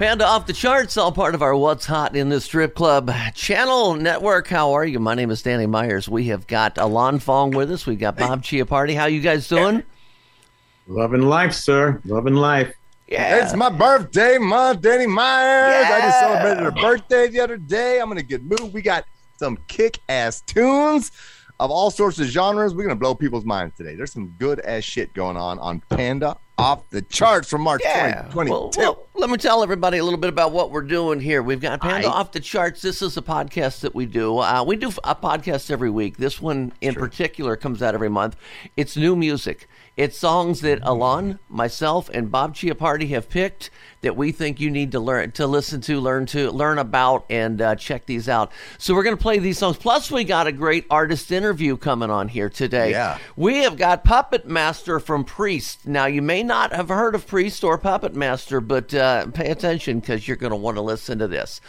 Panda 0.00 0.24
off 0.24 0.46
the 0.46 0.54
charts, 0.54 0.96
all 0.96 1.12
part 1.12 1.34
of 1.34 1.42
our 1.42 1.54
What's 1.54 1.84
Hot 1.84 2.16
in 2.16 2.30
the 2.30 2.40
Strip 2.40 2.74
Club 2.74 3.12
channel 3.34 3.92
network. 3.92 4.48
How 4.48 4.72
are 4.72 4.86
you? 4.86 4.98
My 4.98 5.14
name 5.14 5.30
is 5.30 5.42
Danny 5.42 5.66
Myers. 5.66 6.08
We 6.08 6.28
have 6.28 6.46
got 6.46 6.78
Alon 6.78 7.18
Fong 7.18 7.50
with 7.50 7.70
us. 7.70 7.84
We've 7.84 7.98
got 7.98 8.16
Bob 8.16 8.42
Chiappardi. 8.42 8.96
How 8.96 9.04
you 9.04 9.20
guys 9.20 9.46
doing? 9.46 9.82
Loving 10.86 11.20
life, 11.20 11.52
sir. 11.52 12.00
Loving 12.06 12.32
life. 12.32 12.74
Yeah. 13.08 13.44
It's 13.44 13.54
my 13.54 13.68
birthday 13.68 14.38
month, 14.38 14.80
Danny 14.80 15.06
Myers. 15.06 15.84
I 15.84 16.00
just 16.00 16.18
celebrated 16.18 16.66
a 16.66 16.72
birthday 16.80 17.28
the 17.28 17.40
other 17.40 17.58
day. 17.58 18.00
I'm 18.00 18.10
in 18.10 18.16
a 18.16 18.22
good 18.22 18.42
mood. 18.42 18.72
We 18.72 18.80
got 18.80 19.04
some 19.36 19.58
kick 19.68 19.98
ass 20.08 20.40
tunes 20.40 21.12
of 21.60 21.70
all 21.70 21.90
sorts 21.90 22.18
of 22.18 22.26
genres. 22.26 22.72
We're 22.72 22.84
going 22.84 22.96
to 22.96 22.98
blow 22.98 23.14
people's 23.14 23.44
minds 23.44 23.76
today. 23.76 23.96
There's 23.96 24.14
some 24.14 24.34
good 24.38 24.60
ass 24.60 24.82
shit 24.82 25.12
going 25.12 25.36
on 25.36 25.58
on 25.58 25.80
Panda 25.90 26.38
off 26.60 26.88
the 26.90 27.02
charts 27.02 27.48
from 27.48 27.62
March 27.62 27.80
Yeah. 27.84 28.22
2022. 28.30 28.50
Well, 28.50 28.70
well, 28.76 29.06
let 29.14 29.30
me 29.30 29.36
tell 29.36 29.62
everybody 29.62 29.98
a 29.98 30.04
little 30.04 30.18
bit 30.18 30.28
about 30.28 30.52
what 30.52 30.70
we're 30.70 30.82
doing 30.82 31.20
here. 31.20 31.42
We've 31.42 31.60
got 31.60 31.80
Panda 31.80 32.08
Aye. 32.08 32.10
Off 32.10 32.32
the 32.32 32.40
Charts. 32.40 32.82
This 32.82 33.02
is 33.02 33.16
a 33.16 33.22
podcast 33.22 33.80
that 33.80 33.94
we 33.94 34.06
do. 34.06 34.38
Uh, 34.38 34.62
we 34.66 34.76
do 34.76 34.88
a 35.04 35.14
podcast 35.14 35.70
every 35.70 35.90
week. 35.90 36.16
This 36.18 36.40
one 36.40 36.72
in 36.80 36.94
particular 36.94 37.56
comes 37.56 37.82
out 37.82 37.94
every 37.94 38.10
month. 38.10 38.36
It's 38.76 38.96
new 38.96 39.16
music. 39.16 39.68
It's 40.00 40.16
songs 40.16 40.62
that 40.62 40.78
Alon, 40.82 41.40
myself, 41.50 42.08
and 42.14 42.32
Bob 42.32 42.54
Chiappardi 42.54 43.10
have 43.10 43.28
picked 43.28 43.68
that 44.00 44.16
we 44.16 44.32
think 44.32 44.58
you 44.58 44.70
need 44.70 44.92
to 44.92 44.98
learn 44.98 45.32
to 45.32 45.46
listen 45.46 45.82
to, 45.82 46.00
learn 46.00 46.24
to 46.24 46.50
learn 46.50 46.78
about, 46.78 47.26
and 47.28 47.60
uh, 47.60 47.74
check 47.74 48.06
these 48.06 48.26
out. 48.26 48.50
So 48.78 48.94
we're 48.94 49.02
going 49.02 49.18
to 49.18 49.20
play 49.20 49.38
these 49.38 49.58
songs. 49.58 49.76
Plus, 49.76 50.10
we 50.10 50.24
got 50.24 50.46
a 50.46 50.52
great 50.52 50.86
artist 50.88 51.30
interview 51.30 51.76
coming 51.76 52.08
on 52.08 52.28
here 52.28 52.48
today. 52.48 52.92
Yeah. 52.92 53.18
We 53.36 53.58
have 53.58 53.76
got 53.76 54.02
Puppet 54.02 54.46
Master 54.46 55.00
from 55.00 55.22
Priest. 55.22 55.86
Now, 55.86 56.06
you 56.06 56.22
may 56.22 56.42
not 56.42 56.72
have 56.72 56.88
heard 56.88 57.14
of 57.14 57.26
Priest 57.26 57.62
or 57.62 57.76
Puppet 57.76 58.14
Master, 58.14 58.62
but 58.62 58.94
uh, 58.94 59.26
pay 59.26 59.50
attention 59.50 60.00
because 60.00 60.26
you're 60.26 60.38
going 60.38 60.48
to 60.48 60.56
want 60.56 60.78
to 60.78 60.82
listen 60.82 61.18
to 61.18 61.28
this. 61.28 61.60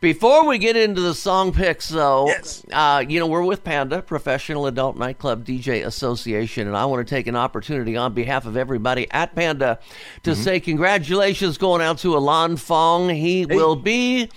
Before 0.00 0.46
we 0.46 0.58
get 0.58 0.76
into 0.76 1.00
the 1.00 1.14
song 1.14 1.52
picks, 1.52 1.88
though, 1.88 2.26
Yes. 2.26 2.64
uh, 2.72 3.04
you 3.08 3.18
know, 3.20 3.26
we're 3.26 3.42
with 3.44 3.64
Panda, 3.64 4.02
Professional 4.02 4.66
Adult 4.66 4.96
Nightclub 4.96 5.44
DJ 5.44 5.84
Association, 5.86 6.66
and 6.66 6.76
I 6.76 6.84
want 6.84 7.06
to 7.06 7.14
take 7.14 7.26
an 7.26 7.36
opportunity 7.36 7.96
on 7.96 8.12
behalf 8.12 8.44
of 8.46 8.56
everybody 8.56 9.06
at 9.10 9.34
Panda 9.34 9.78
to 10.24 10.32
Mm-hmm. 10.32 10.42
say 10.42 10.60
congratulations 10.60 11.56
going 11.58 11.80
out 11.80 11.98
to 11.98 12.16
Alon 12.16 12.56
Fong. 12.56 13.08
He 13.08 13.46
will 13.46 13.76
be. 13.76 14.28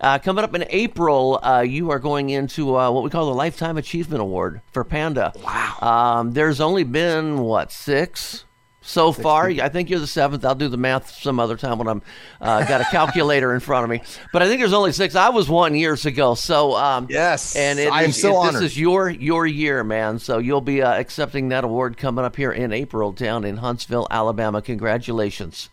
Uh, 0.00 0.18
coming 0.18 0.44
up 0.44 0.54
in 0.54 0.66
April, 0.68 1.38
uh, 1.42 1.60
you 1.60 1.88
are 1.90 1.98
going 2.00 2.28
into 2.28 2.76
uh, 2.76 2.90
what 2.90 3.02
we 3.04 3.08
call 3.08 3.26
the 3.26 3.34
Lifetime 3.34 3.78
Achievement 3.78 4.20
Award 4.20 4.60
for 4.72 4.84
Panda. 4.84 5.32
Wow. 5.42 5.76
Um, 5.80 6.32
there's 6.32 6.60
only 6.60 6.84
been, 6.84 7.38
what, 7.38 7.72
six? 7.72 8.44
So 8.86 9.12
far, 9.12 9.46
I 9.48 9.70
think 9.70 9.88
you're 9.88 9.98
the 9.98 10.06
seventh. 10.06 10.44
I'll 10.44 10.54
do 10.54 10.68
the 10.68 10.76
math 10.76 11.10
some 11.22 11.40
other 11.40 11.56
time 11.56 11.78
when 11.78 11.88
I'm 11.88 12.02
uh, 12.40 12.64
got 12.66 12.82
a 12.82 12.84
calculator 12.84 13.54
in 13.54 13.60
front 13.60 13.84
of 13.84 13.90
me. 13.90 14.02
But 14.30 14.42
I 14.42 14.46
think 14.46 14.60
there's 14.60 14.74
only 14.74 14.92
six. 14.92 15.14
I 15.14 15.30
was 15.30 15.48
one 15.48 15.74
years 15.74 16.04
ago. 16.04 16.34
So 16.34 16.76
um, 16.76 17.06
Yes. 17.08 17.56
and 17.56 17.78
it 17.78 17.90
I 17.90 18.02
am 18.02 18.10
is- 18.10 18.20
so 18.20 18.32
it- 18.32 18.36
honored. 18.36 18.54
This 18.62 18.72
is 18.72 18.78
your 18.78 19.08
your 19.08 19.46
year, 19.46 19.82
man. 19.84 20.18
So 20.18 20.36
you'll 20.38 20.60
be 20.60 20.82
uh, 20.82 20.92
accepting 20.92 21.48
that 21.48 21.64
award 21.64 21.96
coming 21.96 22.26
up 22.26 22.36
here 22.36 22.52
in 22.52 22.72
April 22.72 23.10
down 23.10 23.44
in 23.44 23.56
Huntsville, 23.56 24.06
Alabama. 24.10 24.60
Congratulations, 24.60 25.70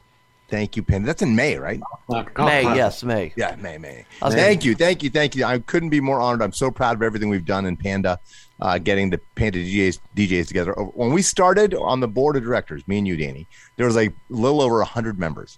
Thank 0.48 0.76
you, 0.76 0.84
Panda. 0.84 1.06
That's 1.08 1.22
in 1.22 1.36
May, 1.36 1.58
right? 1.58 1.80
May. 2.10 2.64
Yes, 2.64 3.04
May. 3.04 3.34
Yeah, 3.38 3.56
May, 3.58 3.78
May. 3.78 4.06
was 4.22 4.34
Thank 4.34 4.66
you, 4.66 4.76
thank 4.76 5.02
you, 5.04 5.10
thank 5.10 5.36
you. 5.36 5.46
I 5.46 5.60
couldn't 5.60 5.90
be 5.90 6.00
more 6.02 6.20
honored. 6.20 6.42
I'm 6.42 6.52
so 6.54 6.72
proud 6.72 6.96
of 6.96 7.02
everything 7.04 7.30
we've 7.30 7.46
done 7.46 7.66
in 7.66 7.78
Panda, 7.78 8.20
uh, 8.62 8.78
getting 8.78 9.10
the 9.10 9.20
Panda 9.36 9.60
DJs, 9.60 10.00
DJs 10.16 10.48
together. 10.48 10.74
When 10.74 11.12
we 11.12 11.22
started 11.22 11.74
on 11.74 12.00
the 12.00 12.08
board 12.08 12.36
of 12.36 12.44
directors, 12.44 12.88
me 12.88 13.00
and 13.00 13.08
you, 13.08 13.18
Danny, 13.18 13.48
there 13.76 13.86
was 13.86 13.96
like 13.96 14.10
a 14.10 14.14
little 14.30 14.62
over 14.62 14.78
100 14.78 15.20
members. 15.20 15.58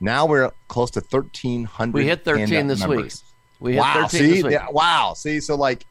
Now 0.00 0.26
we're 0.26 0.50
close 0.68 0.90
to 0.92 1.00
1,300. 1.00 1.94
We 1.94 2.06
hit 2.06 2.24
13 2.24 2.48
Panda 2.48 2.74
this 2.74 2.86
week. 2.86 3.12
We 3.60 3.74
hit 3.74 3.80
wow, 3.80 4.06
13 4.08 4.08
see? 4.08 4.28
this 4.28 4.42
week. 4.44 4.52
Yeah, 4.52 4.66
wow, 4.70 5.14
see? 5.14 5.40
So, 5.40 5.54
like, 5.54 5.86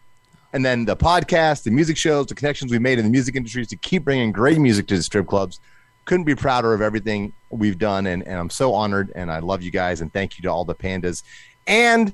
and 0.53 0.63
then 0.63 0.85
the 0.85 0.97
podcast, 0.97 1.63
the 1.63 1.71
music 1.71 1.97
shows, 1.97 2.27
the 2.27 2.35
connections 2.35 2.71
we 2.71 2.79
made 2.79 2.99
in 2.99 3.05
the 3.05 3.11
music 3.11 3.35
industry 3.35 3.65
to 3.65 3.75
keep 3.77 4.03
bringing 4.03 4.31
great 4.31 4.59
music 4.59 4.87
to 4.87 4.97
the 4.97 5.03
strip 5.03 5.27
clubs. 5.27 5.59
Couldn't 6.05 6.25
be 6.25 6.35
prouder 6.35 6.73
of 6.73 6.81
everything 6.81 7.31
we've 7.49 7.77
done, 7.77 8.05
and, 8.07 8.27
and 8.27 8.37
I'm 8.37 8.49
so 8.49 8.73
honored, 8.73 9.11
and 9.15 9.31
I 9.31 9.39
love 9.39 9.61
you 9.61 9.71
guys, 9.71 10.01
and 10.01 10.11
thank 10.11 10.37
you 10.37 10.41
to 10.43 10.49
all 10.49 10.65
the 10.65 10.75
pandas. 10.75 11.23
And 11.67 12.13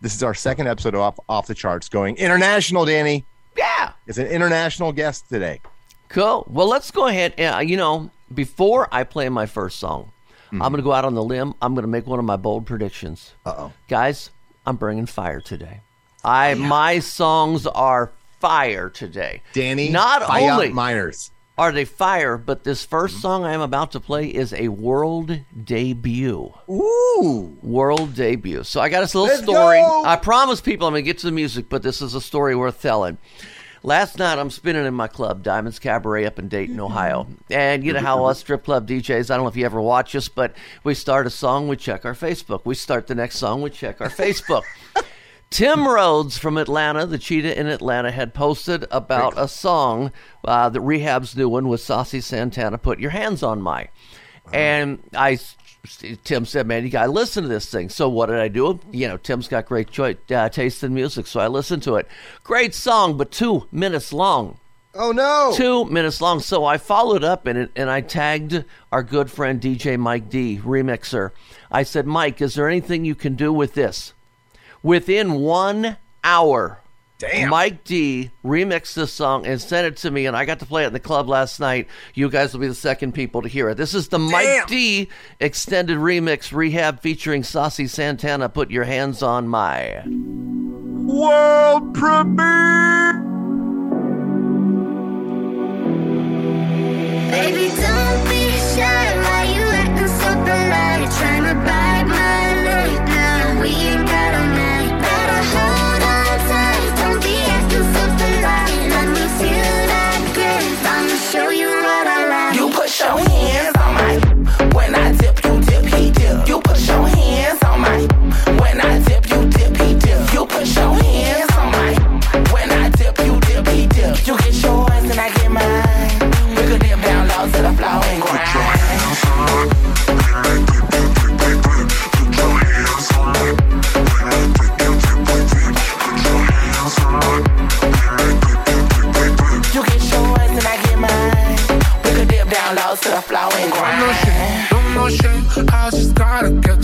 this 0.00 0.14
is 0.14 0.22
our 0.22 0.34
second 0.34 0.66
episode 0.66 0.94
of 0.94 1.00
off, 1.00 1.18
off 1.28 1.46
the 1.46 1.54
charts, 1.54 1.88
going 1.88 2.16
international. 2.16 2.86
Danny, 2.86 3.26
Yeah. 3.56 3.92
it's 4.06 4.18
an 4.18 4.26
international 4.26 4.92
guest 4.92 5.28
today. 5.28 5.60
Cool. 6.08 6.46
Well, 6.48 6.68
let's 6.68 6.90
go 6.90 7.06
ahead. 7.06 7.38
Uh, 7.40 7.58
you 7.58 7.76
know, 7.76 8.10
before 8.32 8.88
I 8.92 9.04
play 9.04 9.28
my 9.28 9.46
first 9.46 9.78
song, 9.78 10.10
Mm-hmm. 10.46 10.62
I'm 10.62 10.70
going 10.70 10.78
to 10.82 10.84
go 10.84 10.92
out 10.92 11.04
on 11.04 11.14
the 11.14 11.24
limb. 11.24 11.54
I'm 11.60 11.74
going 11.74 11.82
to 11.82 11.88
make 11.88 12.06
one 12.06 12.20
of 12.20 12.24
my 12.24 12.36
bold 12.36 12.64
predictions. 12.64 13.32
Uh 13.44 13.54
oh. 13.58 13.72
Guys, 13.88 14.30
I'm 14.64 14.76
bringing 14.76 15.06
fire 15.06 15.40
today. 15.40 15.80
I 16.22 16.54
my 16.54 17.00
songs 17.00 17.66
are 17.66 18.12
fire 18.38 18.88
today. 18.88 19.42
Danny, 19.52 19.88
not 19.88 20.22
only 20.22 20.68
Miners. 20.68 21.32
Are 21.56 21.70
they 21.72 21.84
fire, 21.84 22.36
but 22.36 22.64
this 22.64 22.84
1st 22.86 23.08
Mm-hmm. 23.10 23.18
song 23.20 23.44
I 23.44 23.52
am 23.52 23.60
about 23.60 23.92
to 23.92 24.00
play 24.00 24.26
is 24.26 24.52
a 24.52 24.68
world 24.68 25.40
debut. 25.64 26.52
Ooh. 26.68 27.56
World 27.62 28.14
debut. 28.14 28.64
So 28.64 28.80
I 28.80 28.88
got 28.88 29.00
this 29.00 29.14
little 29.14 29.28
Let's 29.28 29.42
story. 29.44 29.78
go! 29.80 30.02
I 30.04 30.16
promise 30.16 30.60
people 30.60 30.86
I'm 30.88 30.92
going 30.94 31.04
to 31.04 31.06
get 31.06 31.18
to 31.18 31.26
the 31.26 31.32
music, 31.32 31.66
but 31.68 31.82
this 31.82 32.02
is 32.02 32.14
a 32.14 32.20
story 32.20 32.56
worth 32.56 32.82
telling. 32.82 33.18
Last 33.84 34.18
night 34.18 34.38
I'm 34.38 34.48
spinning 34.50 34.86
in 34.86 34.94
my 34.94 35.08
club, 35.08 35.42
Diamonds 35.42 35.78
Cabaret 35.78 36.24
up 36.24 36.38
in 36.38 36.48
Dayton, 36.48 36.80
Ohio. 36.80 37.26
And 37.50 37.84
you 37.84 37.92
know 37.92 38.00
how 38.00 38.24
us 38.24 38.38
strip 38.38 38.64
club 38.64 38.88
DJs, 38.88 39.30
I 39.30 39.36
don't 39.36 39.44
know 39.44 39.48
if 39.48 39.56
you 39.56 39.66
ever 39.66 39.80
watch 39.80 40.16
us, 40.16 40.26
but 40.28 40.54
we 40.84 40.94
start 40.94 41.26
a 41.26 41.30
song, 41.30 41.68
we 41.68 41.76
check 41.76 42.04
our 42.06 42.14
Facebook. 42.14 42.62
We 42.64 42.74
start 42.74 43.06
the 43.08 43.14
next 43.14 43.36
song, 43.36 43.60
we 43.60 43.68
check 43.70 44.00
our 44.00 44.08
Facebook. 44.08 44.62
Tim 45.54 45.86
Rhodes 45.86 46.36
from 46.36 46.58
Atlanta, 46.58 47.06
the 47.06 47.16
cheetah 47.16 47.56
in 47.56 47.68
Atlanta, 47.68 48.10
had 48.10 48.34
posted 48.34 48.86
about 48.90 49.34
a 49.36 49.46
song 49.46 50.10
uh, 50.42 50.68
that 50.68 50.80
Rehab's 50.80 51.36
new 51.36 51.48
one 51.48 51.68
with 51.68 51.80
Saucy 51.80 52.20
Santana, 52.20 52.76
Put 52.76 52.98
Your 52.98 53.12
Hands 53.12 53.40
on 53.40 53.62
My. 53.62 53.88
And 54.52 54.98
I, 55.14 55.38
Tim 56.24 56.44
said, 56.44 56.66
man, 56.66 56.82
you 56.82 56.90
got 56.90 57.06
to 57.06 57.12
listen 57.12 57.44
to 57.44 57.48
this 57.48 57.70
thing. 57.70 57.88
So 57.88 58.08
what 58.08 58.26
did 58.26 58.40
I 58.40 58.48
do? 58.48 58.80
You 58.90 59.06
know, 59.06 59.16
Tim's 59.16 59.46
got 59.46 59.66
great 59.66 59.92
choi- 59.92 60.16
uh, 60.28 60.48
taste 60.48 60.82
in 60.82 60.92
music, 60.92 61.28
so 61.28 61.38
I 61.38 61.46
listened 61.46 61.84
to 61.84 61.94
it. 61.94 62.08
Great 62.42 62.74
song, 62.74 63.16
but 63.16 63.30
two 63.30 63.68
minutes 63.70 64.12
long 64.12 64.58
Oh 64.92 65.12
no. 65.12 65.52
two 65.54 65.84
minutes 65.84 66.20
long. 66.20 66.40
So 66.40 66.64
I 66.64 66.78
followed 66.78 67.22
up 67.22 67.46
in 67.46 67.56
it 67.56 67.70
and 67.76 67.88
I 67.88 68.00
tagged 68.00 68.64
our 68.90 69.04
good 69.04 69.30
friend 69.30 69.60
DJ 69.60 69.96
Mike 70.00 70.28
D, 70.28 70.58
remixer. 70.58 71.30
I 71.70 71.84
said, 71.84 72.08
Mike, 72.08 72.42
is 72.42 72.54
there 72.56 72.68
anything 72.68 73.04
you 73.04 73.14
can 73.14 73.36
do 73.36 73.52
with 73.52 73.74
this? 73.74 74.14
Within 74.84 75.36
one 75.40 75.96
hour, 76.22 76.78
Damn. 77.18 77.48
Mike 77.48 77.84
D 77.84 78.30
remixed 78.44 78.92
this 78.92 79.10
song 79.12 79.46
and 79.46 79.58
sent 79.58 79.86
it 79.86 79.96
to 80.02 80.10
me, 80.10 80.26
and 80.26 80.36
I 80.36 80.44
got 80.44 80.58
to 80.58 80.66
play 80.66 80.84
it 80.84 80.88
in 80.88 80.92
the 80.92 81.00
club 81.00 81.26
last 81.26 81.58
night. 81.58 81.88
You 82.12 82.28
guys 82.28 82.52
will 82.52 82.60
be 82.60 82.68
the 82.68 82.74
second 82.74 83.12
people 83.12 83.40
to 83.40 83.48
hear 83.48 83.70
it. 83.70 83.76
This 83.76 83.94
is 83.94 84.08
the 84.08 84.18
Mike 84.18 84.66
D 84.66 85.08
extended 85.40 85.96
remix 85.96 86.52
rehab 86.52 87.00
featuring 87.00 87.44
Saucy 87.44 87.86
Santana. 87.86 88.50
Put 88.50 88.70
your 88.70 88.84
hands 88.84 89.22
on 89.22 89.48
my. 89.48 90.02
World 91.06 91.94
premiere. 91.94 93.22
Baby, 97.30 97.74
don't 97.80 98.33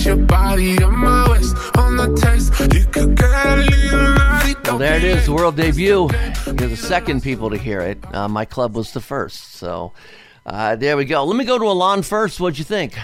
your 0.05 0.17
body 0.17 0.83
on 0.83 0.97
my 0.97 1.31
waist. 1.31 1.57
On 1.77 1.97
the 1.97 2.15
taste, 2.17 2.53
you 2.75 2.85
could 2.87 3.17
get 3.17 3.31
a 3.31 3.57
little 3.57 4.15
naughty. 4.15 4.55
Well, 4.65 4.79
there 4.79 4.97
it 4.97 5.05
is, 5.05 5.27
the 5.27 5.33
world 5.33 5.57
debut. 5.57 6.09
You're 6.47 6.55
the 6.55 6.77
second 6.77 7.23
people 7.23 7.51
to 7.51 7.57
hear 7.57 7.81
it. 7.81 7.99
Uh, 8.15 8.29
my 8.29 8.45
club 8.45 8.75
was 8.75 8.93
the 8.93 9.01
first. 9.01 9.55
So 9.55 9.93
uh, 10.47 10.77
there 10.77 10.97
we 10.97 11.05
go. 11.05 11.25
Let 11.25 11.37
me 11.37 11.45
go 11.45 11.59
to 11.59 11.65
Alon 11.65 12.03
first. 12.03 12.41
What'd 12.41 12.59
you 12.59 12.65
think? 12.65 12.97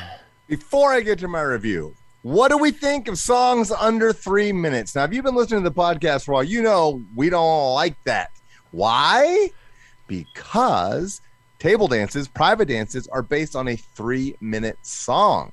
Before 0.49 0.93
I 0.93 1.01
get 1.01 1.19
to 1.21 1.29
my 1.29 1.43
review, 1.43 1.95
what 2.23 2.49
do 2.49 2.59
we 2.59 2.71
think 2.71 3.09
of 3.09 3.19
songs 3.19 3.71
under 3.71 4.13
three 4.13 4.53
minutes? 4.53 4.95
Now, 4.95 5.05
if 5.05 5.13
you've 5.13 5.25
been 5.25 5.35
listening 5.35 5.63
to 5.65 5.71
the 5.71 5.75
podcast 5.75 6.25
for 6.25 6.33
a 6.33 6.35
while, 6.35 6.45
you 6.45 6.63
know 6.63 7.03
we 7.15 7.31
don't 7.31 7.75
like 7.75 8.03
that. 8.05 8.31
Why? 8.71 9.51
Because 10.07 11.21
table 11.59 11.89
dances, 11.89 12.29
private 12.29 12.69
dances, 12.69 13.07
are 13.09 13.23
based 13.23 13.55
on 13.57 13.69
a 13.69 13.77
three 13.77 14.37
minute 14.41 14.79
song. 14.83 15.53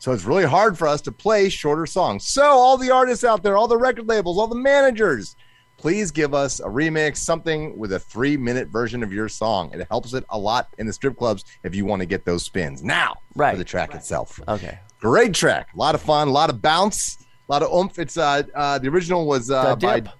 So 0.00 0.12
it's 0.12 0.24
really 0.24 0.44
hard 0.46 0.78
for 0.78 0.88
us 0.88 1.02
to 1.02 1.12
play 1.12 1.50
shorter 1.50 1.84
songs. 1.84 2.26
So, 2.26 2.42
all 2.42 2.78
the 2.78 2.90
artists 2.90 3.22
out 3.22 3.42
there, 3.42 3.58
all 3.58 3.68
the 3.68 3.76
record 3.76 4.08
labels, 4.08 4.38
all 4.38 4.46
the 4.46 4.54
managers, 4.54 5.36
please 5.76 6.10
give 6.10 6.32
us 6.32 6.58
a 6.58 6.64
remix, 6.64 7.18
something 7.18 7.76
with 7.78 7.92
a 7.92 7.98
three 7.98 8.38
minute 8.38 8.68
version 8.68 9.02
of 9.02 9.12
your 9.12 9.28
song. 9.28 9.70
It 9.74 9.86
helps 9.90 10.14
it 10.14 10.24
a 10.30 10.38
lot 10.38 10.68
in 10.78 10.86
the 10.86 10.92
strip 10.94 11.18
clubs 11.18 11.44
if 11.64 11.74
you 11.74 11.84
want 11.84 12.00
to 12.00 12.06
get 12.06 12.24
those 12.24 12.44
spins. 12.44 12.82
Now, 12.82 13.18
Right. 13.36 13.52
for 13.52 13.58
the 13.58 13.64
track 13.64 13.94
itself. 13.94 14.40
Okay. 14.48 14.78
Great 15.00 15.34
track, 15.34 15.68
a 15.74 15.78
lot 15.78 15.94
of 15.94 16.00
fun, 16.00 16.28
a 16.28 16.32
lot 16.32 16.48
of 16.48 16.62
bounce, 16.62 17.18
a 17.48 17.52
lot 17.52 17.62
of 17.62 17.70
oomph. 17.70 17.98
It's 17.98 18.16
uh, 18.16 18.42
uh 18.54 18.78
the 18.78 18.88
original 18.88 19.26
was 19.26 19.50
uh, 19.50 19.74
The 19.74 19.86
by 19.86 20.00
dip. 20.00 20.12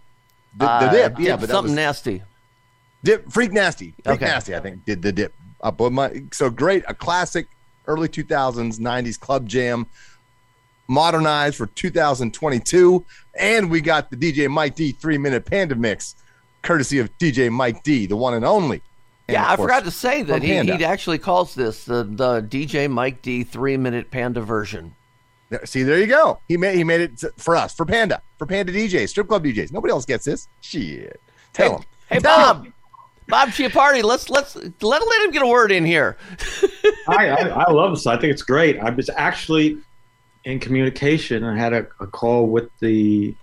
the, 0.58 0.64
the 0.66 0.70
Uh, 0.70 0.92
dip, 0.92 1.18
yeah, 1.18 1.24
dip 1.32 1.40
but 1.40 1.48
something 1.48 1.72
was 1.72 1.76
nasty. 1.76 2.22
dip, 3.02 3.32
freak 3.32 3.52
nasty, 3.52 3.94
freak 4.04 4.16
Okay. 4.16 4.26
nasty. 4.26 4.54
I 4.54 4.60
think 4.60 4.84
did 4.84 5.00
the 5.00 5.10
dip. 5.12 5.32
Uh, 5.62 5.70
but 5.70 5.90
my 5.90 6.22
so 6.32 6.50
great, 6.50 6.84
a 6.86 6.94
classic, 6.94 7.46
early 7.90 8.08
two 8.08 8.25
thousands, 8.25 8.78
'90s 8.78 9.19
club 9.19 9.48
jam, 9.48 9.87
modernized 10.88 11.56
for 11.56 11.66
2022, 11.66 13.04
and 13.38 13.70
we 13.70 13.81
got 13.81 14.10
the 14.10 14.16
DJ 14.16 14.48
Mike 14.48 14.75
D 14.75 14.92
three 14.92 15.19
minute 15.19 15.44
Panda 15.44 15.75
mix, 15.75 16.16
courtesy 16.62 16.98
of 16.98 17.16
DJ 17.19 17.50
Mike 17.50 17.82
D, 17.82 18.06
the 18.06 18.16
one 18.16 18.34
and 18.34 18.44
only. 18.44 18.82
And 19.28 19.34
Yeah, 19.34 19.50
I 19.50 19.56
course, 19.56 19.66
forgot 19.66 19.84
to 19.84 19.90
say 19.90 20.22
that 20.25 20.42
he, 20.42 20.58
he 20.60 20.84
actually 20.84 21.19
calls 21.19 21.54
this 21.54 21.84
the, 21.84 22.04
the 22.04 22.42
DJ 22.42 22.90
Mike 22.90 23.22
D 23.22 23.44
three 23.44 23.76
minute 23.76 24.10
panda 24.10 24.40
version. 24.40 24.94
See, 25.64 25.82
there 25.82 25.98
you 25.98 26.06
go. 26.06 26.38
He 26.46 26.56
made 26.56 26.76
he 26.76 26.84
made 26.84 27.00
it 27.00 27.25
for 27.37 27.56
us, 27.56 27.75
for 27.75 27.84
Panda, 27.84 28.22
for 28.38 28.46
Panda 28.46 28.72
DJs, 28.72 29.08
strip 29.08 29.26
club 29.26 29.44
DJs. 29.44 29.72
Nobody 29.72 29.90
else 29.92 30.04
gets 30.04 30.25
this. 30.25 30.46
Shit. 30.60 31.20
Tell 31.52 31.78
him. 31.78 31.84
Hey 32.08 32.20
Tell 32.20 32.37
Bob, 32.38 32.64
him. 32.66 32.75
Bob 33.30 33.50
Chiappardi, 33.50 34.02
let's 34.02 34.28
let's 34.28 34.56
let 34.56 34.74
let 34.82 35.22
him 35.22 35.30
get 35.30 35.42
a 35.42 35.46
word 35.46 35.72
in 35.72 35.84
here. 35.84 36.16
I, 37.08 37.28
I, 37.28 37.48
I 37.48 37.70
love 37.70 37.92
this. 37.92 38.06
I 38.06 38.16
think 38.18 38.32
it's 38.32 38.42
great. 38.42 38.78
I 38.78 38.90
was 38.90 39.08
actually 39.10 39.78
in 40.44 40.58
communication. 40.58 41.44
I 41.44 41.56
had 41.56 41.72
a, 41.72 41.86
a 42.00 42.06
call 42.06 42.46
with 42.46 42.68
the 42.80 43.34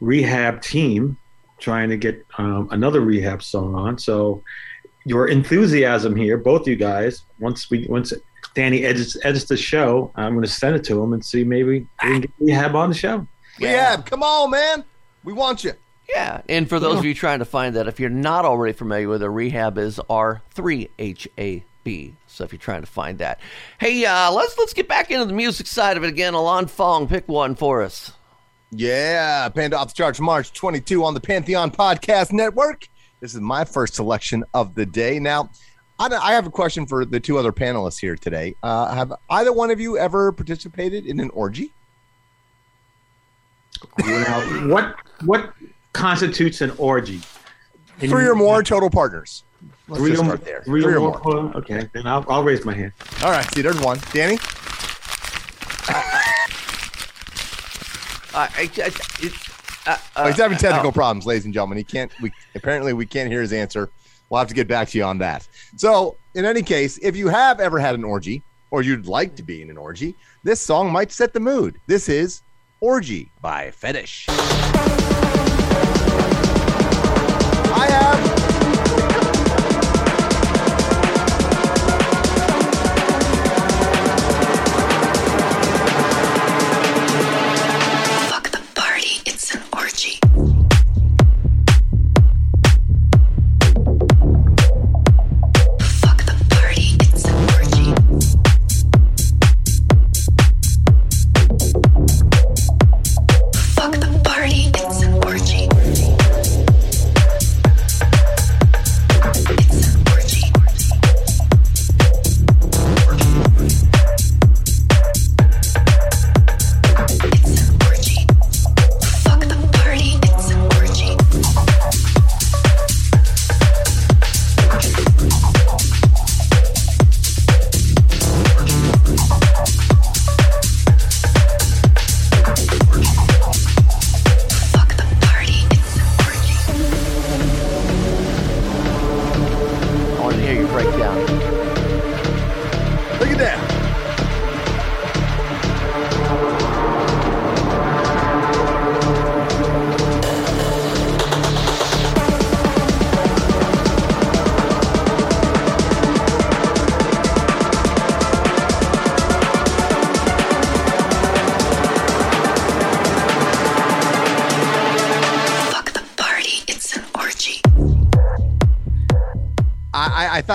rehab 0.00 0.62
team 0.62 1.16
trying 1.58 1.90
to 1.90 1.96
get 1.96 2.24
um, 2.38 2.68
another 2.70 3.00
rehab 3.00 3.42
song 3.42 3.74
on. 3.74 3.98
So 3.98 4.42
your 5.04 5.28
enthusiasm 5.28 6.16
here, 6.16 6.36
both 6.36 6.66
you 6.66 6.76
guys, 6.76 7.22
once 7.38 7.70
we 7.70 7.86
once 7.88 8.12
Danny 8.54 8.84
edits 8.84 9.16
edits 9.24 9.44
the 9.44 9.56
show, 9.56 10.12
I'm 10.16 10.34
going 10.34 10.44
to 10.44 10.50
send 10.50 10.76
it 10.76 10.84
to 10.84 11.02
him 11.02 11.12
and 11.12 11.24
see 11.24 11.44
maybe 11.44 11.68
we 11.68 11.86
can 12.00 12.20
get 12.22 12.30
rehab 12.38 12.74
on 12.74 12.90
the 12.90 12.94
show. 12.94 13.26
Rehab, 13.58 14.06
come 14.06 14.22
on, 14.22 14.50
man. 14.50 14.84
We 15.24 15.32
want 15.32 15.64
you. 15.64 15.72
Yeah, 16.14 16.42
and 16.48 16.68
for 16.68 16.80
those 16.80 16.98
of 16.98 17.04
you 17.04 17.14
trying 17.14 17.38
to 17.38 17.44
find 17.44 17.76
that, 17.76 17.86
if 17.86 18.00
you're 18.00 18.10
not 18.10 18.44
already 18.44 18.72
familiar 18.72 19.08
with 19.08 19.22
it, 19.22 19.28
rehab 19.28 19.78
is 19.78 20.00
R3HAB. 20.10 22.12
So 22.26 22.44
if 22.44 22.52
you're 22.52 22.58
trying 22.58 22.80
to 22.80 22.86
find 22.86 23.18
that, 23.18 23.40
hey, 23.78 24.04
uh, 24.04 24.30
let's 24.32 24.58
let's 24.58 24.74
get 24.74 24.88
back 24.88 25.10
into 25.10 25.24
the 25.24 25.32
music 25.32 25.66
side 25.66 25.96
of 25.96 26.04
it 26.04 26.08
again. 26.08 26.34
Alon 26.34 26.66
Fong, 26.66 27.06
pick 27.06 27.28
one 27.28 27.54
for 27.54 27.82
us. 27.82 28.12
Yeah, 28.72 29.48
Panda 29.48 29.78
Off 29.78 29.88
the 29.88 29.94
Charts 29.94 30.20
March 30.20 30.52
22 30.52 31.04
on 31.04 31.14
the 31.14 31.20
Pantheon 31.20 31.70
Podcast 31.70 32.32
Network. 32.32 32.88
This 33.20 33.34
is 33.34 33.40
my 33.40 33.64
first 33.64 33.94
selection 33.94 34.44
of 34.54 34.74
the 34.74 34.86
day. 34.86 35.18
Now, 35.18 35.50
I, 35.98 36.08
I 36.08 36.32
have 36.32 36.46
a 36.46 36.50
question 36.50 36.86
for 36.86 37.04
the 37.04 37.20
two 37.20 37.36
other 37.36 37.52
panelists 37.52 38.00
here 38.00 38.16
today. 38.16 38.54
Uh, 38.62 38.94
have 38.94 39.12
either 39.28 39.52
one 39.52 39.70
of 39.70 39.80
you 39.80 39.98
ever 39.98 40.32
participated 40.32 41.06
in 41.06 41.20
an 41.20 41.30
orgy? 41.30 41.72
What 44.66 44.96
what 45.24 45.52
constitutes 45.92 46.60
an 46.60 46.70
orgy? 46.78 47.20
Can 47.98 48.08
Three 48.10 48.24
you- 48.24 48.32
or 48.32 48.34
more 48.34 48.62
total 48.62 48.90
partners. 48.90 49.44
Let's 49.88 50.00
Three 50.00 50.10
just 50.12 50.22
or, 50.22 50.26
start 50.26 50.44
there. 50.44 50.62
three 50.62 50.84
or 50.84 51.00
more. 51.00 51.56
Okay, 51.56 51.90
then 51.92 52.06
I'll, 52.06 52.24
I'll 52.28 52.44
raise 52.44 52.64
my 52.64 52.72
hand. 52.72 52.92
All 53.24 53.30
right, 53.30 53.44
see, 53.52 53.60
there's 53.60 53.80
one. 53.80 53.98
Danny? 54.12 54.38
Uh, 58.32 58.46
I, 58.56 58.62
I, 58.62 58.86
it, 59.22 59.32
uh, 59.88 59.96
Oh, 60.14 60.26
he's 60.28 60.36
having 60.36 60.56
uh, 60.56 60.60
technical 60.60 60.90
oh. 60.90 60.92
problems, 60.92 61.26
ladies 61.26 61.46
and 61.46 61.52
gentlemen. 61.52 61.78
He 61.78 61.82
can't. 61.84 62.12
We 62.20 62.30
apparently 62.54 62.92
we 62.92 63.04
can't 63.04 63.28
hear 63.28 63.40
his 63.40 63.52
answer. 63.52 63.90
We'll 64.28 64.38
have 64.38 64.46
to 64.46 64.54
get 64.54 64.68
back 64.68 64.88
to 64.90 64.98
you 64.98 65.02
on 65.04 65.18
that. 65.18 65.48
So, 65.76 66.16
in 66.34 66.44
any 66.44 66.62
case, 66.62 66.96
if 67.02 67.16
you 67.16 67.26
have 67.26 67.58
ever 67.58 67.80
had 67.80 67.96
an 67.96 68.04
orgy 68.04 68.44
or 68.70 68.82
you'd 68.82 69.06
like 69.06 69.34
to 69.34 69.42
be 69.42 69.62
in 69.62 69.70
an 69.70 69.76
orgy, 69.76 70.14
this 70.44 70.60
song 70.60 70.92
might 70.92 71.10
set 71.10 71.32
the 71.32 71.40
mood. 71.40 71.80
This 71.88 72.08
is 72.08 72.42
"Orgy" 72.80 73.32
by 73.42 73.72
Fetish. 73.72 74.28
I 77.80 77.90
have. 77.90 78.39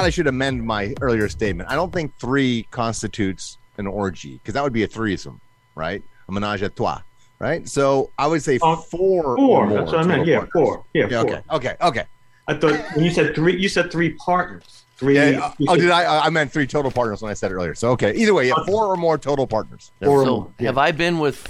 I, 0.05 0.07
I, 0.07 0.09
I 0.09 0.09
thought 0.09 0.09
I 0.09 0.09
should 0.09 0.27
amend 0.27 0.63
my 0.63 0.93
earlier 1.01 1.29
statement. 1.29 1.69
I 1.69 1.75
don't 1.75 1.91
think 1.91 2.13
three 2.19 2.67
constitutes 2.71 3.57
an 3.77 3.87
orgy 3.87 4.33
because 4.33 4.53
that 4.53 4.63
would 4.63 4.73
be 4.73 4.83
a 4.83 4.87
threesome, 4.87 5.41
right? 5.75 6.03
A 6.27 6.31
menage 6.31 6.61
a 6.61 6.69
trois, 6.69 7.01
right? 7.39 7.67
So 7.67 8.11
I 8.17 8.27
would 8.27 8.41
say 8.43 8.59
Oh, 8.61 8.75
four. 8.77 9.25
or 9.25 9.35
Four. 9.35 9.67
more 9.67 9.79
That's 9.79 9.91
what 9.91 10.01
I 10.01 10.03
meant. 10.07 10.19
total 10.21 10.27
Yeah, 10.27 10.37
partners. 10.39 10.51
four. 10.53 10.83
Yeah, 10.93 11.07
Yeah, 11.09 11.21
four. 11.21 11.29
okay, 11.31 11.41
okay, 11.51 11.75
okay. 11.81 12.03
I 12.47 12.53
thought 12.53 12.95
when 12.95 13.03
you 13.05 13.11
said 13.11 13.33
three, 13.35 13.59
you 13.59 13.67
said 13.69 13.91
three 13.91 14.11
partners. 14.13 14.83
Three. 14.97 15.15
Yeah, 15.15 15.29
you 15.29 15.41
uh, 15.41 15.51
oh, 15.69 15.75
said 15.75 15.81
did 15.81 15.91
I? 15.91 16.25
I 16.25 16.29
meant 16.29 16.51
three 16.51 16.67
total 16.67 16.91
partners 16.91 17.21
when 17.21 17.29
I 17.31 17.33
said 17.33 17.51
it 17.51 17.55
earlier. 17.55 17.75
So 17.75 17.89
okay, 17.91 18.13
either 18.15 18.33
way, 18.33 18.47
yeah, 18.47 18.53
four 18.65 18.85
or 18.85 18.95
more 18.95 19.17
total 19.17 19.45
partners. 19.47 19.91
Four 20.01 20.21
or 20.21 20.25
So 20.25 20.35
more. 20.37 20.53
Yeah. 20.59 20.67
have 20.67 20.77
I 20.77 20.91
been 20.91 21.19
with? 21.19 21.41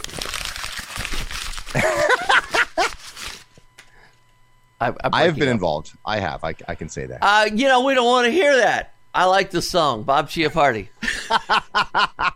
I, 4.91 5.09
I 5.11 5.23
have 5.23 5.35
been 5.35 5.49
involved. 5.49 5.91
I 6.05 6.19
have. 6.19 6.43
I, 6.43 6.55
I 6.67 6.75
can 6.75 6.89
say 6.89 7.05
that. 7.05 7.19
Uh, 7.21 7.49
you 7.53 7.67
know, 7.67 7.83
we 7.83 7.93
don't 7.93 8.05
want 8.05 8.25
to 8.25 8.31
hear 8.31 8.55
that. 8.57 8.95
I 9.13 9.25
like 9.25 9.51
the 9.51 9.61
song, 9.61 10.03
Bob 10.03 10.29
Chiappardi. 10.29 10.89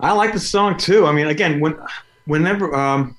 I 0.00 0.12
like 0.12 0.32
the 0.32 0.40
song 0.40 0.76
too. 0.76 1.06
I 1.06 1.12
mean, 1.12 1.28
again, 1.28 1.60
when 1.60 1.78
whenever 2.26 2.74
um, 2.74 3.16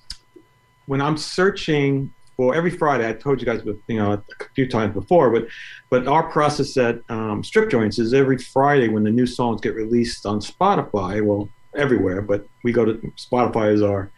when 0.85 1.01
I'm 1.01 1.17
searching 1.17 2.13
for 2.38 2.53
every 2.53 2.69
Friday, 2.69 3.07
I 3.07 3.13
told 3.13 3.39
you 3.39 3.45
guys, 3.45 3.62
you 3.88 3.97
know, 3.97 4.13
a 4.13 4.24
few 4.53 4.67
times 4.67 4.93
before, 4.93 5.31
but 5.31 5.47
but 5.89 6.07
our 6.07 6.29
process 6.29 6.77
at 6.77 7.00
um, 7.09 7.43
Strip 7.43 7.71
Joints 7.71 7.97
is 7.97 8.13
every 8.13 8.38
Friday 8.38 8.88
when 8.88 9.03
the 9.03 9.09
new 9.09 9.25
songs 9.25 9.62
get 9.62 9.74
released 9.74 10.25
on 10.25 10.39
Spotify. 10.39 11.25
Well, 11.25 11.50
everywhere, 11.75 12.21
but 12.21 12.47
we 12.63 12.71
go 12.71 12.85
to 12.85 12.93
Spotify 13.17 13.74
is 13.74 13.81
our 13.81 14.12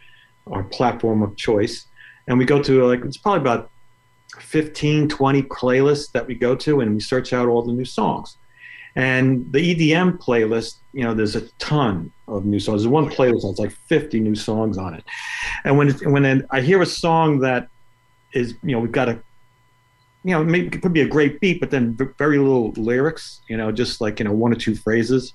our 0.48 0.62
platform 0.64 1.22
of 1.22 1.36
choice, 1.36 1.86
and 2.26 2.38
we 2.38 2.44
go 2.44 2.62
to 2.62 2.84
like 2.84 3.04
it's 3.04 3.16
probably 3.16 3.40
about 3.40 3.70
15, 4.40 5.08
20 5.08 5.42
playlists 5.44 6.12
that 6.12 6.26
we 6.26 6.34
go 6.34 6.54
to, 6.56 6.80
and 6.80 6.94
we 6.94 7.00
search 7.00 7.32
out 7.32 7.48
all 7.48 7.62
the 7.62 7.72
new 7.72 7.84
songs. 7.84 8.36
And 8.96 9.50
the 9.52 9.74
EDM 9.74 10.18
playlist, 10.18 10.76
you 10.92 11.04
know, 11.04 11.14
there's 11.14 11.36
a 11.36 11.42
ton 11.58 12.12
of 12.26 12.44
new 12.44 12.58
songs. 12.58 12.82
There's 12.82 12.88
one 12.88 13.08
playlist 13.08 13.42
that's 13.42 13.58
like 13.58 13.72
50 13.88 14.20
new 14.20 14.34
songs 14.34 14.76
on 14.76 14.94
it. 14.94 15.04
And 15.64 15.78
when 15.78 15.90
when 16.12 16.46
I 16.50 16.60
hear 16.60 16.82
a 16.82 16.86
song 16.86 17.40
that 17.40 17.68
is, 18.32 18.54
you 18.62 18.72
know, 18.72 18.80
we've 18.80 18.92
got 18.92 19.08
a, 19.08 19.22
you 20.24 20.32
know, 20.32 20.42
maybe 20.42 20.76
it 20.76 20.82
could 20.82 20.92
be 20.92 21.02
a 21.02 21.08
great 21.08 21.40
beat, 21.40 21.60
but 21.60 21.70
then 21.70 21.96
very 22.18 22.38
little 22.38 22.72
lyrics, 22.72 23.40
you 23.48 23.56
know, 23.56 23.70
just 23.70 24.00
like 24.00 24.18
you 24.18 24.24
know 24.24 24.32
one 24.32 24.52
or 24.52 24.56
two 24.56 24.74
phrases. 24.74 25.32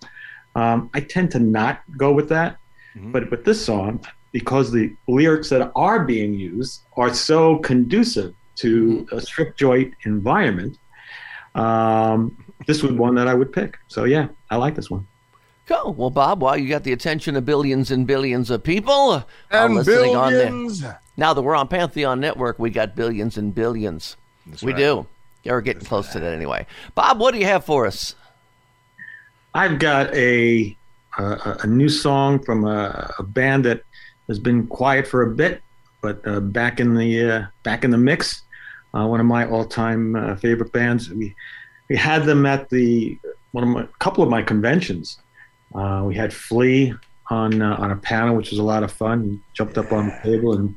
Um, 0.55 0.89
I 0.93 0.99
tend 0.99 1.31
to 1.31 1.39
not 1.39 1.81
go 1.97 2.11
with 2.11 2.29
that. 2.29 2.57
But 2.95 3.29
but 3.29 3.43
this 3.43 3.63
song, 3.65 4.05
because 4.31 4.71
the 4.71 4.95
lyrics 5.07 5.49
that 5.49 5.71
are 5.75 6.03
being 6.03 6.33
used 6.33 6.81
are 6.97 7.13
so 7.13 7.57
conducive 7.59 8.35
to 8.57 9.07
a 9.11 9.21
strip 9.21 9.57
joint 9.57 9.93
environment, 10.03 10.77
um, 11.55 12.37
this 12.67 12.83
was 12.83 12.91
one 12.93 13.15
that 13.15 13.27
I 13.27 13.33
would 13.33 13.51
pick. 13.51 13.77
So 13.87 14.03
yeah, 14.05 14.27
I 14.49 14.57
like 14.57 14.75
this 14.75 14.89
one. 14.89 15.07
Cool. 15.65 15.93
Well, 15.93 16.09
Bob, 16.09 16.41
while 16.41 16.57
you 16.57 16.67
got 16.67 16.83
the 16.83 16.91
attention 16.91 17.35
of 17.37 17.45
billions 17.45 17.89
and 17.89 18.05
billions 18.05 18.49
of 18.49 18.63
people 18.63 19.11
uh, 19.11 19.23
and 19.49 19.75
listening 19.75 20.15
on 20.15 20.33
there. 20.33 20.47
billions. 20.47 20.83
Now 21.15 21.33
that 21.33 21.41
we're 21.41 21.55
on 21.55 21.67
Pantheon 21.67 22.19
Network, 22.19 22.59
we 22.59 22.69
got 22.69 22.95
billions 22.95 23.37
and 23.37 23.55
billions. 23.55 24.17
we 24.61 24.73
right. 24.73 24.77
do. 24.77 25.07
Yeah, 25.43 25.53
we're 25.53 25.61
getting 25.61 25.85
close 25.85 26.09
to 26.13 26.19
that 26.19 26.33
anyway. 26.33 26.65
Bob, 26.95 27.19
what 27.19 27.33
do 27.33 27.39
you 27.39 27.45
have 27.45 27.65
for 27.65 27.85
us? 27.85 28.15
I've 29.53 29.79
got 29.79 30.13
a 30.13 30.75
a, 31.17 31.57
a 31.63 31.67
new 31.67 31.89
song 31.89 32.43
from 32.43 32.65
a, 32.65 33.13
a 33.19 33.23
band 33.23 33.65
that 33.65 33.83
has 34.27 34.39
been 34.39 34.67
quiet 34.67 35.07
for 35.07 35.21
a 35.21 35.29
bit, 35.35 35.61
but 36.03 36.27
uh, 36.27 36.41
back 36.41 36.79
in 36.79 36.93
the 36.93 37.31
uh, 37.31 37.45
back 37.63 37.83
in 37.83 37.89
the 37.89 37.97
mix. 37.97 38.43
Uh, 38.95 39.07
one 39.07 39.19
of 39.19 39.25
my 39.25 39.47
all-time 39.47 40.15
uh, 40.15 40.35
favorite 40.35 40.71
bands. 40.71 41.09
We 41.09 41.33
we 41.89 41.95
had 41.95 42.25
them 42.25 42.45
at 42.45 42.69
the 42.69 43.17
one 43.51 43.63
of 43.63 43.69
my 43.71 43.87
couple 43.97 44.23
of 44.23 44.29
my 44.29 44.43
conventions. 44.43 45.17
Uh, 45.73 46.03
we 46.05 46.13
had 46.13 46.31
Flea 46.31 46.93
on 47.31 47.61
uh, 47.61 47.75
on 47.79 47.89
a 47.89 47.95
panel, 47.95 48.35
which 48.35 48.51
was 48.51 48.59
a 48.59 48.63
lot 48.63 48.83
of 48.83 48.91
fun. 48.91 49.23
He 49.23 49.39
jumped 49.53 49.79
up 49.79 49.91
on 49.91 50.07
the 50.07 50.19
table 50.21 50.53
and 50.53 50.75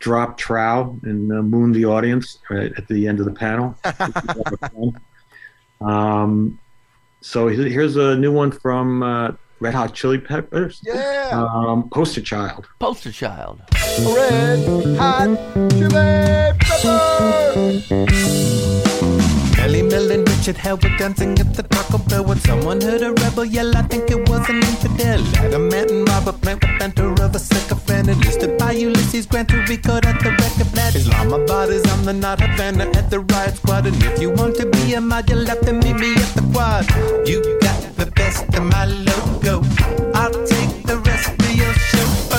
dropped 0.00 0.38
trow 0.38 0.98
and 1.04 1.32
uh, 1.32 1.40
mooned 1.40 1.74
the 1.74 1.86
audience 1.86 2.38
right 2.50 2.72
at 2.76 2.86
the 2.88 3.08
end 3.08 3.20
of 3.20 3.26
the 3.26 3.32
panel. 3.32 3.74
um, 5.80 6.58
so 7.22 7.48
here's 7.48 7.96
a 7.96 8.16
new 8.16 8.32
one 8.32 8.50
from 8.50 9.02
uh, 9.02 9.32
Red 9.64 9.72
Hot 9.72 9.94
Chili 9.94 10.18
Peppers. 10.18 10.82
Yeah. 10.84 11.30
Um, 11.32 11.88
Poster 11.88 12.20
Child. 12.20 12.68
Poster 12.80 13.10
Child. 13.10 13.62
Red 14.14 14.98
hot 14.98 15.38
chili 15.70 15.88
pepper. 16.60 17.80
Melle 19.56 19.82
Mel 19.90 20.23
Richard 20.46 20.60
Hell 20.60 20.76
were 20.76 20.94
dancing 20.98 21.38
at 21.38 21.54
the 21.54 21.62
Taco 21.62 21.96
Bell 21.96 22.22
when 22.22 22.38
someone 22.40 22.78
heard 22.78 23.00
a 23.00 23.14
rebel 23.14 23.46
yell. 23.46 23.74
I 23.74 23.80
think 23.80 24.10
it 24.10 24.28
was 24.28 24.46
an 24.50 24.56
infidel. 24.56 25.24
Adam 25.36 25.72
Ant 25.72 26.06
Robert 26.10 26.38
Plant 26.42 26.60
with 26.60 26.78
banter 26.78 27.14
of 27.24 27.34
a 27.34 27.38
sycophant. 27.38 28.10
Enlisted 28.10 28.58
by 28.58 28.72
Ulysses 28.72 29.24
Grant 29.24 29.48
to 29.48 29.56
record 29.56 30.04
at 30.04 30.20
the 30.22 30.32
record 30.32 30.66
plant. 30.74 30.96
Islamabad 30.96 31.70
is 31.70 31.82
on 31.92 32.04
the 32.04 32.12
not 32.12 32.42
Havana 32.42 32.84
at 32.94 33.08
the 33.08 33.20
riot 33.20 33.56
squad. 33.56 33.86
And 33.86 33.96
if 34.02 34.20
you 34.20 34.32
want 34.32 34.56
to 34.56 34.66
be 34.66 34.92
a 34.92 35.00
mod, 35.00 35.30
you'll 35.30 35.46
have 35.46 35.62
to 35.62 35.72
meet 35.72 35.96
me 35.96 36.12
at 36.12 36.34
the 36.36 36.42
quad. 36.52 36.84
You 37.26 37.40
got 37.62 37.80
the 37.96 38.12
best 38.14 38.44
of 38.54 38.64
my 38.64 38.84
logo. 38.84 39.62
I'll 40.12 40.44
take 40.44 40.84
the 40.84 40.98
rest 41.06 41.30
of 41.40 41.56
your 41.56 41.72
show. 41.72 42.33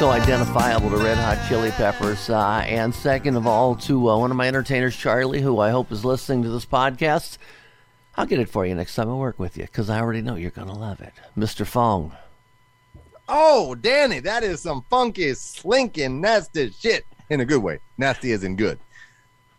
So 0.00 0.08
identifiable 0.08 0.88
to 0.88 0.96
Red 0.96 1.18
Hot 1.18 1.38
Chili 1.46 1.70
Peppers. 1.72 2.30
Uh, 2.30 2.64
and 2.64 2.94
second 2.94 3.36
of 3.36 3.46
all, 3.46 3.76
to 3.76 4.08
uh, 4.08 4.16
one 4.16 4.30
of 4.30 4.36
my 4.38 4.48
entertainers, 4.48 4.96
Charlie, 4.96 5.42
who 5.42 5.58
I 5.58 5.68
hope 5.68 5.92
is 5.92 6.06
listening 6.06 6.42
to 6.44 6.48
this 6.48 6.64
podcast. 6.64 7.36
I'll 8.16 8.24
get 8.24 8.38
it 8.38 8.48
for 8.48 8.64
you 8.64 8.74
next 8.74 8.94
time 8.94 9.10
I 9.10 9.14
work 9.14 9.38
with 9.38 9.58
you 9.58 9.64
because 9.64 9.90
I 9.90 10.00
already 10.00 10.22
know 10.22 10.36
you're 10.36 10.52
going 10.52 10.68
to 10.68 10.74
love 10.74 11.02
it. 11.02 11.12
Mr. 11.36 11.66
Fong. 11.66 12.12
Oh, 13.28 13.74
Danny, 13.74 14.20
that 14.20 14.42
is 14.42 14.62
some 14.62 14.86
funky, 14.88 15.34
slinking, 15.34 16.22
nasty 16.22 16.70
shit 16.70 17.04
in 17.28 17.40
a 17.40 17.44
good 17.44 17.62
way. 17.62 17.80
Nasty 17.98 18.30
isn't 18.32 18.56
good. 18.56 18.78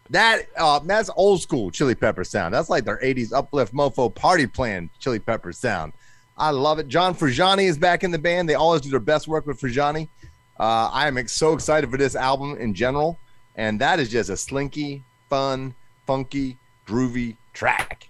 That 0.10 0.48
uh, 0.58 0.80
that's 0.80 1.12
old 1.16 1.44
school 1.44 1.70
Chili 1.70 1.94
Pepper 1.94 2.24
sound. 2.24 2.52
That's 2.52 2.68
like 2.68 2.84
their 2.84 3.00
'80s 3.04 3.32
uplift 3.32 3.76
mofo 3.76 4.14
party 4.14 4.48
plan 4.48 4.90
Chili 4.98 5.20
Pepper 5.20 5.54
sound. 5.54 5.94
I 6.36 6.50
love 6.50 6.80
it. 6.80 6.88
John 6.88 7.14
Frusciante 7.14 7.66
is 7.66 7.78
back 7.78 8.04
in 8.04 8.10
the 8.10 8.18
band. 8.18 8.50
They 8.50 8.56
always 8.56 8.82
do 8.82 8.90
their 8.90 9.00
best 9.00 9.28
work 9.28 9.46
with 9.46 9.62
Frusciante. 9.62 10.08
Uh, 10.62 10.92
I 10.94 11.08
am 11.08 11.28
so 11.28 11.54
excited 11.54 11.90
for 11.90 11.98
this 11.98 12.16
album 12.16 12.56
in 12.56 12.76
general, 12.76 13.18
and 13.56 13.82
that 13.82 14.00
is 14.00 14.10
just 14.10 14.30
a 14.30 14.38
slinky, 14.38 15.04
fun, 15.28 15.74
funky, 16.06 16.60
groovy 16.86 17.36
track. 17.52 18.10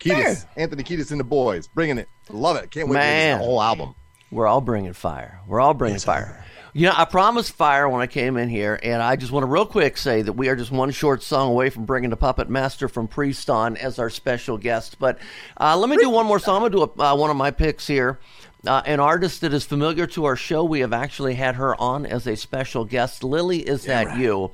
Kiedis, 0.00 0.44
Anthony 0.56 0.82
Kiedis 0.82 1.12
and 1.12 1.20
the 1.20 1.24
boys, 1.24 1.68
bringing 1.68 1.98
it. 1.98 2.08
Love 2.30 2.56
it. 2.56 2.72
Can't 2.72 2.88
wait 2.88 2.96
to 2.96 3.02
hear 3.02 3.10
Man. 3.12 3.38
this 3.38 3.46
whole 3.46 3.62
album. 3.62 3.94
We're 4.32 4.48
all 4.48 4.60
bringing 4.60 4.92
fire. 4.92 5.40
We're 5.46 5.60
all 5.60 5.72
bringing 5.72 6.00
fire. 6.00 6.44
You 6.74 6.86
know, 6.86 6.94
I 6.96 7.04
promised 7.04 7.52
fire 7.52 7.88
when 7.88 8.00
I 8.00 8.08
came 8.08 8.36
in 8.38 8.48
here, 8.48 8.80
and 8.82 9.00
I 9.00 9.14
just 9.14 9.30
want 9.30 9.44
to 9.44 9.46
real 9.46 9.66
quick 9.66 9.98
say 9.98 10.22
that 10.22 10.32
we 10.32 10.48
are 10.48 10.56
just 10.56 10.72
one 10.72 10.90
short 10.90 11.22
song 11.22 11.50
away 11.50 11.70
from 11.70 11.84
bringing 11.84 12.10
the 12.10 12.16
Puppet 12.16 12.48
Master 12.48 12.88
from 12.88 13.06
Priest 13.06 13.48
on 13.48 13.76
as 13.76 14.00
our 14.00 14.10
special 14.10 14.58
guest. 14.58 14.98
But 14.98 15.18
uh, 15.60 15.76
let 15.76 15.88
me 15.90 15.96
do 15.96 16.10
one 16.10 16.26
more 16.26 16.40
song. 16.40 16.56
I'm 16.56 16.62
going 16.62 16.72
to 16.72 16.78
do 16.96 17.02
a, 17.02 17.12
uh, 17.12 17.14
one 17.14 17.30
of 17.30 17.36
my 17.36 17.52
picks 17.52 17.86
here. 17.86 18.18
Uh, 18.64 18.80
an 18.86 19.00
artist 19.00 19.40
that 19.40 19.52
is 19.52 19.64
familiar 19.64 20.06
to 20.06 20.24
our 20.24 20.36
show. 20.36 20.62
We 20.62 20.80
have 20.80 20.92
actually 20.92 21.34
had 21.34 21.56
her 21.56 21.74
on 21.80 22.06
as 22.06 22.28
a 22.28 22.36
special 22.36 22.84
guest. 22.84 23.24
Lily, 23.24 23.60
is 23.60 23.86
that 23.86 24.16
you? 24.16 24.52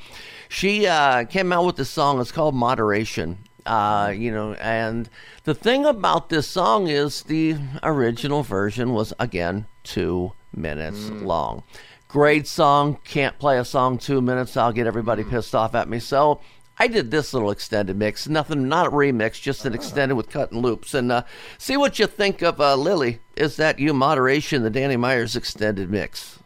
She 0.48 0.86
uh, 0.86 1.24
came 1.24 1.52
out 1.52 1.66
with 1.66 1.76
this 1.76 1.90
song. 1.90 2.18
It's 2.18 2.32
called 2.32 2.54
Moderation. 2.54 3.38
Uh, 3.66 4.14
you 4.16 4.32
know, 4.32 4.54
and 4.54 5.10
the 5.44 5.54
thing 5.54 5.84
about 5.84 6.30
this 6.30 6.48
song 6.48 6.88
is 6.88 7.22
the 7.24 7.56
original 7.82 8.42
version 8.42 8.94
was 8.94 9.12
again 9.18 9.66
two 9.82 10.32
minutes 10.56 11.10
long. 11.10 11.62
Great 12.08 12.46
song. 12.46 12.98
Can't 13.04 13.38
play 13.38 13.58
a 13.58 13.64
song 13.66 13.98
two 13.98 14.22
minutes. 14.22 14.56
I'll 14.56 14.72
get 14.72 14.86
everybody 14.86 15.22
pissed 15.22 15.54
off 15.54 15.74
at 15.74 15.86
me. 15.86 15.98
So 15.98 16.40
I 16.80 16.86
did 16.86 17.10
this 17.10 17.34
little 17.34 17.50
extended 17.50 17.96
mix, 17.96 18.28
nothing, 18.28 18.68
not 18.68 18.86
a 18.86 18.90
remix, 18.90 19.40
just 19.40 19.64
an 19.64 19.74
extended 19.74 20.14
with 20.14 20.30
cut 20.30 20.52
and 20.52 20.62
loops. 20.62 20.94
And 20.94 21.10
uh, 21.10 21.22
see 21.58 21.76
what 21.76 21.98
you 21.98 22.06
think 22.06 22.40
of 22.40 22.60
uh, 22.60 22.76
Lily. 22.76 23.18
Is 23.36 23.56
that 23.56 23.78
you 23.78 23.92
moderation, 23.92 24.62
the 24.62 24.70
Danny 24.70 24.96
Myers 24.96 25.34
extended 25.34 25.90
mix? 25.90 26.38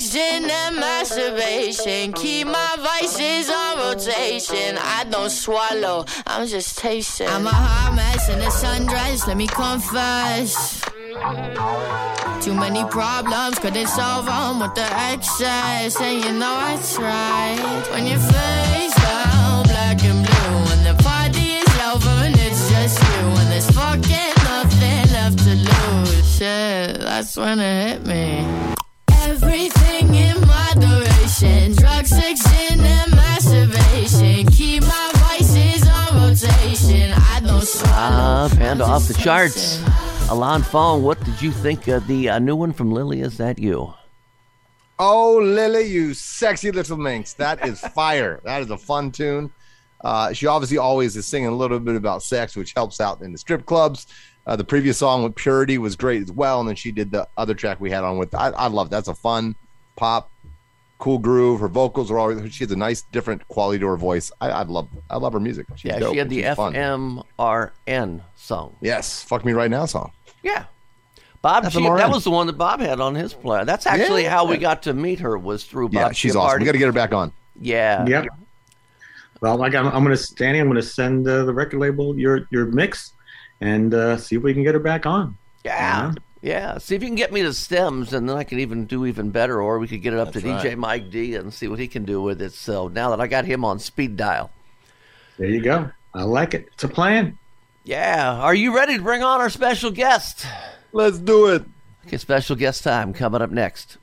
Gin, 0.00 0.48
and 0.48 0.76
masturbation. 0.76 2.14
Keep 2.14 2.46
my 2.46 2.76
vices 2.80 3.50
on 3.50 3.78
rotation. 3.78 4.78
I 4.78 5.04
don't 5.10 5.28
swallow, 5.28 6.06
I'm 6.26 6.46
just 6.46 6.78
tasting. 6.78 7.28
I'm 7.28 7.46
a 7.46 7.50
hot 7.50 7.94
mess 7.94 8.30
in 8.30 8.40
a 8.40 8.46
sundress, 8.46 9.26
let 9.26 9.36
me 9.36 9.46
confess. 9.46 10.80
Too 12.40 12.54
many 12.54 12.82
problems, 12.84 13.58
couldn't 13.58 13.88
solve 13.88 14.24
them 14.24 14.60
with 14.60 14.74
the 14.74 14.88
excess. 15.12 16.00
And 16.00 16.24
you 16.24 16.32
know 16.32 16.58
it's 16.72 16.96
right. 16.96 17.82
When 17.90 18.06
your 18.06 18.18
face 18.18 18.94
down, 18.94 19.64
black 19.64 20.02
and 20.02 20.24
blue. 20.24 20.56
When 20.70 20.82
the 20.82 21.02
party 21.02 21.60
is 21.60 21.80
over 21.92 22.08
and 22.24 22.34
it's 22.36 22.70
just 22.70 22.98
you. 23.02 23.28
When 23.36 23.50
there's 23.50 23.70
fucking 23.70 24.32
nothing 24.48 25.12
left 25.12 25.38
to 25.44 25.54
lose. 25.54 26.36
Shit, 26.38 27.00
that's 27.00 27.36
when 27.36 27.60
it 27.60 27.90
hit 27.90 28.06
me. 28.06 28.69
Everything 29.52 30.14
in 30.14 30.40
moderation. 30.46 31.72
Drug, 31.74 32.06
sex, 32.06 32.40
and 32.70 32.80
masturbation. 33.10 34.46
Keep 34.46 34.84
my 34.84 35.10
vices 35.14 35.88
on 35.88 36.22
rotation. 36.22 37.10
I 37.16 37.40
don't 37.44 37.60
swallow. 37.60 38.48
Panda 38.50 38.84
off 38.84 39.08
the 39.08 39.14
charts. 39.14 39.78
tasting. 39.78 40.28
Alon 40.30 40.62
Fong, 40.62 41.02
what 41.02 41.18
did 41.24 41.42
you 41.42 41.50
think 41.50 41.88
of 41.88 42.06
the 42.06 42.28
uh, 42.28 42.38
new 42.38 42.54
one 42.54 42.72
from 42.72 42.92
Lily? 42.92 43.22
Is 43.22 43.38
that 43.38 43.58
you? 43.58 43.92
Oh, 45.00 45.40
Lily, 45.42 45.82
you 45.88 46.14
sexy 46.14 46.70
little 46.70 46.96
minx. 46.96 47.32
That 47.32 47.66
is 47.66 47.80
fire. 47.94 48.40
that 48.44 48.62
is 48.62 48.70
a 48.70 48.78
fun 48.78 49.10
tune. 49.10 49.50
Uh, 50.00 50.32
she 50.32 50.46
obviously 50.46 50.78
always 50.78 51.16
is 51.16 51.26
singing 51.26 51.48
a 51.48 51.56
little 51.56 51.80
bit 51.80 51.96
about 51.96 52.22
sex, 52.22 52.54
which 52.54 52.72
helps 52.72 53.00
out 53.00 53.20
in 53.20 53.32
the 53.32 53.38
strip 53.38 53.66
clubs. 53.66 54.06
Uh, 54.50 54.56
the 54.56 54.64
previous 54.64 54.98
song 54.98 55.22
with 55.22 55.36
Purity 55.36 55.78
was 55.78 55.94
great 55.94 56.20
as 56.22 56.32
well. 56.32 56.58
And 56.58 56.68
then 56.68 56.74
she 56.74 56.90
did 56.90 57.12
the 57.12 57.28
other 57.36 57.54
track 57.54 57.80
we 57.80 57.88
had 57.88 58.02
on 58.02 58.18
with, 58.18 58.34
I, 58.34 58.48
I 58.48 58.66
love 58.66 58.90
that's 58.90 59.06
a 59.06 59.14
fun 59.14 59.54
pop, 59.94 60.28
cool 60.98 61.18
groove. 61.18 61.60
Her 61.60 61.68
vocals 61.68 62.10
are 62.10 62.18
always, 62.18 62.52
she 62.52 62.64
has 62.64 62.72
a 62.72 62.76
nice, 62.76 63.02
different 63.12 63.46
quality 63.46 63.78
to 63.78 63.86
her 63.86 63.96
voice. 63.96 64.32
I, 64.40 64.50
I 64.50 64.62
love, 64.62 64.88
I 65.08 65.18
love 65.18 65.34
her 65.34 65.40
music. 65.40 65.66
She's 65.76 65.92
yeah, 65.92 66.00
dope 66.00 66.14
she 66.14 66.18
had 66.18 66.28
the 66.28 66.42
she's. 66.42 66.56
FMRN 66.56 68.22
song. 68.34 68.74
Yes, 68.80 69.22
Fuck 69.22 69.44
Me 69.44 69.52
Right 69.52 69.70
Now 69.70 69.86
song. 69.86 70.10
Yeah. 70.42 70.64
Bob, 71.42 71.70
she, 71.70 71.80
that 71.80 72.10
was 72.10 72.24
the 72.24 72.30
one 72.32 72.48
that 72.48 72.58
Bob 72.58 72.80
had 72.80 73.00
on 73.00 73.14
his 73.14 73.32
play. 73.32 73.62
That's 73.62 73.86
actually 73.86 74.24
Yeah. 74.24 74.30
how 74.30 74.46
we 74.46 74.56
got 74.56 74.82
to 74.82 74.92
meet 74.94 75.20
her 75.20 75.38
was 75.38 75.62
through 75.62 75.90
Bob. 75.90 75.94
Yeah, 75.94 76.10
she's 76.10 76.34
awesome. 76.34 76.58
We 76.58 76.66
got 76.66 76.72
to 76.72 76.78
get 76.78 76.86
her 76.86 76.92
back 76.92 77.14
on. 77.14 77.32
Yeah. 77.60 78.04
Yep. 78.04 78.26
Well, 79.40 79.56
like 79.56 79.76
I'm, 79.76 79.86
I'm 79.86 80.02
gonna, 80.02 80.18
Danny, 80.34 80.58
I'm 80.58 80.66
gonna 80.66 80.82
send 80.82 81.26
uh, 81.26 81.44
the 81.44 81.54
record 81.54 81.78
label 81.78 82.18
your 82.18 82.46
your 82.50 82.66
mix, 82.66 83.14
and 83.60 83.92
uh, 83.94 84.16
see 84.16 84.36
if 84.36 84.42
we 84.42 84.54
can 84.54 84.62
get 84.62 84.74
her 84.74 84.80
back 84.80 85.06
on. 85.06 85.36
Yeah. 85.64 86.12
Yeah. 86.42 86.78
See 86.78 86.94
if 86.94 87.02
you 87.02 87.08
can 87.08 87.16
get 87.16 87.32
me 87.32 87.42
the 87.42 87.52
stems, 87.52 88.12
and 88.12 88.28
then 88.28 88.36
I 88.36 88.44
can 88.44 88.58
even 88.60 88.86
do 88.86 89.06
even 89.06 89.30
better, 89.30 89.60
or 89.60 89.78
we 89.78 89.88
could 89.88 90.02
get 90.02 90.12
it 90.14 90.18
up 90.18 90.32
to 90.32 90.40
That's 90.40 90.64
DJ. 90.64 90.76
Mike 90.76 91.10
D 91.10 91.34
and 91.34 91.52
see 91.52 91.68
what 91.68 91.78
he 91.78 91.88
can 91.88 92.04
do 92.04 92.22
with 92.22 92.40
it. 92.40 92.52
So 92.52 92.88
now 92.88 93.10
that 93.10 93.20
I 93.20 93.26
got 93.26 93.44
him 93.44 93.64
on 93.64 93.78
speed 93.78 94.16
dial. 94.16 94.50
There 95.38 95.48
you 95.48 95.60
go. 95.60 95.90
I 96.14 96.22
like 96.22 96.54
it. 96.54 96.68
It's 96.72 96.84
a 96.84 96.88
plan. 96.88 97.38
Yeah. 97.84 98.32
Are 98.40 98.54
you 98.54 98.74
ready 98.74 98.96
to 98.96 99.02
bring 99.02 99.22
on 99.22 99.40
our 99.40 99.50
special 99.50 99.90
guest? 99.90 100.46
Let's 100.92 101.18
do 101.18 101.46
it. 101.46 101.64
Okay, 102.06 102.16
special 102.16 102.56
guest 102.56 102.82
time 102.82 103.12
coming 103.12 103.42
up 103.42 103.50
next. 103.50 103.98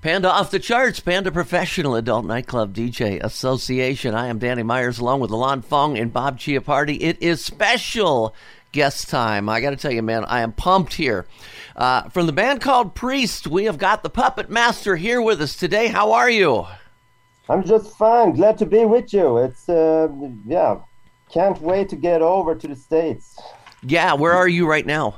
Panda 0.00 0.30
off 0.30 0.50
the 0.50 0.58
charts, 0.58 0.98
Panda 0.98 1.30
Professional 1.30 1.94
Adult 1.94 2.24
Nightclub 2.24 2.74
DJ 2.74 3.22
Association. 3.22 4.14
I 4.14 4.28
am 4.28 4.38
Danny 4.38 4.62
Myers 4.62 4.98
along 4.98 5.20
with 5.20 5.30
Alon 5.30 5.60
Fong 5.60 5.98
and 5.98 6.10
Bob 6.10 6.38
Chiappardi. 6.38 6.96
It 7.02 7.20
is 7.20 7.44
special 7.44 8.34
guest 8.72 9.08
time. 9.08 9.48
I 9.48 9.60
got 9.60 9.70
to 9.70 9.76
tell 9.76 9.92
you, 9.92 10.02
man, 10.02 10.24
I 10.24 10.40
am 10.40 10.52
pumped 10.52 10.94
here. 10.94 11.26
Uh, 11.76 12.08
from 12.10 12.26
the 12.26 12.32
band 12.32 12.60
called 12.60 12.94
Priest, 12.94 13.46
we 13.46 13.64
have 13.64 13.78
got 13.78 14.02
the 14.02 14.10
Puppet 14.10 14.50
Master 14.50 14.96
here 14.96 15.20
with 15.22 15.40
us 15.40 15.56
today. 15.56 15.88
How 15.88 16.12
are 16.12 16.30
you? 16.30 16.66
I'm 17.48 17.64
just 17.64 17.96
fine. 17.96 18.32
Glad 18.32 18.58
to 18.58 18.66
be 18.66 18.84
with 18.84 19.12
you. 19.12 19.38
It's 19.38 19.68
uh, 19.68 20.08
yeah, 20.46 20.78
can't 21.32 21.60
wait 21.60 21.88
to 21.88 21.96
get 21.96 22.22
over 22.22 22.54
to 22.54 22.68
the 22.68 22.76
states. 22.76 23.38
Yeah, 23.82 24.14
where 24.14 24.32
are 24.34 24.48
you 24.48 24.68
right 24.68 24.86
now? 24.86 25.16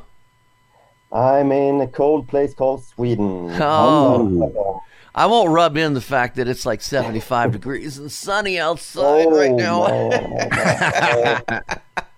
I'm 1.13 1.53
in 1.53 1.79
a 1.83 1.87
cold 1.87 2.29
place 2.29 2.55
called 2.55 2.85
Sweden. 2.85 3.51
Oh. 3.61 4.83
I 5.15 5.27
won't 5.27 5.51
rub 5.51 5.77
in 5.77 5.93
the 5.93 6.01
fact 6.01 6.37
that 6.37 6.49
it's 6.49 6.65
like 6.65 6.81
75 6.81 7.53
degrees 7.59 7.99
and 7.99 8.11
sunny 8.11 8.59
outside 8.59 9.27
right 9.27 9.51
Oh, 9.51 10.09
now. 10.09 11.61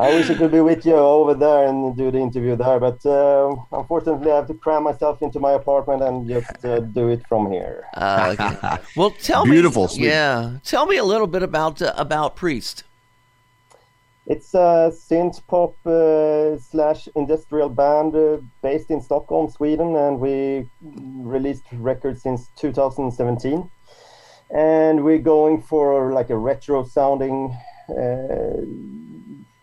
man. 0.00 0.12
I 0.12 0.14
wish 0.14 0.30
I 0.30 0.34
could 0.34 0.50
be 0.50 0.60
with 0.60 0.84
you 0.84 0.94
over 0.94 1.34
there 1.34 1.66
and 1.66 1.96
do 1.96 2.10
the 2.10 2.18
interview 2.18 2.56
there, 2.56 2.80
but 2.80 3.04
uh, 3.06 3.54
unfortunately, 3.72 4.30
I 4.30 4.36
have 4.36 4.46
to 4.48 4.54
cram 4.54 4.84
myself 4.84 5.22
into 5.22 5.40
my 5.40 5.52
apartment 5.52 6.02
and 6.02 6.28
just 6.28 6.64
uh, 6.64 6.80
do 6.80 7.08
it 7.08 7.26
from 7.28 7.50
here. 7.50 7.86
Uh, 7.94 8.34
okay. 8.38 8.82
Well, 8.96 9.10
tell 9.10 9.44
Beautiful, 9.44 9.84
me. 9.84 9.88
Sweden. 9.88 10.10
Yeah, 10.10 10.58
tell 10.64 10.86
me 10.86 10.96
a 10.96 11.04
little 11.04 11.26
bit 11.26 11.42
about 11.42 11.80
uh, 11.82 11.92
about 11.96 12.36
Priest. 12.36 12.84
It's 14.26 14.54
a 14.54 14.92
synth 14.92 15.44
pop 15.48 15.74
uh, 15.84 16.56
slash 16.58 17.08
industrial 17.16 17.68
band 17.68 18.14
uh, 18.14 18.38
based 18.62 18.90
in 18.90 19.00
Stockholm, 19.00 19.50
Sweden, 19.50 19.96
and 19.96 20.20
we 20.20 20.68
released 20.82 21.64
records 21.72 22.22
since 22.22 22.48
2017. 22.56 23.68
And 24.50 25.04
we're 25.04 25.18
going 25.18 25.62
for 25.62 26.12
like 26.12 26.30
a 26.30 26.36
retro 26.36 26.84
sounding 26.84 27.56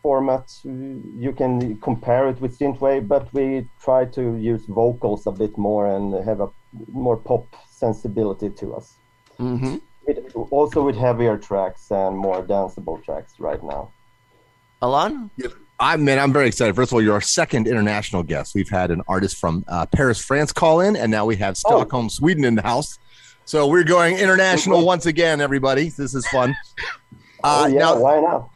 uh, 0.08 0.10
format. 0.10 0.46
You 0.63 1.34
can 1.36 1.78
compare 1.82 2.30
it 2.30 2.39
with 2.41 2.58
synthwave, 2.60 3.08
but 3.08 3.34
we 3.34 3.67
try 3.82 4.06
to 4.06 4.36
use 4.38 4.65
vocals 4.65 5.28
a 5.28 5.32
bit 5.32 5.58
more 5.58 5.86
and 5.96 6.13
have 6.26 6.41
a 6.41 6.50
more 6.91 7.17
pop 7.17 7.46
sensibility 7.70 8.50
to 8.50 8.76
us. 8.76 8.88
hmm 9.38 9.78
With, 10.06 10.36
also 10.52 10.80
with 10.86 10.96
heavier 10.96 11.38
tracks 11.38 11.91
and 11.91 12.17
more 12.17 12.41
danceable 12.43 12.98
tracks 13.04 13.34
right 13.39 13.63
now. 13.63 13.91
Alon? 14.82 15.30
I 15.80 15.98
man, 15.98 16.17
I'm 16.20 16.34
very 16.34 16.48
excited. 16.48 16.76
First 16.76 16.91
of 16.91 16.96
all, 16.96 17.04
you're 17.04 17.13
our 17.13 17.22
second 17.22 17.67
international 17.67 18.24
guest. 18.24 18.56
We've 18.56 18.70
had 18.70 18.89
an 18.91 19.02
artist 19.08 19.38
from 19.38 19.63
uh, 19.67 19.86
Paris, 19.86 20.20
France, 20.20 20.52
call 20.52 20.82
in, 20.82 20.96
and 20.96 21.12
now 21.12 21.26
we 21.26 21.36
have 21.38 21.56
Stockholm, 21.58 22.10
Sweden, 22.10 22.46
in 22.46 22.56
the 22.56 22.62
house. 22.63 22.98
So 23.46 23.67
we're 23.67 23.84
going 23.84 24.17
international 24.17 24.86
once 24.93 25.06
again, 25.06 25.39
everybody. 25.39 25.89
This 25.89 26.13
is 26.15 26.26
fun. 26.28 26.56
Uh, 27.43 27.63
oh 27.63 27.67
yeah, 27.67 27.80
now, 27.80 28.00
why 28.00 28.20
not? 28.20 28.50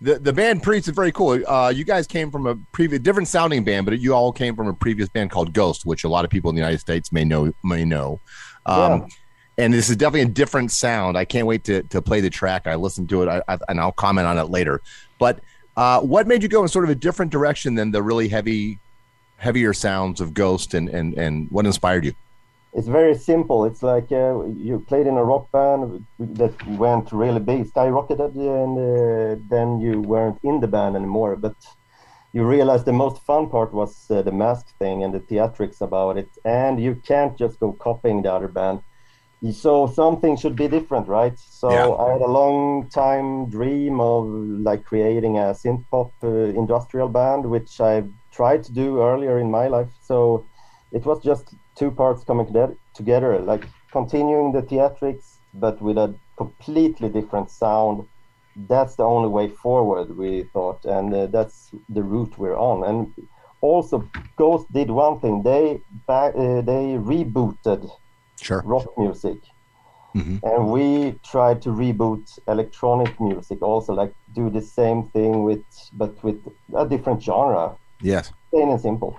The 0.00 0.18
the 0.18 0.32
band 0.32 0.62
Priest 0.62 0.88
is 0.88 0.94
very 0.94 1.12
cool. 1.12 1.42
Uh, 1.46 1.68
you 1.68 1.84
guys 1.84 2.06
came 2.06 2.30
from 2.30 2.46
a 2.46 2.56
previous 2.72 3.00
different 3.02 3.28
sounding 3.28 3.64
band, 3.64 3.86
but 3.86 3.98
you 3.98 4.14
all 4.14 4.32
came 4.32 4.56
from 4.56 4.66
a 4.68 4.72
previous 4.72 5.08
band 5.08 5.30
called 5.30 5.52
Ghost, 5.52 5.84
which 5.84 6.04
a 6.04 6.08
lot 6.08 6.24
of 6.24 6.30
people 6.30 6.48
in 6.48 6.56
the 6.56 6.60
United 6.60 6.80
States 6.80 7.12
may 7.12 7.24
know 7.24 7.52
may 7.62 7.84
know. 7.84 8.20
Um, 8.66 9.00
Yeah. 9.00 9.06
And 9.58 9.74
this 9.74 9.90
is 9.90 9.96
definitely 9.96 10.22
a 10.22 10.26
different 10.32 10.70
sound. 10.72 11.18
I 11.18 11.26
can't 11.26 11.46
wait 11.46 11.64
to 11.64 11.82
to 11.82 12.00
play 12.00 12.22
the 12.22 12.30
track. 12.30 12.66
I 12.66 12.76
listened 12.76 13.10
to 13.10 13.22
it, 13.22 13.28
I, 13.28 13.42
I, 13.46 13.58
and 13.68 13.78
I'll 13.78 13.92
comment 13.92 14.26
on 14.26 14.38
it 14.38 14.44
later. 14.44 14.80
But 15.18 15.40
uh, 15.76 16.00
what 16.00 16.26
made 16.26 16.42
you 16.42 16.48
go 16.48 16.62
in 16.62 16.68
sort 16.68 16.84
of 16.84 16.90
a 16.90 16.94
different 16.94 17.30
direction 17.30 17.74
than 17.74 17.90
the 17.90 18.02
really 18.02 18.28
heavy, 18.28 18.78
heavier 19.36 19.74
sounds 19.74 20.22
of 20.22 20.32
Ghost, 20.32 20.72
and 20.72 20.88
and 20.88 21.12
and 21.14 21.50
what 21.50 21.66
inspired 21.66 22.06
you? 22.06 22.14
It's 22.72 22.88
very 22.88 23.14
simple. 23.14 23.64
It's 23.64 23.82
like 23.82 24.12
uh, 24.12 24.44
you 24.46 24.80
played 24.88 25.06
in 25.06 25.16
a 25.16 25.24
rock 25.24 25.50
band 25.52 26.06
that 26.18 26.54
went 26.66 27.12
really 27.12 27.40
big, 27.40 27.64
skyrocketed, 27.72 28.34
and 28.36 28.78
uh, 28.78 29.42
then 29.48 29.80
you 29.80 30.00
weren't 30.00 30.38
in 30.42 30.60
the 30.60 30.68
band 30.68 30.96
anymore. 30.96 31.36
But 31.36 31.56
you 32.32 32.44
realized 32.44 32.86
the 32.86 32.92
most 32.92 33.22
fun 33.22 33.48
part 33.50 33.72
was 33.74 34.06
uh, 34.10 34.22
the 34.22 34.32
mask 34.32 34.66
thing 34.78 35.02
and 35.02 35.12
the 35.12 35.20
theatrics 35.20 35.80
about 35.80 36.16
it. 36.18 36.30
And 36.44 36.80
you 36.80 36.94
can't 36.96 37.36
just 37.36 37.58
go 37.58 37.72
copying 37.72 38.22
the 38.22 38.32
other 38.32 38.48
band. 38.48 38.80
So 39.52 39.86
something 39.86 40.36
should 40.36 40.56
be 40.56 40.68
different, 40.68 41.08
right? 41.08 41.38
So 41.38 41.70
Yeah. 41.72 41.96
I 41.96 42.12
had 42.12 42.20
a 42.22 42.26
long 42.30 42.88
time 42.90 43.48
dream 43.50 44.00
of 44.00 44.26
like 44.26 44.84
creating 44.84 45.36
a 45.38 45.54
synth 45.54 45.84
pop 45.90 46.12
uh, 46.22 46.28
industrial 46.28 47.08
band, 47.08 47.46
which 47.46 47.80
I 47.80 48.04
tried 48.32 48.64
to 48.64 48.72
do 48.72 49.00
earlier 49.02 49.38
in 49.38 49.50
my 49.50 49.68
life. 49.68 49.90
So 50.02 50.46
it 50.92 51.06
was 51.06 51.22
just 51.22 51.54
two 51.80 51.90
parts 51.90 52.22
coming 52.24 52.46
together, 52.94 53.38
like 53.40 53.64
continuing 53.92 54.52
the 54.52 54.62
theatrics, 54.62 55.38
but 55.54 55.80
with 55.82 55.98
a 55.98 56.14
completely 56.36 57.08
different 57.08 57.50
sound 57.50 58.06
that's 58.68 58.96
the 58.96 59.04
only 59.04 59.28
way 59.28 59.48
forward. 59.48 60.16
We 60.16 60.44
thought, 60.52 60.84
and 60.84 61.14
uh, 61.14 61.26
that's 61.26 61.70
the 61.88 62.02
route 62.02 62.36
we're 62.38 62.58
on. 62.58 62.84
And 62.84 63.14
also, 63.60 64.10
Ghost 64.36 64.66
did 64.72 64.90
one 64.90 65.20
thing. 65.20 65.42
They 65.42 65.80
back, 66.06 66.34
uh, 66.34 66.60
they 66.62 66.98
rebooted 66.98 67.88
Sure. 68.42 68.62
rock 68.64 68.86
music. 68.98 69.38
Mhm. 70.16 70.40
And 70.42 70.70
we 70.72 71.18
tried 71.32 71.62
to 71.62 71.70
reboot 71.70 72.26
electronic 72.48 73.20
music 73.20 73.62
also, 73.62 73.94
like 73.94 74.12
do 74.32 74.50
the 74.50 74.60
same 74.62 75.08
thing 75.14 75.44
with, 75.44 75.64
but 75.92 76.12
with 76.24 76.38
a 76.76 76.86
different 76.86 77.22
genre, 77.22 77.76
Yes. 78.00 78.32
plain 78.50 78.70
and 78.70 78.80
simple. 78.80 79.16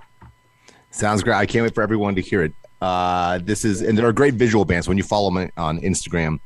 Sounds 0.92 1.22
great. 1.22 1.34
I 1.34 1.46
can't 1.46 1.64
wait 1.64 1.74
for 1.74 1.82
everyone 1.82 2.14
to 2.14 2.20
hear 2.20 2.44
it. 2.44 2.52
Uh, 2.80 3.38
this 3.42 3.64
is, 3.64 3.80
and 3.80 3.96
there 3.96 4.06
are 4.06 4.12
great 4.12 4.34
visual 4.34 4.64
bands. 4.64 4.86
When 4.88 4.98
you 4.98 5.02
follow 5.02 5.30
them 5.30 5.50
on 5.56 5.80
Instagram 5.80 6.38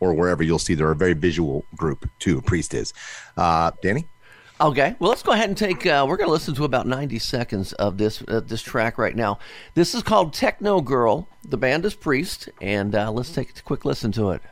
or 0.00 0.12
wherever, 0.12 0.42
you'll 0.42 0.58
see 0.58 0.74
they're 0.74 0.90
a 0.90 0.96
very 0.96 1.14
visual 1.14 1.64
group 1.76 2.08
too. 2.18 2.42
Priest 2.42 2.74
is. 2.74 2.92
Uh, 3.36 3.70
Danny? 3.82 4.06
Okay, 4.60 4.94
well, 4.98 5.10
let's 5.10 5.22
go 5.22 5.32
ahead 5.32 5.48
and 5.48 5.56
take. 5.56 5.86
Uh, 5.86 6.04
we're 6.08 6.16
going 6.16 6.28
to 6.28 6.32
listen 6.32 6.54
to 6.54 6.64
about 6.64 6.86
ninety 6.86 7.18
seconds 7.18 7.72
of 7.74 7.98
this 7.98 8.22
uh, 8.28 8.40
this 8.40 8.62
track 8.62 8.96
right 8.96 9.16
now. 9.16 9.38
This 9.74 9.94
is 9.94 10.02
called 10.02 10.32
Techno 10.32 10.80
Girl. 10.80 11.26
The 11.48 11.56
band 11.56 11.84
is 11.84 11.94
Priest, 11.94 12.48
and 12.60 12.94
uh, 12.94 13.10
let's 13.10 13.32
take 13.32 13.58
a 13.58 13.62
quick 13.62 13.84
listen 13.84 14.12
to 14.12 14.30
it. 14.30 14.42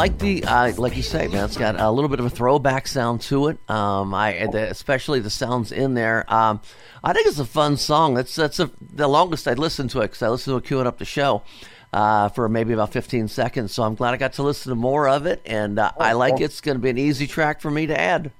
Like 0.00 0.22
it 0.22 0.42
a 0.44 0.46
lot. 0.46 0.50
I 0.50 0.64
like 0.64 0.74
the, 0.74 0.78
uh, 0.78 0.80
like 0.80 0.96
you 0.96 1.02
say, 1.02 1.28
man. 1.28 1.44
It's 1.44 1.56
got 1.56 1.78
a 1.78 1.90
little 1.90 2.08
bit 2.08 2.20
of 2.20 2.26
a 2.26 2.30
throwback 2.30 2.88
sound 2.88 3.20
to 3.22 3.48
it. 3.48 3.58
Um, 3.70 4.14
I 4.14 4.46
the, 4.46 4.70
especially 4.70 5.20
the 5.20 5.30
sounds 5.30 5.72
in 5.72 5.94
there. 5.94 6.24
Um, 6.32 6.60
I 7.02 7.12
think 7.12 7.26
it's 7.26 7.38
a 7.38 7.44
fun 7.44 7.76
song. 7.76 8.14
That's 8.14 8.34
that's 8.34 8.60
a, 8.60 8.70
the 8.80 9.08
longest 9.08 9.48
I'd 9.48 9.58
listened 9.58 9.90
to 9.90 10.00
it 10.00 10.08
because 10.08 10.22
I 10.22 10.28
listened 10.28 10.62
to 10.62 10.66
it 10.66 10.70
queuing 10.70 10.86
up 10.86 10.98
the 10.98 11.04
show 11.04 11.42
uh, 11.92 12.28
for 12.30 12.48
maybe 12.48 12.72
about 12.72 12.92
15 12.92 13.28
seconds. 13.28 13.72
So 13.72 13.82
I'm 13.82 13.94
glad 13.94 14.14
I 14.14 14.16
got 14.16 14.34
to 14.34 14.42
listen 14.42 14.70
to 14.70 14.76
more 14.76 15.08
of 15.08 15.26
it, 15.26 15.42
and 15.44 15.78
uh, 15.78 15.92
I 15.98 16.12
like 16.12 16.40
it. 16.40 16.44
It's 16.44 16.60
going 16.60 16.76
to 16.76 16.82
be 16.82 16.90
an 16.90 16.98
easy 16.98 17.26
track 17.26 17.60
for 17.60 17.70
me 17.70 17.86
to 17.86 17.98
add. 17.98 18.32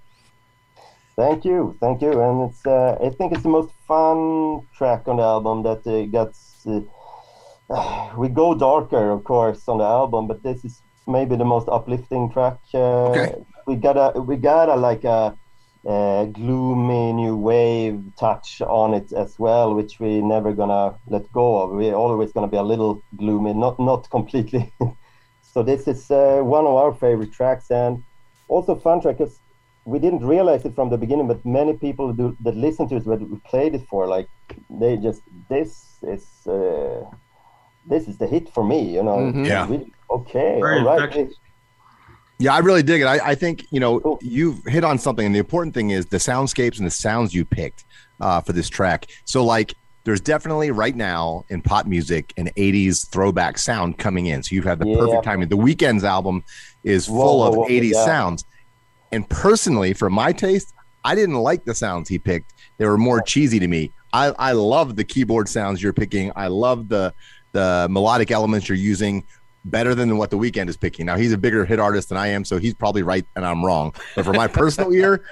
Thank 1.17 1.45
you, 1.45 1.77
thank 1.81 2.01
you, 2.01 2.19
and 2.21 2.51
it's 2.51 2.65
uh, 2.65 2.97
I 3.05 3.11
think 3.11 3.33
it's 3.33 3.43
the 3.43 3.51
most 3.51 3.73
fun 3.87 4.67
track 4.75 5.07
on 5.07 5.17
the 5.17 5.23
album 5.23 5.63
that 5.65 5.87
uh, 5.87 6.07
gets. 6.07 6.67
Uh, 6.67 6.81
we 8.17 8.29
go 8.29 8.55
darker, 8.55 9.11
of 9.11 9.25
course, 9.25 9.69
on 9.69 9.79
the 9.79 9.85
album, 9.85 10.27
but 10.27 10.43
this 10.43 10.65
is 10.65 10.81
maybe 11.11 11.37
the 11.37 11.45
most 11.45 11.69
uplifting 11.69 12.31
track. 12.35 12.59
Uh, 12.75 13.11
Okay. 13.11 13.35
We 13.67 13.77
got 13.77 13.97
a 13.97 14.21
we 14.21 14.37
got 14.37 14.69
a 14.69 14.77
like 14.91 15.05
a, 15.05 15.21
uh 15.95 16.25
gloomy 16.39 17.13
new 17.13 17.37
wave 17.37 17.99
touch 18.19 18.61
on 18.83 18.95
it 18.95 19.13
as 19.13 19.39
well, 19.39 19.75
which 19.79 19.93
we 20.01 20.21
never 20.35 20.53
gonna 20.53 20.95
let 21.15 21.25
go 21.33 21.47
of. 21.63 21.71
We're 21.71 21.95
always 21.95 22.33
gonna 22.33 22.49
be 22.49 22.57
a 22.57 22.69
little 22.73 22.95
gloomy, 23.17 23.53
not 23.55 23.79
not 23.79 24.11
completely. 24.11 24.63
so 25.53 25.63
this 25.63 25.87
is 25.89 26.11
uh, 26.11 26.41
one 26.57 26.67
of 26.67 26.75
our 26.83 26.93
favorite 26.93 27.33
tracks, 27.33 27.71
and 27.71 28.03
also 28.49 28.75
fun 28.75 29.01
track 29.01 29.19
'cause 29.19 29.39
we 29.85 29.99
didn't 29.99 30.25
realize 30.35 30.63
it 30.69 30.75
from 30.75 30.89
the 30.91 30.99
beginning, 30.99 31.29
but 31.29 31.45
many 31.45 31.73
people 31.87 32.13
do, 32.13 32.37
that 32.45 32.57
listen 32.57 32.87
to 32.89 32.97
it, 32.97 33.05
that 33.05 33.21
we 33.31 33.39
played 33.51 33.75
it 33.75 33.85
for, 33.91 34.07
like 34.17 34.29
they 34.81 34.97
just 34.97 35.23
this 35.49 35.71
is 36.15 36.25
uh, 36.47 37.01
this 37.91 38.07
is 38.09 38.17
the 38.19 38.27
hit 38.27 38.47
for 38.55 38.65
me, 38.65 38.81
you 38.97 39.03
know. 39.03 39.19
Mhm. 39.33 39.47
Yeah. 39.47 39.67
We- 39.71 39.93
okay, 40.11 40.59
Very 40.61 40.79
all 40.81 40.85
right. 40.85 41.03
infectious. 41.05 41.37
Yeah, 42.39 42.55
I 42.55 42.61
really 42.61 42.83
dig 42.83 43.03
it. 43.03 43.05
I, 43.05 43.19
I 43.31 43.35
think 43.35 43.67
you 43.71 43.81
know 43.81 44.19
you've 44.23 44.65
hit 44.65 44.83
on 44.83 44.99
something, 44.99 45.27
and 45.27 45.35
the 45.35 45.39
important 45.39 45.75
thing 45.75 45.91
is 45.91 46.07
the 46.07 46.17
soundscapes 46.17 46.79
and 46.79 46.87
the 46.87 46.91
sounds 46.91 47.35
you 47.35 47.45
picked 47.45 47.85
uh, 48.21 48.41
for 48.41 48.53
this 48.55 48.69
track. 48.71 49.09
So, 49.27 49.45
like, 49.45 49.75
there's 50.05 50.23
definitely 50.23 50.71
right 50.71 50.97
now 50.97 51.45
in 51.51 51.61
pop 51.61 51.85
music 51.87 52.33
an 52.39 52.49
'80s 52.57 53.07
throwback 53.11 53.59
sound 53.59 53.99
coming 53.99 54.27
in. 54.27 54.43
So 54.43 54.55
you 54.55 54.63
have 54.63 54.79
had 54.79 54.79
the 54.79 54.89
Yeah. 54.91 54.99
perfect 55.01 55.25
timing. 55.25 55.49
The 55.51 55.59
Weeknd's 55.59 56.03
album 56.05 56.43
is 56.83 57.11
Whoa, 57.11 57.21
full 57.21 57.39
whoa, 57.41 57.49
of 57.49 57.57
whoa, 57.57 57.67
'80s 57.69 57.93
yeah. 57.93 58.05
sounds, 58.07 58.45
and 59.13 59.29
personally, 59.29 59.93
for 59.93 60.09
my 60.09 60.33
taste, 60.33 60.73
I 61.05 61.15
didn't 61.15 61.37
like 61.37 61.67
the 61.67 61.75
sounds 61.75 62.09
he 62.09 62.19
picked. 62.19 62.55
They 62.79 62.87
were 62.87 62.97
more 62.99 63.21
cheesy 63.21 63.59
to 63.59 63.69
me. 63.69 63.93
I 64.15 64.29
I 64.39 64.53
love 64.53 64.97
the 64.97 65.05
keyboard 65.05 65.47
sounds 65.47 65.83
you're 65.83 65.93
picking. 65.93 66.33
I 66.37 66.47
love 66.47 66.89
the 66.89 67.13
the 67.53 67.87
melodic 67.91 68.31
elements 68.31 68.69
you're 68.69 68.79
using 68.79 69.25
better 69.65 69.95
than 69.95 70.17
what 70.17 70.31
the 70.31 70.39
Weeknd 70.39 70.69
is 70.69 70.77
picking. 70.77 71.07
Now 71.07 71.17
he's 71.17 71.33
a 71.33 71.39
bigger 71.39 71.65
hit 71.65 71.79
artist 71.79 72.09
than 72.09 72.19
I 72.19 72.29
am, 72.29 72.45
so 72.45 72.59
he's 72.59 72.75
probably 72.75 73.03
right 73.03 73.25
and 73.37 73.45
I'm 73.45 73.65
wrong. 73.65 73.95
But 74.15 74.25
for 74.25 74.33
my 74.33 74.49
personal 74.49 74.93
ear, 74.93 75.25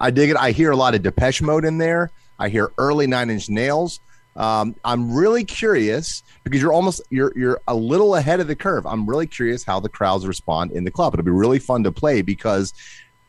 I 0.00 0.10
dig 0.10 0.30
it. 0.30 0.36
I 0.36 0.50
hear 0.50 0.70
a 0.70 0.76
lot 0.76 0.94
of 0.94 1.02
Depeche 1.02 1.42
Mode 1.42 1.64
in 1.64 1.78
there. 1.78 2.10
I 2.38 2.48
hear 2.48 2.72
early 2.78 3.06
Nine 3.06 3.30
Inch 3.30 3.48
Nails. 3.48 4.00
Um, 4.34 4.76
I'm 4.84 5.14
really 5.14 5.44
curious 5.44 6.22
because 6.44 6.60
you're 6.60 6.72
almost 6.72 7.00
you're 7.08 7.32
you're 7.36 7.60
a 7.66 7.74
little 7.74 8.16
ahead 8.16 8.40
of 8.40 8.48
the 8.48 8.56
curve. 8.56 8.86
I'm 8.86 9.06
really 9.08 9.26
curious 9.26 9.64
how 9.64 9.80
the 9.80 9.88
crowds 9.88 10.26
respond 10.26 10.72
in 10.72 10.84
the 10.84 10.90
club. 10.90 11.14
It'll 11.14 11.24
be 11.24 11.30
really 11.30 11.58
fun 11.58 11.84
to 11.84 11.92
play 11.92 12.20
because 12.20 12.74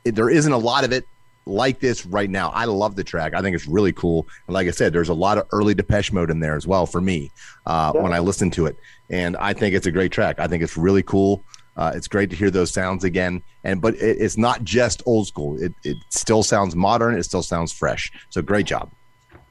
it, 0.03 0.15
there 0.15 0.29
isn't 0.29 0.51
a 0.51 0.57
lot 0.57 0.83
of 0.83 0.91
it 0.91 1.07
like 1.47 1.79
this 1.79 2.05
right 2.05 2.29
now. 2.29 2.49
I 2.49 2.65
love 2.65 2.95
the 2.95 3.03
track. 3.03 3.33
I 3.33 3.41
think 3.41 3.55
it's 3.55 3.67
really 3.67 3.93
cool. 3.93 4.27
And 4.47 4.53
like 4.53 4.67
I 4.67 4.71
said, 4.71 4.93
there's 4.93 5.09
a 5.09 5.13
lot 5.13 5.37
of 5.37 5.47
early 5.51 5.73
Depeche 5.73 6.11
Mode 6.11 6.29
in 6.29 6.39
there 6.39 6.55
as 6.55 6.67
well 6.67 6.85
for 6.85 7.01
me 7.01 7.31
uh, 7.65 7.93
when 7.93 8.13
I 8.13 8.19
listen 8.19 8.51
to 8.51 8.65
it. 8.65 8.77
And 9.09 9.37
I 9.37 9.53
think 9.53 9.75
it's 9.75 9.87
a 9.87 9.91
great 9.91 10.11
track. 10.11 10.39
I 10.39 10.47
think 10.47 10.63
it's 10.63 10.77
really 10.77 11.03
cool. 11.03 11.43
Uh, 11.75 11.91
it's 11.93 12.07
great 12.07 12.29
to 12.31 12.35
hear 12.35 12.49
those 12.49 12.71
sounds 12.71 13.03
again. 13.03 13.41
And 13.63 13.81
but 13.81 13.93
it, 13.95 14.17
it's 14.19 14.37
not 14.37 14.63
just 14.63 15.03
old 15.05 15.27
school. 15.27 15.61
It, 15.61 15.73
it 15.83 15.97
still 16.09 16.43
sounds 16.43 16.75
modern. 16.75 17.15
It 17.15 17.23
still 17.23 17.43
sounds 17.43 17.71
fresh. 17.71 18.11
So 18.29 18.41
great 18.41 18.65
job. 18.65 18.91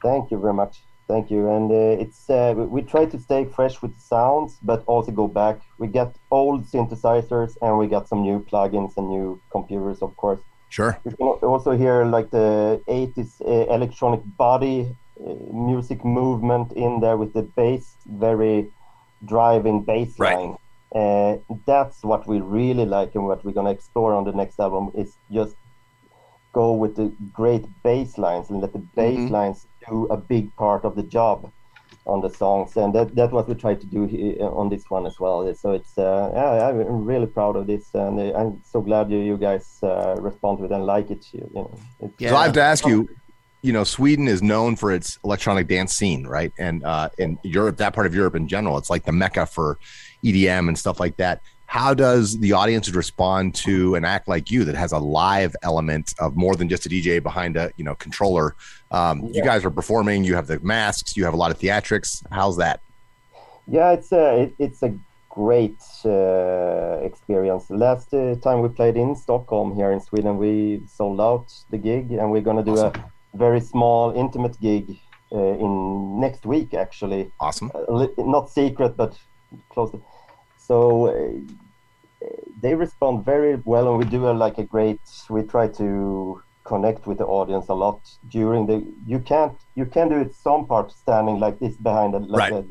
Thank 0.03 0.31
you 0.31 0.39
very 0.39 0.53
much. 0.53 0.81
Thank 1.07 1.31
you. 1.31 1.49
And 1.49 1.71
uh, 1.71 2.03
it's 2.03 2.29
uh, 2.29 2.53
we, 2.57 2.81
try 2.81 3.05
to 3.05 3.17
stay 3.17 3.45
fresh 3.45 3.81
with 3.81 3.97
sounds, 3.99 4.57
but 4.61 4.83
also 4.87 5.11
go 5.11 5.27
back. 5.27 5.61
We 5.77 5.87
got 5.87 6.15
old 6.31 6.65
synthesizers 6.65 7.55
and 7.61 7.77
we 7.77 7.87
got 7.87 8.09
some 8.09 8.23
new 8.23 8.43
plugins 8.43 8.97
and 8.97 9.07
new 9.07 9.41
computers, 9.49 9.99
of 10.01 10.15
course. 10.17 10.39
Sure. 10.69 10.99
You 11.05 11.11
can 11.11 11.27
also 11.49 11.71
hear 11.71 12.05
like 12.05 12.29
the 12.31 12.81
80s 12.87 13.41
uh, 13.41 13.73
electronic 13.73 14.21
body 14.37 14.95
uh, 15.19 15.33
music 15.53 16.03
movement 16.03 16.73
in 16.73 16.99
there 16.99 17.17
with 17.17 17.33
the 17.33 17.43
bass, 17.43 17.95
very 18.05 18.71
driving 19.25 19.83
bass 19.83 20.19
Right. 20.19 20.35
line. 20.35 20.55
Uh, 20.95 21.37
that's 21.65 22.03
what 22.03 22.27
we 22.27 22.39
really 22.39 22.85
like 22.85 23.15
and 23.15 23.25
what 23.25 23.43
we're 23.43 23.51
going 23.53 23.65
to 23.65 23.71
explore 23.71 24.13
on 24.13 24.23
the 24.23 24.31
next 24.31 24.59
album 24.59 24.91
is 24.95 25.15
just 25.31 25.55
go 26.53 26.73
with 26.73 26.95
the 26.95 27.11
great 27.33 27.65
bass 27.83 28.17
lines 28.17 28.49
and 28.49 28.61
let 28.61 28.73
the 28.73 28.83
bass 28.95 29.17
Mhm. 29.17 29.31
lines 29.31 29.67
do 29.89 30.05
a 30.07 30.17
big 30.17 30.55
part 30.55 30.85
of 30.85 30.95
the 30.95 31.03
job. 31.03 31.51
On 32.07 32.21
the 32.21 32.29
songs, 32.29 32.77
and 32.77 32.95
that 32.95 33.13
that 33.15 33.31
what 33.31 33.47
we 33.47 33.55
tried 33.55 33.79
to 33.81 33.87
do 33.87 34.05
he, 34.05 34.39
on 34.39 34.69
this 34.69 34.89
one 34.89 35.05
as 35.05 35.19
well. 35.19 35.53
So 35.53 35.71
it's 35.71 35.97
uh, 35.97 36.31
yeah, 36.33 36.67
I'm 36.69 37.05
really 37.05 37.27
proud 37.27 37.55
of 37.55 37.67
this, 37.67 37.93
and 37.93 38.19
uh, 38.19 38.37
I'm 38.37 38.61
so 38.63 38.81
glad 38.81 39.11
you 39.11 39.19
you 39.19 39.37
guys 39.37 39.79
uh, 39.83 40.15
respond 40.19 40.59
to 40.59 40.73
and 40.73 40.85
like 40.85 41.11
it. 41.11 41.25
You, 41.33 41.49
you 41.53 41.61
know, 41.61 41.79
it's, 41.99 42.29
So 42.29 42.35
I 42.35 42.43
have 42.43 42.53
to 42.53 42.61
ask 42.61 42.85
you, 42.85 43.09
you 43.61 43.73
know, 43.73 43.83
Sweden 43.83 44.27
is 44.27 44.41
known 44.41 44.75
for 44.75 44.91
its 44.91 45.19
electronic 45.23 45.67
dance 45.67 45.93
scene, 45.93 46.25
right? 46.25 46.51
And 46.57 46.83
uh, 46.83 47.09
in 47.17 47.37
Europe, 47.43 47.77
that 47.77 47.93
part 47.93 48.07
of 48.07 48.15
Europe 48.15 48.35
in 48.35 48.47
general, 48.47 48.77
it's 48.77 48.89
like 48.89 49.05
the 49.05 49.11
mecca 49.11 49.45
for 49.45 49.77
EDM 50.23 50.67
and 50.69 50.77
stuff 50.77 50.99
like 50.99 51.17
that. 51.17 51.41
How 51.67 51.93
does 51.93 52.39
the 52.39 52.53
audience 52.53 52.89
respond 52.89 53.53
to 53.55 53.95
an 53.95 54.05
act 54.05 54.27
like 54.29 54.49
you 54.49 54.63
that 54.63 54.75
has 54.75 54.93
a 54.93 54.99
live 54.99 55.53
element 55.63 56.13
of 56.17 56.35
more 56.37 56.55
than 56.55 56.69
just 56.69 56.85
a 56.85 56.89
DJ 56.89 57.21
behind 57.21 57.57
a 57.57 57.71
you 57.75 57.83
know 57.83 57.95
controller? 57.95 58.55
Um, 58.89 59.29
You 59.33 59.43
guys 59.43 59.65
are 59.65 59.69
performing. 59.69 60.23
You 60.23 60.35
have 60.35 60.47
the 60.47 60.59
masks. 60.61 61.17
You 61.17 61.25
have 61.25 61.33
a 61.33 61.37
lot 61.37 61.51
of 61.51 61.59
theatrics. 61.59 62.23
How's 62.31 62.57
that? 62.57 62.79
Yeah, 63.67 63.91
it's 63.91 64.13
a 64.13 64.43
it, 64.43 64.53
it's 64.59 64.81
a 64.81 64.97
great 65.29 65.81
uh, 66.05 66.99
experience. 67.03 67.69
Last 67.69 68.13
uh, 68.13 68.35
time 68.35 68.61
we 68.61 68.69
played 68.69 68.95
in 68.95 69.13
Stockholm 69.15 69.75
here 69.75 69.91
in 69.91 69.99
Sweden, 69.99 70.37
we 70.37 70.81
sold 70.87 71.19
out 71.19 71.47
the 71.69 71.77
gig, 71.77 72.13
and 72.13 72.31
we're 72.31 72.47
gonna 72.49 72.63
do 72.63 72.77
a 72.77 72.93
very 73.33 73.59
small, 73.59 74.11
intimate 74.15 74.57
gig 74.61 74.97
uh, 75.33 75.63
in 75.63 76.19
next 76.21 76.45
week. 76.45 76.73
Actually, 76.73 77.29
awesome. 77.41 77.69
not 78.17 78.49
secret, 78.49 78.95
but 78.95 79.19
close. 79.69 79.91
To, 79.91 80.01
so 80.67 81.07
uh, 81.07 82.27
they 82.61 82.75
respond 82.75 83.25
very 83.25 83.57
well, 83.65 83.87
and 83.89 83.97
we 83.97 84.05
do 84.05 84.27
a, 84.29 84.33
like 84.33 84.57
a 84.57 84.63
great. 84.63 85.01
We 85.29 85.43
try 85.43 85.67
to 85.69 86.41
connect 86.65 87.07
with 87.07 87.19
the 87.19 87.25
audience 87.25 87.69
a 87.69 87.73
lot 87.73 88.01
during 88.27 88.65
the. 88.67 88.77
You 89.05 89.19
can't 89.19 89.53
you 89.75 89.85
can 89.85 90.09
do 90.09 90.19
it 90.19 90.33
some 90.33 90.67
part 90.67 90.91
standing 90.91 91.39
like 91.39 91.59
this 91.59 91.77
behind 91.77 92.15
a, 92.15 92.19
like 92.19 92.49
Right. 92.49 92.53
a, 92.53 92.63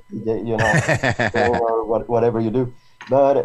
you 0.51 0.57
know 0.57 0.73
or 1.33 1.85
what, 1.87 2.09
whatever 2.09 2.41
you 2.41 2.51
do, 2.51 2.75
but 3.11 3.37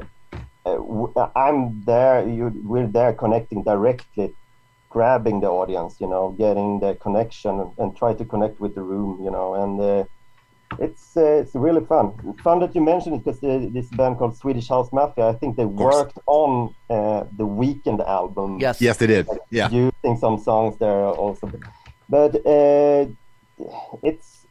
uh, 0.66 0.76
w- 0.76 1.14
I'm 1.36 1.84
there. 1.86 2.28
You 2.28 2.52
we're 2.64 2.88
there 2.88 3.14
connecting 3.14 3.64
directly, 3.64 4.36
grabbing 4.90 5.42
the 5.42 5.48
audience. 5.50 5.98
You 6.00 6.08
know, 6.08 6.36
getting 6.38 6.80
the 6.80 6.96
connection 6.96 7.60
and, 7.60 7.72
and 7.78 7.96
try 7.98 8.14
to 8.14 8.26
connect 8.26 8.60
with 8.60 8.76
the 8.76 8.84
room. 8.84 9.22
You 9.24 9.32
know, 9.32 9.54
and. 9.56 9.82
Uh, 9.82 10.04
it's 10.80 11.18
uh, 11.18 11.42
it's 11.42 11.56
really 11.56 11.86
fun. 11.86 12.36
Fun 12.44 12.60
that 12.60 12.74
you 12.76 12.82
mentioned 12.82 13.16
it 13.16 13.24
because 13.24 13.44
uh, 13.44 13.68
this 13.72 13.88
band 13.90 14.18
called 14.18 14.38
Swedish 14.38 14.68
House 14.70 14.92
Mafia. 14.92 15.28
I 15.28 15.34
think 15.34 15.58
they 15.58 15.66
worked 15.66 16.18
on 16.28 16.74
uh, 16.90 17.26
the 17.38 17.46
Weeknd 17.46 18.06
album. 18.08 18.60
Yes. 18.60 18.82
Yes, 18.82 18.98
they 18.98 19.08
did. 19.08 19.28
Yeah. 19.50 19.70
using 19.70 20.18
some 20.18 20.38
songs 20.38 20.78
there 20.78 21.06
also. 21.06 21.52
But 22.10 22.46
uh, 22.46 23.08
it's 24.04 24.46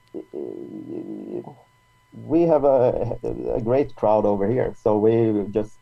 we 2.12 2.42
have 2.42 2.64
a, 2.64 3.18
a 3.54 3.60
great 3.60 3.94
crowd 3.94 4.24
over 4.24 4.50
here, 4.50 4.74
so 4.82 4.98
we 4.98 5.46
just 5.50 5.78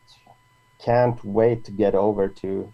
can't 0.79 1.22
wait 1.24 1.64
to 1.64 1.72
get 1.72 1.94
over 1.94 2.29
to 2.29 2.72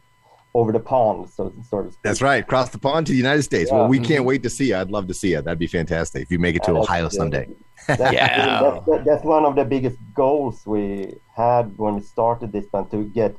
over 0.56 0.70
the 0.72 0.80
pond, 0.80 1.28
so 1.30 1.52
sort 1.68 1.86
of. 1.86 1.92
speak. 1.92 2.02
That's 2.02 2.22
right. 2.22 2.46
Cross 2.46 2.70
the 2.70 2.78
pond 2.78 3.06
to 3.06 3.12
the 3.12 3.18
United 3.18 3.42
States. 3.42 3.70
Well, 3.72 3.88
we 3.88 3.98
can't 3.98 4.24
wait 4.24 4.42
to 4.44 4.50
see 4.50 4.68
you. 4.68 4.76
I'd 4.76 4.90
love 4.90 5.08
to 5.08 5.14
see 5.14 5.30
you. 5.32 5.42
That'd 5.42 5.58
be 5.58 5.66
fantastic 5.66 6.22
if 6.22 6.30
you 6.30 6.38
make 6.38 6.54
it 6.56 6.62
to 6.64 6.72
Yeah, 6.72 6.78
Ohio 6.78 7.04
good. 7.08 7.12
someday. 7.12 7.48
That's, 7.88 8.12
Yeah. 8.12 8.60
that's, 8.86 9.04
that's 9.04 9.24
one 9.24 9.44
of 9.44 9.56
the 9.56 9.64
biggest 9.64 9.98
goals 10.14 10.64
we 10.64 11.14
had 11.34 11.76
when 11.76 11.96
we 11.96 12.02
started 12.02 12.52
this 12.52 12.66
band 12.66 12.90
to 12.92 13.04
get 13.04 13.34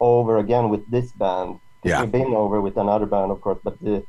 over 0.00 0.38
again 0.38 0.68
with 0.68 0.84
this 0.90 1.12
band. 1.12 1.60
'Cause 1.82 1.90
Yeah. 1.92 2.00
We've 2.02 2.12
been 2.12 2.34
over 2.34 2.60
with 2.60 2.76
another 2.76 3.06
band, 3.06 3.30
of 3.30 3.40
course, 3.40 3.58
but 3.62 3.78
the, 3.80 4.02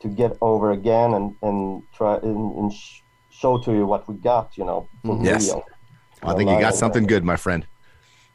to 0.00 0.08
get 0.08 0.36
over 0.40 0.70
again 0.70 1.14
and, 1.14 1.34
and 1.42 1.82
try 1.94 2.14
and, 2.16 2.56
and 2.58 2.72
sh- 2.72 3.00
show 3.30 3.58
to 3.58 3.72
you 3.72 3.86
what 3.86 4.08
we 4.08 4.14
got, 4.14 4.56
you 4.56 4.64
know, 4.64 4.86
for 5.04 5.18
Yes. 5.20 5.48
real. 5.48 5.64
I 6.22 6.34
think 6.34 6.48
you 6.48 6.60
got 6.60 6.74
something 6.74 7.04
good, 7.06 7.24
my 7.24 7.36
friend. 7.36 7.66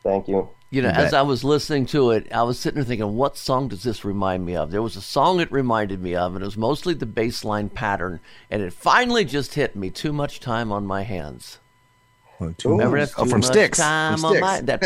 Thank 0.03 0.27
you. 0.27 0.49
You 0.71 0.83
know, 0.83 0.89
You 0.89 0.95
as. 0.95 1.13
I 1.13 1.23
was 1.23 1.43
listening 1.43 1.87
to 1.87 2.11
it, 2.11 2.31
I 2.31 2.43
was 2.43 2.59
sitting 2.59 2.75
there 2.75 2.83
thinking, 2.85 3.15
what 3.15 3.37
song 3.37 3.69
does 3.69 3.81
this 3.81 4.05
remind 4.05 4.45
me 4.45 4.55
of? 4.55 4.69
There 4.69 4.83
was 4.83 4.95
a 4.95 5.01
song 5.01 5.39
it 5.39 5.51
reminded 5.51 5.99
me 6.01 6.13
of, 6.15 6.35
and 6.35 6.43
it 6.43 6.45
was 6.45 6.57
mostly 6.57 6.93
the 6.93 7.07
bass 7.07 7.43
line 7.43 7.69
pattern, 7.69 8.19
and 8.51 8.61
it 8.61 8.71
finally 8.71 9.25
just 9.25 9.55
hit 9.55 9.75
me. 9.75 9.89
Too 9.89 10.13
much 10.13 10.39
time 10.39 10.71
on 10.71 10.85
my 10.85 11.01
hands. 11.01 11.57
Remember 12.63 12.99
that? 12.99 13.11
Oh, 13.17 13.23
Too 13.25 13.29
from 13.31 13.39
much 13.41 13.47
Styx. 13.49 13.77
Time 13.79 14.17
From 14.17 14.25
on 14.25 14.31
Styx. 14.31 14.41
my, 14.41 14.61
that. 14.61 14.81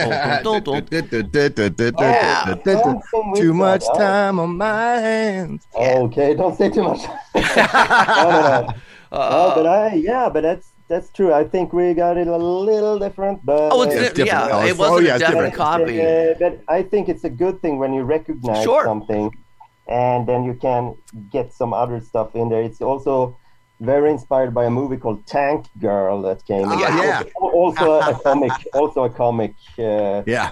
Too 3.36 3.54
much 3.54 3.84
time 3.96 4.39
on 4.39 4.58
my 4.58 4.96
hands. 5.00 5.67
Okay, 5.76 6.34
don't 6.34 6.58
say 6.58 6.69
too 6.69 6.84
much. 6.84 7.02
No, 9.13 9.52
but 9.56 9.67
I, 9.67 9.93
yeah, 9.93 10.28
but 10.28 10.41
that's 10.41 10.72
that's 10.93 11.10
true. 11.17 11.32
I 11.41 11.43
think 11.53 11.65
we 11.79 11.86
got 12.06 12.15
it 12.23 12.27
a 12.27 12.41
little 12.69 12.97
different, 13.06 13.38
but 13.51 13.69
Oh, 13.73 13.82
it's 13.86 13.95
uh, 13.95 13.99
di- 13.99 14.06
different. 14.19 14.27
yeah, 14.49 14.56
Oh, 14.56 14.65
it 14.71 14.77
wasn't 14.84 14.95
oh, 15.03 15.08
yeah, 15.10 15.15
a 15.15 15.19
different 15.19 15.53
different. 15.53 15.56
copy. 15.56 15.95
Uh, 16.01 16.34
but 16.43 16.53
I 16.77 16.79
think 16.91 17.03
it's 17.13 17.25
a 17.32 17.34
good 17.43 17.56
thing 17.63 17.75
when 17.84 17.91
you 17.97 18.03
recognize 18.17 18.63
Sure. 18.67 18.84
something, 18.91 19.25
and 20.08 20.19
then 20.29 20.41
you 20.49 20.56
can 20.67 20.84
get 21.36 21.47
some 21.62 21.71
other 21.84 21.99
stuff 22.10 22.29
in 22.41 22.45
there. 22.51 22.63
It's 22.69 22.82
also 22.91 23.13
very 23.91 24.10
inspired 24.17 24.51
by 24.60 24.63
a 24.71 24.73
movie 24.79 24.97
called 25.03 25.19
Tank 25.36 25.62
Girl 25.89 26.15
that 26.27 26.39
came. 26.51 26.67
Ah, 26.67 26.79
yeah. 27.03 27.23
Also 27.41 27.86
a 28.12 28.13
comic. 28.27 28.53
Also 28.82 28.99
a 29.10 29.12
comic. 29.23 29.53
Uh, 29.89 30.19
Yeah. 30.36 30.49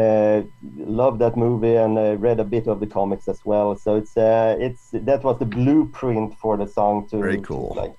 uh, 0.00 0.38
love 1.02 1.14
that 1.24 1.34
movie 1.46 1.76
and 1.84 1.92
uh, 1.98 2.04
read 2.26 2.38
a 2.40 2.48
bit 2.56 2.66
of 2.72 2.76
the 2.82 2.86
comics 2.98 3.26
as 3.32 3.40
well. 3.50 3.68
So 3.84 3.88
it's 4.00 4.14
uh, 4.16 4.56
it's 4.66 4.84
that 5.08 5.20
was 5.26 5.36
the 5.42 5.48
blueprint 5.58 6.30
for 6.42 6.52
the 6.62 6.66
song 6.78 6.94
to 7.10 7.16
Very 7.28 7.40
cool. 7.50 7.68
like 7.82 7.94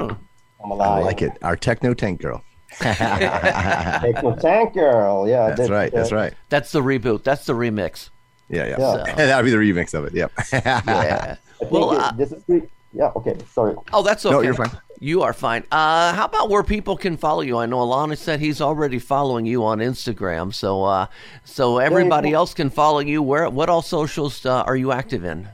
uh, 0.00 0.14
Hmm. 0.60 0.70
come 0.70 0.80
I 0.80 1.00
like 1.00 1.22
it. 1.22 1.32
Our 1.42 1.56
techno 1.56 1.94
tank 1.94 2.20
girl. 2.20 2.42
Techno 2.78 4.36
Tank 4.40 4.74
Girl. 4.74 5.26
Yeah, 5.26 5.54
That's 5.54 5.70
right. 5.70 5.90
That's 5.90 6.12
right. 6.12 6.34
That's 6.50 6.70
the 6.70 6.82
reboot. 6.82 7.24
That's 7.24 7.46
the 7.46 7.54
remix. 7.54 8.10
Yeah, 8.50 8.66
yeah. 8.66 8.76
Yeah. 8.78 9.14
That'd 9.16 9.44
be 9.46 9.50
the 9.50 9.56
remix 9.56 9.94
of 9.94 10.04
it. 10.04 10.14
Yep. 10.14 10.32
Yeah. 10.52 11.36
Well, 11.70 11.92
it- 11.92 11.98
uh, 12.00 12.12
this 12.12 12.32
is 12.32 12.42
great. 12.44 12.64
Yeah. 12.92 13.10
Okay. 13.16 13.36
Sorry. 13.52 13.74
oh, 13.92 14.02
that's 14.02 14.24
okay. 14.24 14.34
No, 14.34 14.40
you're 14.42 14.54
fine. 14.54 14.70
You 15.00 15.22
are 15.22 15.32
fine. 15.32 15.64
Uh, 15.70 16.12
how 16.14 16.24
about 16.24 16.48
where 16.50 16.62
people 16.62 16.96
can 16.96 17.16
follow 17.16 17.42
you? 17.42 17.56
I 17.58 17.66
know 17.66 17.78
Alana 17.78 18.16
said 18.16 18.40
he's 18.40 18.60
already 18.60 18.98
following 18.98 19.46
you 19.46 19.64
on 19.64 19.78
Instagram, 19.78 20.52
so 20.52 20.82
uh, 20.84 21.06
so 21.44 21.78
everybody 21.78 22.32
else 22.32 22.52
can 22.54 22.68
follow 22.70 22.98
you. 23.00 23.22
Where? 23.22 23.48
What 23.48 23.68
all 23.68 23.82
socials 23.82 24.44
uh, 24.44 24.62
are 24.62 24.76
you 24.76 24.90
active 24.92 25.24
in? 25.24 25.48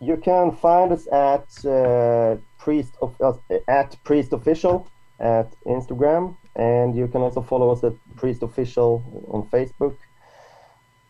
You 0.00 0.16
can 0.18 0.52
find 0.52 0.92
us 0.92 1.06
at 1.08 1.64
uh, 1.64 2.36
priest 2.58 2.94
of, 3.00 3.14
uh, 3.20 3.32
at 3.68 3.96
priest 4.04 4.32
official 4.32 4.88
at 5.18 5.52
Instagram, 5.66 6.36
and 6.54 6.94
you 6.96 7.08
can 7.08 7.22
also 7.22 7.40
follow 7.40 7.70
us 7.70 7.82
at 7.82 7.94
priest 8.16 8.42
official 8.42 9.02
on 9.28 9.48
Facebook. 9.48 9.96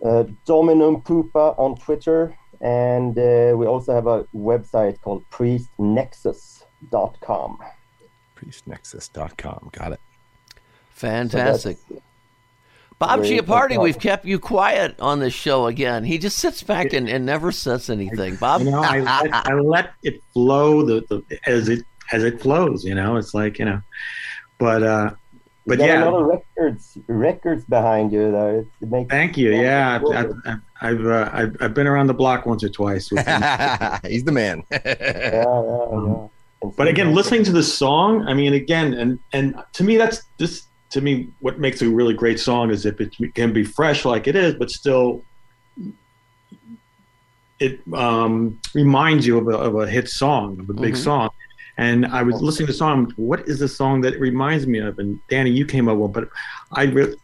Uh, 0.05 0.25
Dominum 0.44 1.01
Pupa 1.03 1.55
on 1.59 1.75
Twitter, 1.77 2.38
and 2.61 3.18
uh, 3.18 3.55
we 3.57 3.66
also 3.66 3.92
have 3.94 4.07
a 4.07 4.22
website 4.35 5.01
called 5.01 5.25
priestnexus.com. 5.31 7.59
Priestnexus.com. 8.37 9.70
Got 9.72 9.92
it. 9.92 10.01
Fantastic. 10.90 11.79
So 11.79 11.85
that's- 11.94 12.03
Bob 12.98 13.20
Great. 13.20 13.42
Chiappardi, 13.42 13.80
we've 13.80 13.98
kept 13.98 14.24
you 14.24 14.38
quiet 14.38 14.98
on 15.00 15.20
this 15.20 15.35
show 15.35 15.66
again. 15.66 16.02
He 16.02 16.16
just 16.16 16.38
sits 16.38 16.62
back 16.62 16.94
and, 16.94 17.09
and 17.09 17.26
never 17.26 17.52
says 17.52 17.90
anything. 17.90 18.37
Bob, 18.37 18.62
You 18.62 18.70
know, 18.70 18.82
I 18.82 19.00
let, 19.00 19.46
I 19.46 19.52
let 19.61 19.92
it 20.02 20.22
flow 20.32 20.82
the, 20.82 21.04
the 21.09 21.38
as 21.46 21.68
it 21.68 21.85
as 22.12 22.24
it 22.24 22.40
flows. 22.40 22.85
You 22.85 22.94
know, 22.94 23.16
it's 23.16 23.35
like 23.35 23.59
you 23.59 23.66
know, 23.66 23.82
but 24.59 24.82
uh, 24.82 25.11
but 25.66 25.78
you 25.78 25.87
got 25.87 25.92
yeah. 25.92 26.04
a 26.04 26.11
lot 26.11 26.22
of 26.22 26.26
records 26.26 26.96
records 27.06 27.64
behind 27.64 28.12
you 28.12 28.30
though. 28.30 28.61
It, 28.61 28.68
it 28.80 28.90
makes 28.90 29.11
Thank 29.11 29.37
you. 29.37 29.52
Yeah, 29.52 30.00
I've 30.00 30.16
I've, 30.16 30.32
I've, 30.46 30.61
I've, 30.80 31.06
uh, 31.06 31.30
I've 31.32 31.56
I've 31.61 31.74
been 31.74 31.87
around 31.87 32.06
the 32.06 32.14
block 32.14 32.46
once 32.46 32.64
or 32.64 32.70
twice. 32.70 33.11
With 33.11 33.26
He's 34.06 34.24
the 34.24 34.32
man. 34.32 34.62
yeah, 34.70 34.80
yeah, 34.85 35.30
yeah. 35.32 36.28
And 36.62 36.76
but 36.76 36.88
again, 36.88 37.14
listening 37.14 37.44
to 37.44 37.52
the 37.52 37.62
song, 37.62 38.26
I 38.26 38.32
mean, 38.32 38.54
again, 38.54 38.94
and 38.94 39.18
and 39.35 39.62
to 39.74 39.85
me, 39.85 39.98
that's 39.98 40.22
this 40.38 40.66
to 40.90 41.01
me 41.01 41.29
what 41.40 41.59
makes 41.59 41.83
a 41.83 41.88
really 41.88 42.14
great 42.14 42.38
song 42.40 42.70
is 42.70 42.87
if 42.87 43.01
it 43.01 43.14
can 43.35 43.53
be 43.53 43.64
fresh 43.64 44.05
like 44.05 44.27
it 44.27 44.37
is, 44.37 44.55
but 44.55 44.70
still 44.70 45.22
it 47.59 47.81
um, 47.94 48.61
reminds 48.75 49.27
you 49.27 49.38
of 49.38 49.49
a, 49.49 49.57
of 49.57 49.75
a 49.77 49.88
hit 49.88 50.09
song, 50.09 50.61
of 50.61 50.68
a 50.70 50.75
big 50.75 50.94
Mhm. 50.94 50.99
song. 51.05 51.31
And 51.79 52.07
I 52.07 52.22
was 52.22 52.40
listening 52.40 52.66
to 52.68 52.72
the 52.72 52.77
song. 52.79 53.12
What 53.16 53.46
is 53.49 53.59
the 53.59 53.68
song 53.68 54.01
that 54.03 54.14
it 54.14 54.20
reminds 54.20 54.66
me 54.66 54.79
of? 54.79 54.99
And 54.99 55.18
Danny, 55.29 55.51
you 55.51 55.66
came 55.66 55.88
up 55.88 55.99
with, 55.99 56.12
but 56.12 56.29
I 56.72 56.85
re- 56.85 57.14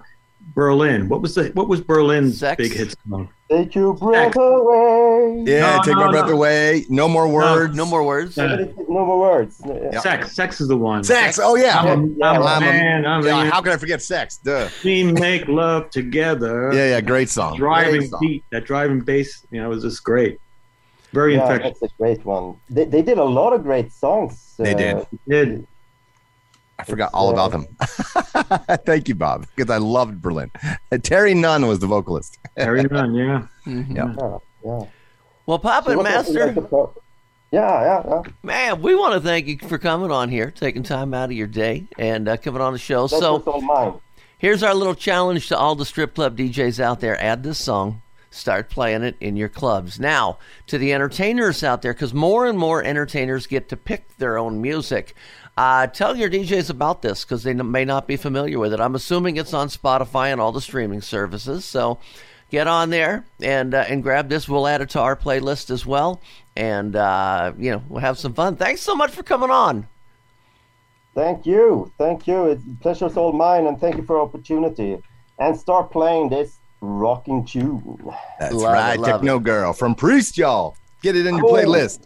Berlin. 0.55 1.09
What 1.09 1.23
was 1.23 1.35
the 1.35 1.49
what 1.55 1.69
was 1.69 1.81
Berlin's 1.81 2.39
Sex? 2.39 2.57
big 2.59 2.73
hit 2.73 2.95
song? 3.09 3.29
Take 3.51 3.75
your 3.75 3.95
breath 3.95 4.35
away. 4.37 5.45
Yeah, 5.47 5.77
No, 5.77 5.83
take 5.83 5.95
no, 5.97 6.05
my 6.07 6.11
breath 6.11 6.27
no. 6.27 6.33
away. 6.35 6.85
No 6.89 7.09
more 7.09 7.29
words. 7.29 7.75
no 7.75 7.85
more 7.87 8.03
words. 8.03 8.37
Yeah. 8.37 8.57
No 8.89 9.05
more 9.07 9.19
words. 9.21 9.61
Yeah. 9.65 10.01
Sex. 10.01 10.33
Sex 10.35 10.61
is 10.61 10.69
the 10.69 10.77
one. 10.77 11.05
Sex. 11.05 11.39
Oh 11.43 11.57
yeah. 11.57 11.79
I'm 11.81 11.87
a, 12.05 12.07
Yeah, 12.19 12.31
I'm 12.33 12.43
a 12.43 12.45
I'm 12.45 12.63
a- 12.63 12.67
man. 12.67 13.07
I'm 13.07 13.25
Yeah, 13.25 13.43
man. 13.45 13.51
how 13.51 13.61
can 13.63 13.73
I 13.73 13.77
forget 13.77 14.03
sex? 14.03 14.39
Duh. 14.39 14.69
we 14.85 15.05
make 15.05 15.49
love 15.49 15.91
together. 15.91 16.71
Yeah, 16.73 16.89
yeah. 16.91 17.01
Great 17.01 17.29
song. 17.31 17.57
Driving 17.57 18.01
Great 18.01 18.11
song. 18.11 18.21
beat, 18.21 18.45
that 18.53 18.65
driving 18.65 19.01
bass, 19.01 19.47
you 19.51 19.63
know, 19.63 19.69
was 19.69 19.83
just 19.83 20.03
great. 20.05 20.39
Very 21.13 21.35
Yeah, 21.35 21.43
infectious. 21.43 21.79
that's 21.81 21.93
a 21.93 21.97
great 21.97 22.25
one. 22.25 22.57
They, 22.71 22.85
they 22.85 23.03
did 23.03 23.19
a 23.19 23.25
lot 23.25 23.53
of 23.53 23.63
great 23.63 23.93
songs. 23.93 24.55
They 24.59 24.73
uh, 24.75 24.77
did. 24.79 25.07
Did 25.29 25.67
I 26.79 26.85
forgot 26.85 27.11
all 27.15 27.31
about 27.31 27.53
them. 27.53 27.67
Thank 28.87 29.09
you, 29.09 29.15
Bob, 29.15 29.47
because 29.55 29.71
I 29.71 29.79
loved 29.79 30.21
Berlin. 30.21 30.51
Terry 31.03 31.35
Nunn 31.35 31.67
was 31.67 31.79
the 31.79 31.87
vocalist. 31.87 32.39
Terry 32.59 32.83
Nunn, 32.85 33.15
yeah. 33.15 33.47
Yeah. 33.67 34.15
Yeah, 34.19 34.39
yeah. 34.65 34.85
Well, 35.47 35.59
Puppet 35.59 35.93
So 35.93 35.97
what 35.97 36.05
Master, 36.05 36.53
like 36.53 36.89
Yeah, 37.51 37.83
yeah, 37.83 38.03
yeah. 38.09 38.23
man, 38.43 38.83
we 38.83 38.95
want 38.95 39.15
to 39.15 39.21
thank 39.21 39.47
you 39.47 39.59
for 39.59 39.79
coming 39.79 40.11
on 40.11 40.29
here, 40.29 40.51
taking 40.51 40.83
time 40.83 41.15
out 41.15 41.27
of 41.27 41.33
your 41.33 41.47
day, 41.47 41.87
and 41.99 42.29
uh, 42.29 42.37
coming 42.37 42.63
on 42.63 42.73
the 42.73 42.79
show. 42.79 43.07
That 43.07 43.21
so 43.21 43.61
mine. 43.61 43.95
here's 44.39 44.63
our 44.63 44.75
little 44.75 44.95
challenge 44.95 45.49
to 45.49 45.57
all 45.59 45.75
the 45.75 45.85
strip 45.85 46.15
club 46.15 46.37
DJs 46.37 46.81
out 46.81 47.01
there: 47.01 47.21
add 47.23 47.43
this 47.43 47.59
song. 47.59 48.03
Start 48.31 48.71
playing 48.71 49.03
it 49.03 49.17
in 49.21 49.37
your 49.37 49.51
clubs. 49.51 50.01
Now, 50.01 50.39
to 50.69 50.79
the 50.79 50.95
entertainers 50.95 51.63
out 51.63 51.83
there, 51.83 51.93
because 51.93 52.15
more 52.15 52.47
and 52.47 52.59
more 52.59 52.83
entertainers 52.83 53.47
get 53.47 53.69
to 53.69 53.77
pick 53.77 54.17
their 54.17 54.39
own 54.39 54.63
music. 54.63 55.15
Uh, 55.57 55.87
tell 55.87 56.17
your 56.17 56.31
DJs 56.31 56.71
about 56.71 57.03
this 57.03 57.25
because 57.25 57.43
they 57.43 57.53
may 57.53 57.85
not 57.85 58.07
be 58.07 58.17
familiar 58.17 58.59
with 58.59 58.73
it. 58.73 58.81
I'm 58.81 58.95
assuming 58.95 59.37
it's 59.37 59.53
on 59.53 59.69
Spotify 59.69 60.33
and 60.33 60.41
all 60.41 60.51
the 60.53 60.63
streaming 60.63 61.03
services. 61.03 61.65
So 61.67 61.99
get 62.51 62.67
on 62.67 62.89
there 62.91 63.27
and 63.43 63.75
uh, 63.75 63.85
and 63.89 64.03
grab 64.03 64.29
this. 64.31 64.49
We'll 64.49 64.67
add 64.67 64.81
it 64.81 64.91
to 64.91 65.01
our 65.01 65.15
playlist 65.15 65.71
as 65.71 65.85
well, 65.85 66.21
and 66.57 66.97
uh, 66.97 67.53
you 67.59 67.71
know 67.71 67.83
we'll 67.89 68.01
have 68.01 68.19
some 68.19 68.33
fun. 68.33 68.57
Thanks 68.57 68.81
so 68.81 68.95
much 68.95 69.11
for 69.11 69.23
coming 69.23 69.51
on. 69.51 69.87
Thank 71.15 71.45
you, 71.45 71.93
thank 71.99 72.27
you. 72.27 72.47
It's 72.47 72.63
pleasure's 72.81 73.19
all 73.19 73.33
mine, 73.33 73.67
and 73.67 73.79
thank 73.79 73.97
you 73.97 74.03
for 74.05 74.17
the 74.17 74.23
opportunity. 74.23 75.03
And 75.39 75.59
start 75.59 75.91
playing 75.91 76.31
this 76.31 76.57
rocking 76.81 77.45
tune. 77.45 77.99
That's 78.41 78.55
Love 78.55 78.73
right. 78.73 78.99
love 78.99 79.21
Techno 79.21 79.39
Girl 79.39 79.73
from 79.75 79.95
Priest, 79.95 80.39
y'all. 80.39 80.77
Get 81.03 81.17
it 81.17 81.27
in 81.27 81.37
your 81.37 81.45
Cool. 81.45 81.53
playlist. 81.57 82.05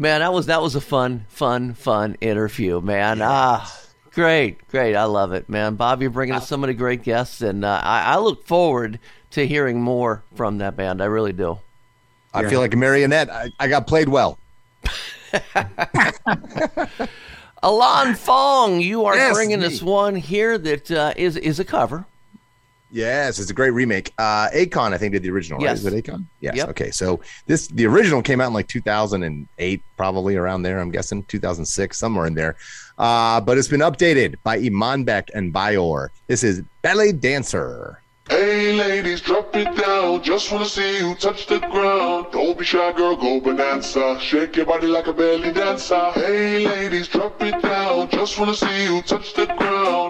Man, 0.00 0.20
that 0.20 0.32
was 0.32 0.46
that 0.46 0.62
was 0.62 0.74
a 0.76 0.80
fun, 0.80 1.26
fun, 1.28 1.74
fun 1.74 2.16
interview, 2.22 2.80
man. 2.80 3.20
Ah, 3.22 3.70
great, 4.12 4.66
great. 4.68 4.96
I 4.96 5.04
love 5.04 5.34
it, 5.34 5.46
man. 5.50 5.74
Bob, 5.74 6.00
you're 6.00 6.10
bringing 6.10 6.34
us 6.34 6.48
so 6.48 6.56
many 6.56 6.72
great 6.72 7.02
guests, 7.02 7.42
and 7.42 7.66
uh, 7.66 7.82
I, 7.84 8.14
I 8.14 8.16
look 8.16 8.46
forward 8.46 8.98
to 9.32 9.46
hearing 9.46 9.82
more 9.82 10.22
from 10.34 10.56
that 10.56 10.74
band. 10.74 11.02
I 11.02 11.04
really 11.04 11.34
do. 11.34 11.58
I 12.32 12.48
feel 12.48 12.60
like 12.60 12.72
a 12.72 12.78
marionette. 12.78 13.28
I, 13.28 13.50
I 13.60 13.68
got 13.68 13.86
played 13.86 14.08
well. 14.08 14.38
Alon 17.62 18.14
Fong, 18.14 18.80
you 18.80 19.04
are 19.04 19.14
Yes, 19.14 19.34
bringing 19.34 19.60
me. 19.60 19.66
us 19.66 19.82
one 19.82 20.16
here 20.16 20.56
that 20.56 20.90
uh, 20.90 21.12
is 21.14 21.36
is 21.36 21.60
a 21.60 21.64
cover. 21.64 22.06
Yes, 22.92 23.38
it's 23.38 23.50
a 23.50 23.54
great 23.54 23.70
remake. 23.70 24.12
Uh 24.18 24.48
Akon, 24.50 24.92
I 24.92 24.98
think, 24.98 25.12
did 25.12 25.22
the 25.22 25.30
original, 25.30 25.62
Yes. 25.62 25.84
right? 25.84 25.92
Is 25.92 25.98
it 26.00 26.04
Akon? 26.04 26.24
Yes. 26.40 26.56
Yep. 26.56 26.68
Okay. 26.70 26.90
So 26.90 27.20
this 27.46 27.68
the 27.68 27.86
original 27.86 28.20
came 28.22 28.40
out 28.40 28.48
in 28.48 28.54
like 28.54 28.66
2008, 28.68 29.82
probably 29.96 30.36
around 30.36 30.62
there, 30.62 30.80
I'm 30.80 30.90
guessing, 30.90 31.22
2006, 31.24 31.96
somewhere 31.98 32.26
in 32.26 32.34
there. 32.34 32.56
Uh, 32.98 33.40
but 33.40 33.58
it's 33.58 33.68
been 33.68 33.80
updated 33.80 34.36
by 34.42 34.58
Imanbek 34.58 35.30
and 35.34 35.52
BYOR. 35.54 36.08
This 36.26 36.42
is 36.42 36.62
Belly 36.82 37.12
Dancer. 37.12 38.00
Hey 38.28 38.72
ladies, 38.74 39.20
drop 39.20 39.56
it 39.56 39.74
down. 39.76 40.22
Just 40.22 40.52
wanna 40.52 40.64
see 40.66 40.98
you 40.98 41.14
touch 41.16 41.46
the 41.46 41.58
ground. 41.58 42.26
Don't 42.30 42.56
be 42.56 42.64
shy, 42.64 42.92
girl, 42.92 43.16
go 43.16 43.40
bonanza. 43.40 44.18
Shake 44.20 44.54
your 44.56 44.66
body 44.66 44.86
like 44.86 45.08
a 45.08 45.12
belly 45.12 45.52
dancer. 45.52 46.10
Hey 46.14 46.64
ladies, 46.66 47.08
drop 47.08 47.42
it 47.42 47.60
down. 47.60 48.08
Just 48.10 48.38
wanna 48.38 48.54
see 48.54 48.84
you 48.84 49.02
touch 49.02 49.34
the 49.34 49.46
ground. 49.46 50.09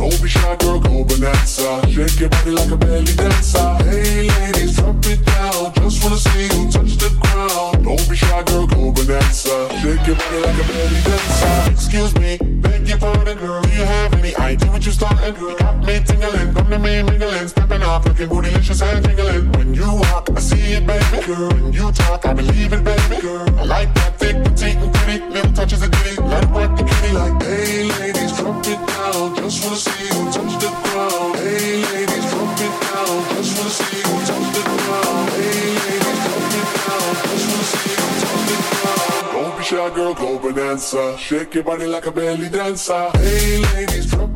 Don't 0.00 0.22
be 0.22 0.28
shy, 0.30 0.56
girl, 0.56 0.80
go 0.80 1.04
bonanza. 1.04 1.86
Shake 1.92 2.20
your 2.20 2.30
body 2.30 2.52
like 2.52 2.70
a 2.70 2.76
belly 2.78 3.12
dancer. 3.20 3.60
Hey 3.84 4.30
ladies, 4.30 4.76
drop 4.76 4.96
it 5.04 5.22
down. 5.26 5.74
Just 5.74 6.02
wanna 6.02 6.16
see 6.16 6.44
you 6.44 6.70
touch 6.72 6.96
the 6.96 7.10
ground. 7.20 7.84
Don't 7.84 8.08
be 8.08 8.16
shy, 8.16 8.42
girl, 8.44 8.66
go 8.66 8.92
bonanza. 8.92 9.68
Shake 9.82 10.06
your 10.06 10.16
body 10.16 10.38
like 10.40 10.56
a 10.56 10.66
belly 10.72 11.00
dancer. 11.04 11.70
Excuse 11.70 12.14
me, 12.14 12.38
beg 12.62 12.88
your 12.88 12.96
pardon, 12.96 13.36
girl. 13.36 13.60
Do 13.60 13.68
you 13.68 13.84
have 13.84 14.14
any 14.14 14.34
idea 14.36 14.70
what 14.70 14.86
you 14.86 14.92
starting, 14.92 15.34
girl? 15.34 15.54
Got 15.58 15.84
me 15.84 16.00
tingling, 16.00 16.54
come 16.54 16.70
to 16.70 16.78
me 16.78 17.02
mingling, 17.02 17.48
stepping 17.48 17.82
off, 17.82 18.06
looking 18.06 18.30
bootylicious 18.30 18.80
and 18.80 19.04
tingling. 19.04 19.52
When 19.52 19.74
you 19.74 19.84
walk, 19.84 20.30
I 20.34 20.40
see 20.40 20.80
it, 20.80 20.86
baby 20.86 21.26
girl. 21.26 21.50
When 21.50 21.74
you 21.74 21.92
talk, 21.92 22.24
I 22.24 22.32
believe 22.32 22.72
it, 22.72 22.82
baby 22.82 23.20
girl. 23.20 23.46
I 23.58 23.64
like 23.64 23.92
that 23.96 24.18
thick, 24.18 24.42
petite, 24.44 24.76
and 24.76 24.94
pretty. 24.94 25.26
Little 25.26 25.52
touches 25.52 25.82
of 25.82 25.90
ditty, 25.90 26.22
let 26.22 26.44
it 26.44 26.50
work 26.50 26.74
the 26.78 26.84
kitty. 26.84 27.12
Like, 27.12 27.42
hey 27.42 27.92
ladies, 28.00 28.32
drop 28.38 28.64
it 28.64 28.80
down. 28.88 29.36
Just 29.36 29.62
wanna 29.62 29.76
see 29.76 29.89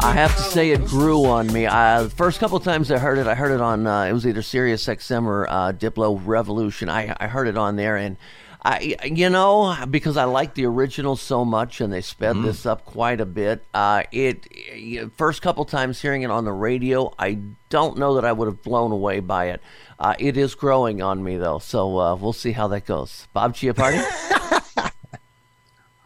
I 0.00 0.12
have 0.12 0.36
to 0.36 0.42
say, 0.42 0.70
it 0.70 0.84
grew 0.84 1.24
on 1.24 1.52
me. 1.52 1.66
I, 1.66 2.02
the 2.04 2.10
first 2.10 2.38
couple 2.38 2.60
times 2.60 2.90
I 2.90 2.98
heard 2.98 3.18
it, 3.18 3.26
I 3.26 3.34
heard 3.34 3.52
it 3.52 3.60
on. 3.60 3.86
Uh, 3.86 4.04
it 4.04 4.12
was 4.12 4.26
either 4.26 4.42
Sirius 4.42 4.86
XM 4.86 5.26
or 5.26 5.48
uh, 5.50 5.72
Diplo 5.72 6.20
Revolution. 6.24 6.88
I, 6.88 7.16
I 7.18 7.26
heard 7.26 7.48
it 7.48 7.56
on 7.56 7.76
there, 7.76 7.96
and 7.96 8.16
I, 8.66 8.96
you 9.04 9.28
know, 9.28 9.76
because 9.90 10.16
I 10.16 10.24
like 10.24 10.54
the 10.54 10.64
original 10.64 11.16
so 11.16 11.44
much, 11.44 11.82
and 11.82 11.92
they 11.92 12.00
sped 12.00 12.42
this 12.42 12.64
up 12.64 12.86
quite 12.86 13.20
a 13.20 13.26
bit. 13.26 13.62
Uh, 13.74 14.04
it 14.10 14.46
y- 14.74 15.04
first 15.18 15.42
couple 15.42 15.66
times 15.66 16.00
hearing 16.00 16.22
it 16.22 16.30
on 16.30 16.46
the 16.46 16.52
radio, 16.52 17.12
I 17.18 17.40
don't 17.68 17.98
know 17.98 18.14
that 18.14 18.24
I 18.24 18.32
would 18.32 18.46
have 18.46 18.62
blown 18.62 18.90
away 18.90 19.20
by 19.20 19.50
it. 19.50 19.60
Uh, 19.98 20.14
it 20.18 20.38
is 20.38 20.54
growing 20.54 21.02
on 21.02 21.22
me 21.22 21.36
though, 21.36 21.58
so 21.58 21.98
uh, 21.98 22.14
we'll 22.14 22.32
see 22.32 22.52
how 22.52 22.68
that 22.68 22.86
goes. 22.86 23.28
Bob 23.34 23.54
Chiappardi. 23.54 24.02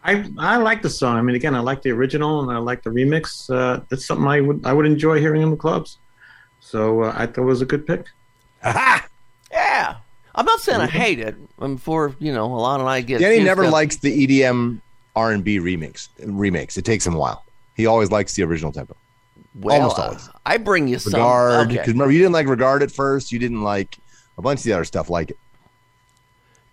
I 0.05 0.29
I 0.38 0.57
like 0.57 0.83
the 0.83 0.90
song. 0.90 1.16
I 1.16 1.23
mean, 1.23 1.37
again, 1.37 1.55
I 1.55 1.61
like 1.61 1.83
the 1.83 1.90
original 1.90 2.40
and 2.42 2.51
I 2.51 2.59
like 2.59 2.83
the 2.83 2.90
remix. 2.90 3.49
Uh, 3.55 3.83
it's 3.90 4.07
something 4.07 4.27
I 4.27 4.40
would 4.40 4.64
I 4.64 4.73
would 4.73 4.87
enjoy 4.87 5.21
hearing 5.21 5.42
in 5.42 5.51
the 5.51 5.57
clubs. 5.57 5.99
So 6.61 7.03
uh, 7.05 7.12
I 7.16 7.27
thought 7.27 7.42
it 7.42 7.44
was 7.44 7.62
a 7.62 7.66
good 7.66 7.87
pick. 7.87 8.07
yeah, 8.64 9.97
I'm 10.38 10.44
not 10.44 10.61
saying 10.61 10.81
I 10.81 10.87
hate 10.87 11.18
it. 11.18 11.35
I'm 11.59 11.77
for 11.77 12.14
you 12.20 12.33
know, 12.33 12.46
Alon 12.46 12.79
and 12.79 12.88
I 12.88 13.01
get 13.01 13.20
Danny 13.20 13.42
never 13.42 13.64
up- 13.64 13.72
likes 13.72 13.96
the 13.96 14.27
EDM 14.27 14.81
R&B 15.16 15.59
remix 15.59 16.09
remakes. 16.24 16.79
It 16.79 16.85
takes 16.85 17.05
him 17.05 17.14
a 17.14 17.18
while. 17.18 17.44
He 17.74 17.87
always 17.87 18.12
likes 18.12 18.35
the 18.35 18.44
original 18.44 18.70
tempo. 18.70 18.96
Well, 19.57 19.77
Almost 19.83 19.98
uh, 19.98 20.03
always. 20.03 20.29
I 20.46 20.59
bring 20.59 20.87
you 20.87 21.01
some. 21.01 21.14
Regard, 21.14 21.66
okay. 21.66 21.72
because 21.79 21.88
remember 21.88 22.12
you 22.12 22.20
didn't 22.20 22.35
like 22.35 22.46
Regard 22.46 22.85
at 22.85 22.92
first. 22.92 23.33
You 23.33 23.40
didn't 23.40 23.62
like 23.62 23.98
a 24.38 24.42
bunch 24.42 24.61
of 24.61 24.64
the 24.64 24.74
other 24.74 24.85
stuff 24.85 25.11
like 25.11 25.31
it. 25.31 25.38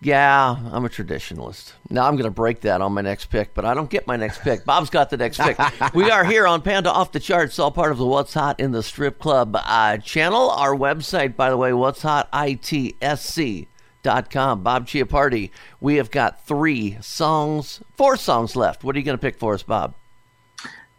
Yeah, 0.06 0.58
I'm 0.72 0.86
a 0.86 0.88
traditionalist. 0.88 1.74
Now 1.89 2.06
I'm 2.06 2.13
going 2.13 2.26
to 2.26 2.30
break 2.30 2.62
that 2.62 2.80
on 2.80 2.94
my 2.94 3.02
next 3.02 3.26
pick, 3.32 3.56
but 3.56 3.65
I 3.65 3.74
don't 3.74 3.89
get 3.89 4.06
my 4.06 4.15
next 4.15 4.44
pick. 4.44 4.63
Bob's 4.63 4.91
got 4.91 5.10
the 5.10 5.18
next 5.18 5.39
pick. 5.39 5.58
we 5.96 6.12
are 6.12 6.24
here 6.24 6.46
on 6.46 6.62
Panda 6.62 6.91
Off 6.91 7.12
the 7.12 7.20
Charts, 7.20 7.58
all 7.58 7.72
part 7.72 7.91
of 7.91 7.98
the 7.98 8.06
What's 8.06 8.36
Hot 8.36 8.60
in 8.60 8.72
the 8.72 8.84
Strip 8.84 9.18
Club 9.18 9.58
uh, 9.60 9.98
channel. 9.98 10.52
Our 10.52 10.76
website, 10.76 11.36
by 11.36 11.50
the 11.50 11.58
way, 11.58 11.74
What's 11.74 12.04
Hot 12.04 12.32
ITSC. 12.32 13.65
Dot 14.04 14.30
com. 14.30 14.62
Bob 14.62 14.86
Chiappardi. 14.86 15.50
We 15.82 15.96
have 15.96 16.12
got 16.12 16.46
three 16.46 17.00
songs, 17.02 17.82
four 17.98 18.15
songs 18.15 18.56
left. 18.56 18.84
What 18.84 18.96
are 18.96 19.00
you 19.00 19.06
going 19.06 19.18
to 19.18 19.22
pick 19.22 19.39
for 19.39 19.56
us, 19.56 19.63
Bob? 19.63 19.96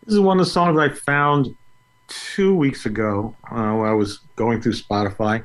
This 0.05 0.14
is 0.14 0.19
one 0.19 0.40
of 0.40 0.47
the 0.47 0.51
songs 0.51 0.77
I 0.77 0.88
found 0.88 1.55
two 2.09 2.57
weeks 2.57 2.87
ago 2.87 3.37
uh, 3.45 3.73
while 3.75 3.85
I 3.85 3.92
was 3.92 4.19
going 4.35 4.61
through 4.61 4.73
Spotify, 4.73 5.45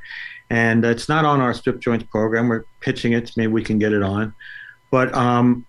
and 0.52 0.84
it's 0.84 1.08
not 1.08 1.24
on 1.24 1.40
our 1.40 1.54
Strip 1.54 1.80
Joints 1.80 2.04
program. 2.12 2.50
We're 2.50 2.66
pitching 2.82 3.14
it. 3.14 3.32
Maybe 3.38 3.54
we 3.54 3.64
can 3.64 3.80
get 3.80 3.94
it 3.94 4.04
on. 4.04 4.34
But 4.92 5.14
um, 5.14 5.66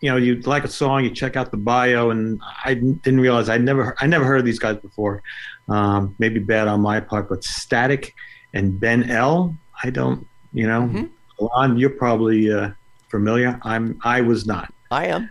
you 0.00 0.10
know, 0.10 0.18
you 0.18 0.40
like 0.42 0.64
a 0.64 0.68
song, 0.68 1.02
you 1.02 1.10
check 1.10 1.34
out 1.34 1.50
the 1.50 1.56
bio, 1.56 2.10
and 2.10 2.38
I 2.62 2.74
didn't 2.74 3.20
realize 3.20 3.48
I 3.48 3.56
never 3.56 3.96
I 4.00 4.06
never 4.06 4.26
heard 4.26 4.38
of 4.38 4.44
these 4.44 4.58
guys 4.58 4.76
before. 4.76 5.22
Um, 5.68 6.14
maybe 6.18 6.40
bad 6.40 6.68
on 6.68 6.82
my 6.82 7.00
part, 7.00 7.30
but 7.30 7.42
Static 7.42 8.14
and 8.52 8.78
Ben 8.78 9.10
El. 9.10 9.56
I 9.82 9.88
don't, 9.88 10.26
you 10.52 10.66
know, 10.66 11.08
Alon, 11.40 11.78
you're 11.78 11.88
probably 11.88 12.52
uh, 12.52 12.70
familiar. 13.08 13.58
I'm 13.62 13.98
I 14.04 14.20
was 14.20 14.46
not. 14.46 14.72
I 14.90 15.06
am. 15.06 15.30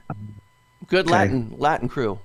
Good 0.88 1.06
Okay. 1.06 1.12
Latin 1.12 1.54
Latin 1.56 1.88
crew. 1.88 2.18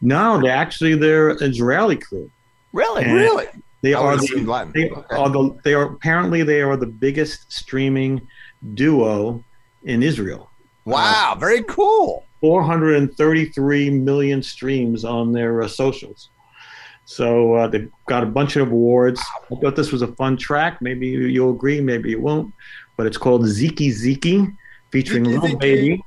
No, 0.00 0.40
they 0.40 0.48
actually 0.48 0.94
they're 0.94 1.30
Israeli 1.42 1.96
crew. 1.96 2.30
Really? 2.72 3.04
And 3.04 3.12
Really? 3.12 3.46
They 3.82 3.94
I 3.94 4.00
are 4.00 4.16
the, 4.16 4.44
Latin. 4.44 4.72
they 4.74 4.90
Okay. 4.90 5.16
are 5.16 5.28
the 5.28 5.56
they 5.64 5.74
are 5.74 5.84
apparently 5.84 6.42
they 6.42 6.62
are 6.62 6.76
the 6.76 6.86
biggest 6.86 7.52
streaming 7.52 8.26
duo 8.74 9.42
in 9.84 10.02
Israel. 10.02 10.50
Wow, 10.84 11.36
very 11.38 11.62
cool. 11.64 12.24
433 12.40 13.90
million 13.90 14.42
streams 14.42 15.04
on 15.04 15.32
their 15.32 15.62
uh, 15.62 15.68
socials. 15.68 16.30
So 17.04 17.54
uh, 17.54 17.68
they've 17.68 17.90
got 18.08 18.22
a 18.22 18.26
bunch 18.26 18.56
of 18.56 18.68
awards. 18.70 19.20
I 19.50 19.54
thought 19.56 19.76
this 19.76 19.92
was 19.92 20.02
a 20.02 20.08
fun 20.08 20.36
track. 20.36 20.80
Maybe 20.82 21.06
you- 21.08 21.26
you'll 21.26 21.50
agree, 21.52 21.80
maybe 21.80 22.10
you 22.10 22.20
won't. 22.20 22.52
But 22.96 23.06
it's 23.06 23.16
called 23.18 23.42
Ziki 23.44 23.90
Ziki, 23.90 24.56
featuring 24.90 25.24
Ziki 25.24 25.30
Lil 25.30 25.40
Ziki. 25.42 25.60
Baby, 25.60 26.04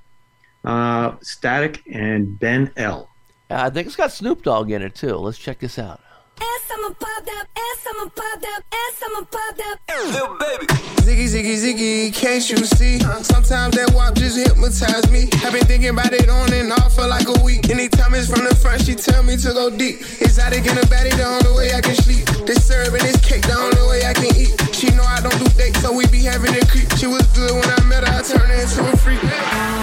uh, 0.65 1.13
Static, 1.22 1.82
and 1.91 2.38
Ben 2.39 2.72
El. 2.78 3.07
Uh, 3.49 3.55
I 3.65 3.70
think 3.70 3.88
it's 3.88 3.95
got 3.95 4.11
Snoop 4.11 4.43
Dogg 4.43 4.72
in 4.72 4.82
it 4.82 4.95
too. 4.95 5.15
Let's 5.15 5.38
check 5.38 5.59
this 5.59 5.78
out. 5.80 6.01
Ask 6.42 6.68
some 6.68 6.80
I'ma 6.80 6.96
pop 6.96 7.26
that 7.26 7.46
ass, 7.56 7.88
I'ma 7.92 8.10
pop 8.16 8.40
that 8.42 8.62
ass, 8.72 9.04
I'ma 9.04 9.22
pop 9.28 9.52
that 9.58 9.78
Little 10.08 10.38
baby. 10.40 10.66
Ziggy, 11.04 11.28
ziggy, 11.28 11.56
ziggy, 11.60 12.14
can't 12.14 12.50
you 12.50 12.58
see? 12.64 13.00
Sometimes 13.24 13.76
that 13.76 13.92
wop 13.94 14.16
just 14.16 14.38
hypnotize 14.38 15.12
me. 15.12 15.28
I've 15.44 15.52
been 15.52 15.66
thinking 15.66 15.90
about 15.90 16.14
it 16.14 16.30
on 16.30 16.54
and 16.54 16.72
off 16.72 16.96
for 16.96 17.08
like 17.08 17.28
a 17.28 17.44
week. 17.44 17.70
Anytime 17.70 18.16
it's 18.16 18.32
from 18.32 18.46
the 18.48 18.56
front, 18.56 18.82
she 18.86 18.96
tell 18.96 19.24
me 19.24 19.36
to 19.38 19.52
go 19.52 19.70
deep. 19.70 20.00
Exotic 20.22 20.66
in 20.66 20.76
the 20.76 20.88
baddie, 20.88 21.12
the 21.18 21.26
only 21.28 21.52
way 21.58 21.74
I 21.76 21.82
can 21.82 21.96
sleep. 21.96 22.26
They 22.48 22.56
serving 22.56 23.04
this 23.04 23.20
cake, 23.20 23.44
the 23.44 23.58
only 23.60 23.84
way 23.90 24.06
I 24.06 24.14
can 24.14 24.32
eat. 24.38 24.56
She 24.74 24.88
know 24.96 25.04
I 25.04 25.20
don't 25.20 25.38
do 25.38 25.48
dates, 25.60 25.82
so 25.82 25.92
we 25.92 26.08
be 26.08 26.24
having 26.24 26.56
a 26.56 26.64
creep. 26.66 26.88
She 26.96 27.08
was 27.08 27.28
good 27.36 27.52
when 27.52 27.68
I 27.68 27.84
met 27.84 28.08
her, 28.08 28.16
I 28.16 28.22
turned 28.24 28.48
her 28.48 28.56
into 28.56 28.88
a 28.88 28.96
freak. 28.98 29.22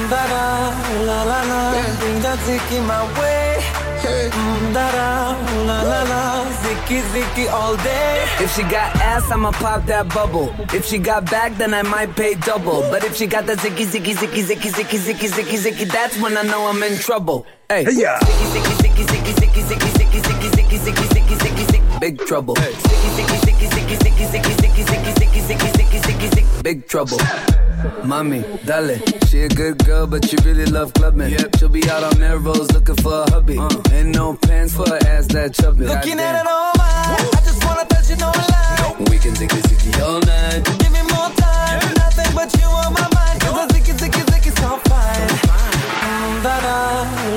Da 0.09 0.23
da, 0.33 0.73
la 1.05 1.23
la 1.29 1.41
la, 1.45 1.61
bring 2.01 2.23
that 2.25 2.39
zicky 2.47 2.81
my 2.87 3.05
way. 3.21 3.87
Mm, 4.07 4.73
da 4.73 4.91
da, 4.93 5.37
la 5.67 5.83
la 5.83 6.03
la, 6.03 6.46
zicky 6.67 7.01
zicky 7.12 7.47
all 7.53 7.77
day. 7.77 8.25
If 8.41 8.55
she 8.55 8.62
got 8.62 8.95
ass, 8.97 9.31
I'ma 9.31 9.53
pop 9.53 9.87
that 9.87 10.09
bubble. 10.09 10.53
If 10.75 10.85
she 10.85 10.99
got 10.99 11.31
back, 11.31 11.57
then 11.59 11.73
I 11.73 11.83
might 11.83 12.14
pay 12.17 12.35
double. 12.35 12.81
But 12.91 13.05
if 13.05 13.17
she 13.17 13.27
got 13.27 13.47
that 13.47 13.59
zicky 13.59 13.87
zicky 13.87 14.14
zicky 14.14 14.43
zicky 14.43 14.71
zicky 14.77 14.99
zicky 14.99 15.29
zicky 15.29 15.59
zicky, 15.64 15.87
that's 15.91 16.21
when 16.21 16.37
I 16.37 16.43
know 16.43 16.67
I'm 16.67 16.83
in 16.83 16.99
trouble. 16.99 17.47
Hey, 17.69 17.85
yeah. 17.93 18.19
zicky 18.19 18.73
zicky 18.83 19.05
zicky 19.11 19.33
zicky 19.41 19.62
zicky 19.69 19.91
zicky 19.99 20.21
zicky 20.27 20.49
zicky 20.57 20.79
zicky 20.79 21.07
zicky 21.07 21.07
zicky 21.14 21.37
zicky 21.43 21.64
zicky, 21.73 22.01
big 22.01 22.19
trouble. 22.27 22.55
Zicky 22.55 23.09
zicky 23.17 23.37
zicky 23.45 23.67
zicky 23.75 23.97
zicky 24.03 24.25
zicky 24.33 24.53
zicky 24.61 24.83
zicky 24.83 25.12
zicky 25.19 25.41
zicky 25.49 25.71
zicky 25.77 25.99
zicky 26.07 26.29
zicky, 26.35 26.62
big 26.62 26.89
trouble. 26.89 27.19
Mommy, 28.05 28.43
dale. 28.64 28.99
She 29.29 29.43
a 29.43 29.49
good 29.49 29.85
girl, 29.85 30.07
but 30.07 30.24
she 30.29 30.37
really 30.45 30.66
love 30.66 30.93
clubbing. 30.95 31.31
Yep. 31.31 31.57
She'll 31.59 31.68
be 31.68 31.89
out 31.91 32.03
on 32.05 32.18
Melrose 32.18 32.70
looking 32.72 32.97
for 32.97 33.22
a 33.22 33.31
hubby. 33.31 33.59
Ain't 33.93 34.14
no 34.14 34.35
pants 34.35 34.74
for 34.74 34.89
her 34.89 34.99
ass 35.07 35.27
that 35.29 35.55
chubby. 35.55 35.85
Looking 35.85 36.18
at 36.20 36.41
it 36.41 36.47
all 36.47 36.72
mine. 36.79 37.29
I 37.37 37.41
just 37.45 37.64
wanna 37.64 37.85
touch 37.85 38.11
it 38.11 38.22
on 38.22 38.33
line. 38.33 39.05
We 39.11 39.18
can 39.18 39.35
zicky 39.35 39.61
zicky 39.68 39.93
all 40.03 40.20
night. 40.20 40.64
Give 40.81 40.93
me 40.93 41.03
more 41.03 41.31
time. 41.37 41.81
Nothing 42.01 42.33
but 42.35 42.49
you 42.59 42.66
on 42.66 42.93
my 42.95 43.09
mind. 43.14 43.41
Cause 43.41 43.68
the 43.68 43.74
zicky 43.74 43.93
zicky 44.01 44.22
zicky 44.31 44.53
so 44.61 44.70
fine. 44.89 45.31
Mm, 46.07 46.43
da 46.43 46.57
da, 46.66 46.79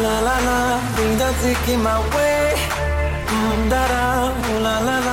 la 0.04 0.16
la 0.28 0.38
la. 0.48 0.96
Bring 0.96 1.18
that 1.18 1.34
zicky 1.44 1.76
my 1.82 2.00
way. 2.16 2.54
Mm, 3.28 3.70
da 3.70 3.88
da, 3.88 4.06
la 4.64 4.80
la 4.80 5.00
la. 5.00 5.09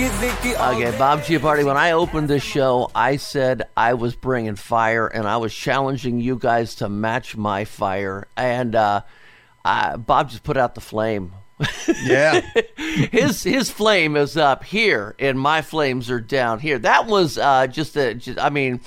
Zicky 0.00 0.30
zicky 0.30 0.58
all 0.58 0.74
Okay, 0.74 0.96
Bob 0.96 1.20
Chiappardi, 1.20 1.62
when 1.62 1.76
I 1.76 1.90
opened 1.92 2.28
this 2.28 2.42
show, 2.42 2.90
I 2.94 3.16
said 3.16 3.68
I 3.76 3.92
was 3.92 4.14
bringing 4.16 4.56
fire 4.56 5.06
and 5.06 5.28
I 5.28 5.36
was 5.36 5.54
challenging 5.54 6.20
you 6.20 6.36
guys 6.36 6.76
to 6.76 6.88
match 6.88 7.36
my 7.36 7.66
fire. 7.66 8.26
And 8.34 8.74
uh, 8.74 9.02
uh, 9.62 9.98
Bob 9.98 10.30
just 10.30 10.42
put 10.42 10.56
out 10.56 10.74
the 10.74 10.80
flame. 10.80 11.32
Yeah. 12.02 12.40
his 12.76 13.42
his 13.42 13.70
flame 13.70 14.16
is 14.16 14.38
up 14.38 14.64
here, 14.64 15.14
and 15.18 15.38
my 15.38 15.60
flames 15.60 16.10
are 16.10 16.20
down 16.20 16.60
here. 16.60 16.78
That 16.78 17.06
was 17.06 17.36
uh, 17.36 17.66
just 17.66 17.94
a. 17.96 18.14
Just, 18.14 18.38
I 18.38 18.48
mean, 18.48 18.80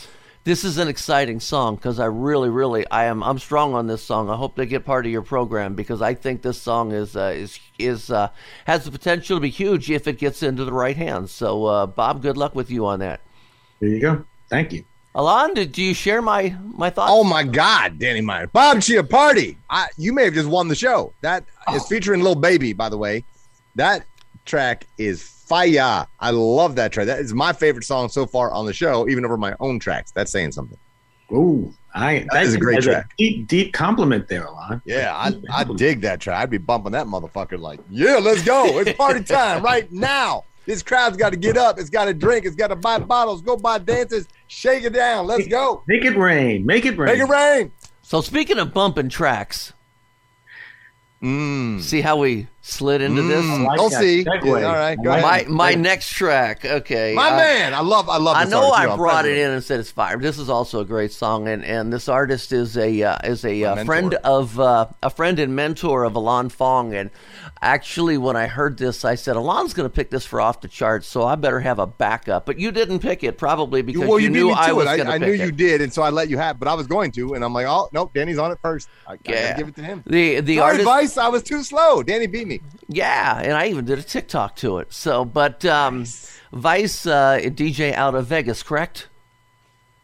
this 0.44 0.64
is 0.66 0.78
an 0.78 0.88
exciting 0.88 1.40
song 1.40 1.76
because 1.76 2.00
I 2.00 2.06
really, 2.06 2.50
really, 2.50 2.86
I 2.90 3.06
am. 3.06 3.24
I'm 3.24 3.40
strong 3.40 3.74
on 3.74 3.88
this 3.88 4.04
song. 4.04 4.30
I 4.30 4.36
hope 4.36 4.56
they 4.56 4.66
get 4.66 4.84
part 4.84 5.06
of 5.06 5.12
your 5.12 5.22
program 5.22 5.74
because 5.74 6.02
I 6.02 6.14
think 6.14 6.42
this 6.42 6.62
song 6.62 6.92
is 6.92 7.16
uh, 7.16 7.34
is 7.36 7.60
is 7.80 8.10
uh, 8.12 8.30
has 8.66 8.84
the 8.84 8.92
potential 8.92 9.38
to 9.38 9.42
be 9.42 9.50
huge 9.50 9.90
if 9.90 10.08
it 10.08 10.18
gets 10.18 10.44
into 10.44 10.66
the 10.66 10.74
right 10.74 10.98
hands. 10.98 11.32
So, 11.32 11.66
uh, 11.66 11.86
Bob, 11.86 12.22
good 12.22 12.36
luck 12.36 12.56
with 12.56 12.70
you 12.70 12.86
on 12.86 13.00
that. 13.00 13.22
There 13.80 13.90
you 13.90 14.02
go. 14.02 14.26
Thank 14.50 14.74
you. 14.74 14.84
Alon, 15.16 15.54
did 15.54 15.72
do 15.72 15.82
you 15.82 15.94
share 15.94 16.22
my 16.22 16.56
my 16.62 16.90
thoughts? 16.90 17.12
Oh 17.14 17.24
my 17.24 17.44
God, 17.44 18.00
Danny 18.00 18.22
Meyer, 18.22 18.48
Bob 18.48 18.78
Chiappardi. 18.78 19.56
I 19.70 19.88
you 19.98 20.12
may 20.12 20.26
have 20.26 20.34
just 20.34 20.50
won 20.50 20.68
the 20.68 20.76
show. 20.76 21.14
That 21.22 21.46
is 21.74 21.88
featuring 21.88 22.22
Little 22.22 22.36
Baby, 22.36 22.74
by 22.74 22.90
the 22.90 22.98
way. 22.98 23.24
That 23.76 24.06
track 24.46 24.88
is 24.98 25.33
fire. 25.48 26.08
I 26.20 26.30
love 26.32 26.76
that 26.76 26.92
track. 26.92 27.08
That 27.08 27.20
is 27.20 27.34
my 27.34 27.54
favorite 27.54 27.84
song 27.86 28.10
so 28.10 28.26
far 28.26 28.52
on 28.52 28.66
the 28.66 28.74
show, 28.74 29.08
even 29.10 29.26
over 29.26 29.38
my 29.38 29.56
own 29.60 29.80
tracks. 29.80 30.12
That's 30.12 30.32
saying 30.32 30.52
something. 30.54 30.78
Ooh, 31.32 31.74
I 31.96 32.26
That 32.32 32.44
is 32.44 32.54
a 32.54 32.60
great 32.60 32.76
that's 32.76 32.86
track. 32.86 33.14
deep, 33.18 33.48
deep 33.48 33.74
compliment 33.74 34.28
there, 34.28 34.44
Alon. 34.46 34.82
Yeah, 34.86 35.16
I, 35.16 35.34
I 35.52 35.64
dig 35.64 36.02
that 36.02 36.20
track. 36.20 36.42
I'd 36.42 36.50
be 36.50 36.58
bumping 36.60 36.92
that 36.92 37.08
motherfucker 37.08 37.60
like, 37.60 37.80
yeah, 37.90 38.18
let's 38.22 38.44
go. 38.44 38.80
It's 38.80 38.94
party 38.94 39.24
time 39.24 39.64
right 39.64 39.92
now. 39.92 40.44
This 40.66 40.82
crowd's 40.84 41.18
got 41.18 41.32
to 41.32 41.38
get 41.38 41.58
up. 41.58 41.78
It's 41.80 41.90
got 41.90 42.06
to 42.06 42.14
drink. 42.14 42.46
It's 42.46 42.56
got 42.56 42.68
to 42.68 42.76
buy 42.76 42.98
bottles, 43.00 43.42
go 43.42 43.58
buy 43.58 43.80
dances, 43.80 44.28
shake 44.48 44.84
it 44.84 44.94
down. 44.94 45.28
Let's 45.28 45.48
go. 45.48 45.84
Make 45.88 46.06
it 46.06 46.16
rain. 46.18 46.66
Make 46.66 46.86
it 46.86 46.98
rain. 46.98 47.18
Make 47.18 47.28
it 47.28 47.32
rain. 47.32 47.72
So 48.02 48.22
speaking 48.22 48.60
of 48.60 48.74
bumping 48.74 49.10
tracks, 49.10 49.74
Mm. 51.22 51.82
see 51.82 52.02
how 52.02 52.18
we 52.18 52.48
slid 52.66 53.02
into 53.02 53.22
this. 53.24 53.44
Mm. 53.44 53.68
like 53.68 53.80
I'll 53.80 53.90
see. 53.90 54.24
segue. 54.24 54.46
Yeah, 54.46 54.68
all 54.68 54.74
right, 54.74 54.96
go 54.96 55.12
I 55.12 55.18
ahead. 55.20 55.50
My 55.50 55.74
my 55.74 55.76
next 55.76 56.10
track, 56.10 56.64
okay. 56.64 57.14
My 57.14 57.30
uh, 57.30 57.38
man, 57.38 57.74
I 57.74 57.82
love, 57.82 58.08
I 58.10 58.18
love. 58.18 58.38
I 58.38 58.46
this 58.46 58.52
know 58.52 58.72
artist, 58.72 58.80
I 58.80 58.86
too. 58.86 58.92
I'm 58.92 58.98
brought 58.98 59.26
it 59.26 59.38
in 59.38 59.52
and 59.52 59.64
said 59.64 59.80
it's 59.82 59.92
fire. 59.92 60.18
This 60.18 60.40
is 60.40 60.50
also 60.50 60.80
a 60.80 60.86
great 60.86 61.12
song, 61.12 61.48
and, 61.48 61.64
and 61.66 61.92
this 61.92 62.08
artist 62.08 62.54
is 62.54 62.78
a 62.78 63.04
uh, 63.04 63.18
is 63.26 63.44
a 63.46 63.64
uh, 63.66 63.84
friend 63.84 64.14
of 64.24 64.60
uh, 64.60 64.88
a 65.04 65.10
friend 65.10 65.40
and 65.40 65.56
mentor 65.56 66.06
of 66.06 66.16
Alon 66.16 66.50
Fong. 66.50 66.94
And 66.94 67.10
actually, 67.62 68.18
when 68.18 68.38
I 68.38 68.48
heard 68.48 68.78
this, 68.78 69.04
I 69.04 69.16
said 69.16 69.36
Alon's 69.36 69.74
going 69.74 69.90
to 69.90 69.94
pick 69.94 70.10
this 70.10 70.26
for 70.26 70.40
off 70.40 70.62
the 70.62 70.70
charts, 70.70 71.06
so 71.06 71.24
I 71.26 71.36
better 71.36 71.60
have 71.60 71.80
a 71.80 71.88
backup. 71.88 72.46
But 72.46 72.60
you 72.60 72.72
didn't 72.72 73.00
pick 73.00 73.24
it 73.26 73.38
probably 73.38 73.82
because 73.82 74.08
well, 74.08 74.20
you, 74.20 74.26
you, 74.26 74.30
knew 74.30 74.52
I 74.52 74.72
was 74.72 74.86
going 74.86 75.00
to 75.00 75.12
I, 75.12 75.16
I 75.16 75.20
pick 75.20 75.28
knew 75.28 75.34
it. 75.34 75.40
you 75.42 75.52
did, 75.52 75.82
and 75.82 75.94
so 75.94 76.02
I 76.02 76.12
let 76.12 76.30
you 76.30 76.38
have. 76.38 76.60
But 76.60 76.70
I 76.70 76.76
was 76.76 76.88
going 76.88 77.12
to, 77.14 77.34
and 77.34 77.44
I'm 77.44 77.54
like, 77.54 77.68
oh 77.68 77.90
nope, 77.92 78.14
Danny's 78.14 78.38
on 78.38 78.52
it 78.52 78.60
first. 78.62 78.88
I, 79.06 79.14
I 79.14 79.18
Yeah. 79.26 79.44
gotta 79.52 79.58
give 79.58 79.68
it 79.68 79.76
to 79.76 79.84
him. 79.84 80.04
The 80.08 80.40
the 80.40 80.56
Sorry, 80.58 80.72
artist, 80.72 80.86
Vice, 80.86 81.18
I 81.18 81.28
was 81.28 81.44
too 81.44 81.62
slow. 81.64 82.04
Danny 82.04 82.28
beat 82.28 82.48
me. 82.48 82.53
Yeah, 82.88 83.40
and 83.40 83.54
I 83.54 83.68
even 83.68 83.86
did 83.86 84.00
a 84.00 84.04
TikTok 84.04 84.56
to 84.58 84.80
it. 84.80 84.94
So, 84.94 85.26
but 85.26 85.64
um, 85.66 86.06
Vice 86.52 87.06
uh, 87.06 87.40
DJ 87.44 87.94
out 87.94 88.16
of 88.16 88.28
Vegas, 88.28 88.64
correct? 88.64 89.08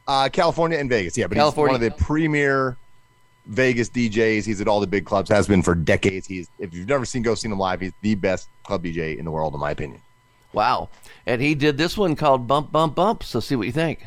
Uh, 0.08 0.30
California 0.30 0.78
and 0.78 0.89
Vegas, 0.89 1.18
yeah, 1.18 1.28
but 1.28 1.36
California. 1.36 1.74
he's 1.74 1.82
one 1.82 1.91
of 1.91 1.97
the 1.97 2.04
premier 2.04 2.78
Vegas 3.45 3.89
DJs. 3.89 4.45
He's 4.45 4.62
at 4.62 4.68
all 4.68 4.80
the 4.80 4.88
big 4.88 5.06
clubs, 5.06 5.30
has 5.30 5.47
been 5.47 5.62
for 5.62 5.76
decades. 5.76 6.28
He's 6.28 6.50
if 6.60 6.74
you've 6.74 6.88
never 6.88 7.06
seen 7.06 7.22
go 7.22 7.36
seen 7.36 7.52
him 7.52 7.60
live, 7.60 7.82
he's 7.82 7.93
the 8.02 8.16
best 8.16 8.47
club 8.64 8.84
DJ 8.84 9.18
in 9.18 9.26
the 9.26 9.32
world, 9.32 9.54
in 9.54 9.60
my 9.60 9.72
opinion. 9.72 10.02
Wow. 10.54 10.89
And 11.26 11.41
he 11.41 11.54
did 11.56 11.78
this 11.78 11.97
one 11.97 12.16
called 12.16 12.47
Bump 12.47 12.72
Bump 12.72 12.95
Bump. 12.95 13.24
So 13.24 13.39
see 13.39 13.56
what 13.56 13.68
you 13.68 13.74
think. 13.74 14.00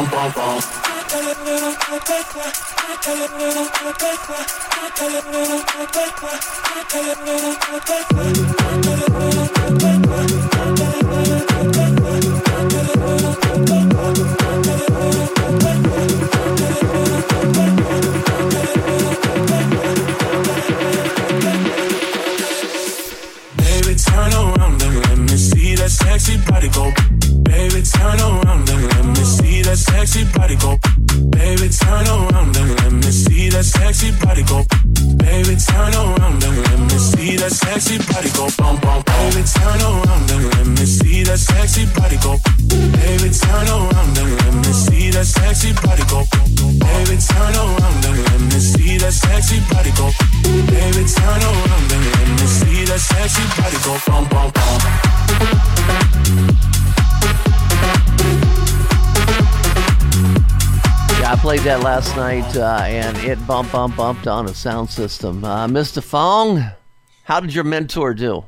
I 0.00 0.06
tell 1.08 1.26
it, 10.38 10.47
that 33.58 33.64
sexy 33.64 34.12
body 34.22 34.42
go. 34.44 34.62
Baby, 35.16 35.56
turn 35.56 35.92
around 35.92 36.44
and 36.44 36.58
let 36.62 36.78
me 36.78 36.98
see 36.98 37.36
that 37.36 37.50
sexy 37.50 37.98
body 37.98 38.30
go. 38.36 38.46
Bum, 38.56 38.78
bum, 38.80 39.02
Baby, 39.02 39.42
turn 39.50 39.80
around 39.82 40.30
and 40.30 40.44
let 40.54 40.66
me 40.78 40.86
see 40.86 41.24
that 41.24 41.38
sexy 41.38 41.86
body 41.98 42.18
go. 42.22 42.47
That 61.68 61.82
last 61.82 62.16
night 62.16 62.56
uh, 62.56 62.80
and 62.86 63.14
it 63.18 63.46
bump, 63.46 63.70
bump, 63.70 63.94
bumped 63.94 64.26
on 64.26 64.46
a 64.46 64.54
sound 64.54 64.88
system. 64.88 65.44
Uh, 65.44 65.66
Mr. 65.66 66.02
Fong, 66.02 66.64
how 67.24 67.40
did 67.40 67.52
your 67.52 67.62
mentor 67.64 68.14
do? 68.14 68.42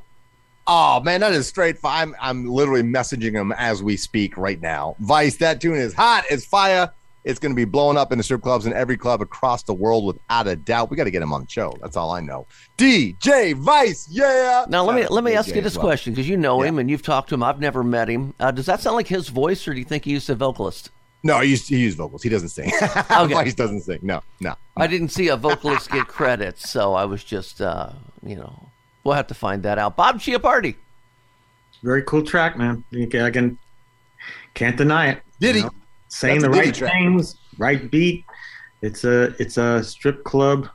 Oh 0.66 1.01
man, 1.01 1.21
that 1.21 1.35
is 1.35 1.47
straight. 1.47 1.77
Fi- 1.79 2.01
I'm 2.01 2.16
I'm 2.18 2.47
literally 2.47 2.83
messaging 2.83 3.33
him 3.33 3.53
as 3.53 3.83
we 3.83 3.99
speak 3.99 4.39
right 4.39 4.59
now. 4.59 4.97
Vice, 5.01 5.37
that 5.37 5.61
tune 5.61 5.75
is 5.77 5.93
hot. 5.93 6.25
It's 6.31 6.47
fire. 6.47 6.91
It's 7.25 7.39
going 7.39 7.53
to 7.53 7.57
be 7.57 7.66
blowing 7.66 7.99
up 7.99 8.11
in 8.11 8.16
the 8.16 8.25
strip 8.25 8.41
clubs 8.41 8.64
and 8.64 8.75
every 8.75 8.97
club 8.97 9.21
across 9.21 9.64
the 9.64 9.75
world 9.75 10.07
without 10.07 10.47
a 10.47 10.57
doubt. 10.57 10.91
We 10.91 10.97
got 10.97 11.05
to 11.05 11.11
get 11.11 11.21
him 11.21 11.35
on 11.35 11.43
the 11.43 11.51
show. 11.51 11.75
That's 11.83 11.99
all 11.99 12.12
I 12.12 12.21
know. 12.21 12.47
DJ 12.79 13.53
Vice, 13.55 14.09
yeah. 14.11 14.64
Now 14.71 14.83
let 14.87 14.97
me 14.97 15.07
let 15.09 15.25
me 15.25 15.33
to 15.33 15.37
ask 15.37 15.55
you 15.55 15.61
this 15.61 15.77
well. 15.77 15.85
question 15.89 16.14
because 16.14 16.27
you 16.27 16.39
know 16.39 16.62
Yeah. 16.62 16.71
him 16.71 16.79
and 16.79 16.89
you've 16.91 17.03
talked 17.03 17.29
to 17.29 17.35
him. 17.35 17.43
I've 17.43 17.61
never 17.61 17.85
met 17.85 18.09
him. 18.09 18.33
Uh, 18.41 18.51
does 18.51 18.64
that 18.64 18.81
sound 18.81 18.97
like 18.97 19.09
his 19.09 19.29
voice, 19.29 19.68
or 19.68 19.75
do 19.75 19.79
you 19.79 19.85
think 19.85 20.07
he 20.07 20.12
he's 20.14 20.31
a 20.31 20.35
vocalist? 20.35 20.89
No, 21.23 21.41
he 21.41 21.51
used, 21.51 21.68
he 21.68 21.79
used 21.79 21.99
vocals. 21.99 22.23
He 22.23 22.29
doesn't 22.29 22.49
sing. 22.49 22.71
Okay. 23.11 23.45
he 23.45 23.53
doesn't 23.53 23.83
sing. 23.83 23.99
No, 24.03 24.23
no. 24.41 24.55
I 24.77 24.87
didn't 24.87 25.11
see 25.11 25.29
a 25.29 25.37
vocalist 25.37 25.91
get 25.91 26.07
credits, 26.09 26.71
so 26.71 26.95
I 26.95 27.05
was 27.05 27.23
just, 27.23 27.61
uh, 27.61 27.93
you 28.25 28.37
know, 28.37 28.68
we'll 29.05 29.14
have 29.14 29.27
to 29.27 29.35
find 29.35 29.62
that 29.64 29.79
out. 29.79 29.97
Bob 29.97 30.18
Chiappardi. 30.18 30.77
Very 31.83 32.03
cool 32.03 32.23
track, 32.23 32.57
man. 32.57 32.85
You 32.91 33.09
I 33.25 33.31
can 33.31 33.59
can't 34.55 34.77
deny 34.77 35.09
it. 35.11 35.23
Did 35.41 35.57
you 35.57 35.62
know? 35.62 35.71
saying 36.09 36.41
That's 36.41 36.55
the 36.55 36.61
right 36.61 36.75
track. 36.75 36.93
things, 36.93 37.37
right 37.59 37.91
beat. 37.91 38.25
It's 38.83 39.05
a 39.05 39.35
it's 39.39 39.57
a 39.57 39.83
strip 39.85 40.25
club 40.25 40.68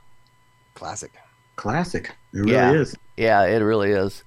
Classic. 0.74 1.12
classic. 1.56 2.10
It 2.32 2.38
really 2.38 2.52
yeah. 2.52 2.72
is. 2.72 2.96
Yeah, 3.16 3.44
it 3.44 3.58
really 3.58 3.90
is. 3.92 4.22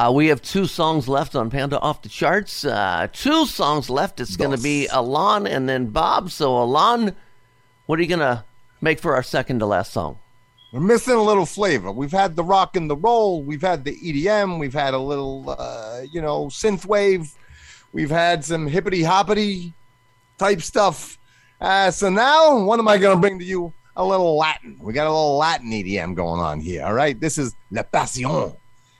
Uh, 0.00 0.10
we 0.10 0.28
have 0.28 0.40
two 0.40 0.64
songs 0.64 1.08
left 1.08 1.36
on 1.36 1.50
Panda 1.50 1.78
Off 1.78 2.00
the 2.00 2.08
Charts. 2.08 2.64
Uh, 2.64 3.06
two 3.12 3.44
songs 3.44 3.90
left. 3.90 4.18
It's 4.18 4.34
going 4.34 4.56
to 4.56 4.62
be 4.62 4.86
Alon 4.86 5.46
and 5.46 5.68
then 5.68 5.88
Bob. 5.88 6.30
So, 6.30 6.56
Alon, 6.56 7.14
what 7.84 7.98
are 7.98 8.02
you 8.02 8.08
going 8.08 8.20
to 8.20 8.42
make 8.80 8.98
for 8.98 9.14
our 9.14 9.22
second 9.22 9.58
to 9.58 9.66
last 9.66 9.92
song? 9.92 10.18
We're 10.72 10.80
missing 10.80 11.12
a 11.12 11.22
little 11.22 11.44
flavor. 11.44 11.92
We've 11.92 12.12
had 12.12 12.34
the 12.34 12.42
rock 12.42 12.76
and 12.76 12.88
the 12.88 12.96
roll. 12.96 13.42
We've 13.42 13.60
had 13.60 13.84
the 13.84 13.94
EDM. 13.94 14.58
We've 14.58 14.72
had 14.72 14.94
a 14.94 14.98
little, 14.98 15.54
uh, 15.58 16.00
you 16.10 16.22
know, 16.22 16.46
synth 16.46 16.86
wave. 16.86 17.34
We've 17.92 18.08
had 18.08 18.42
some 18.42 18.68
hippity 18.68 19.02
hoppity 19.02 19.74
type 20.38 20.62
stuff. 20.62 21.18
Uh, 21.60 21.90
so 21.90 22.08
now, 22.08 22.58
what 22.64 22.78
am 22.78 22.88
I 22.88 22.96
going 22.96 23.18
to 23.18 23.20
bring 23.20 23.38
to 23.38 23.44
you? 23.44 23.74
A 23.96 24.02
little 24.02 24.38
Latin. 24.38 24.78
We 24.80 24.94
got 24.94 25.08
a 25.08 25.12
little 25.12 25.36
Latin 25.36 25.70
EDM 25.70 26.14
going 26.14 26.40
on 26.40 26.58
here. 26.58 26.86
All 26.86 26.94
right. 26.94 27.20
This 27.20 27.36
is 27.36 27.54
La 27.70 27.82
Pasión 27.82 28.56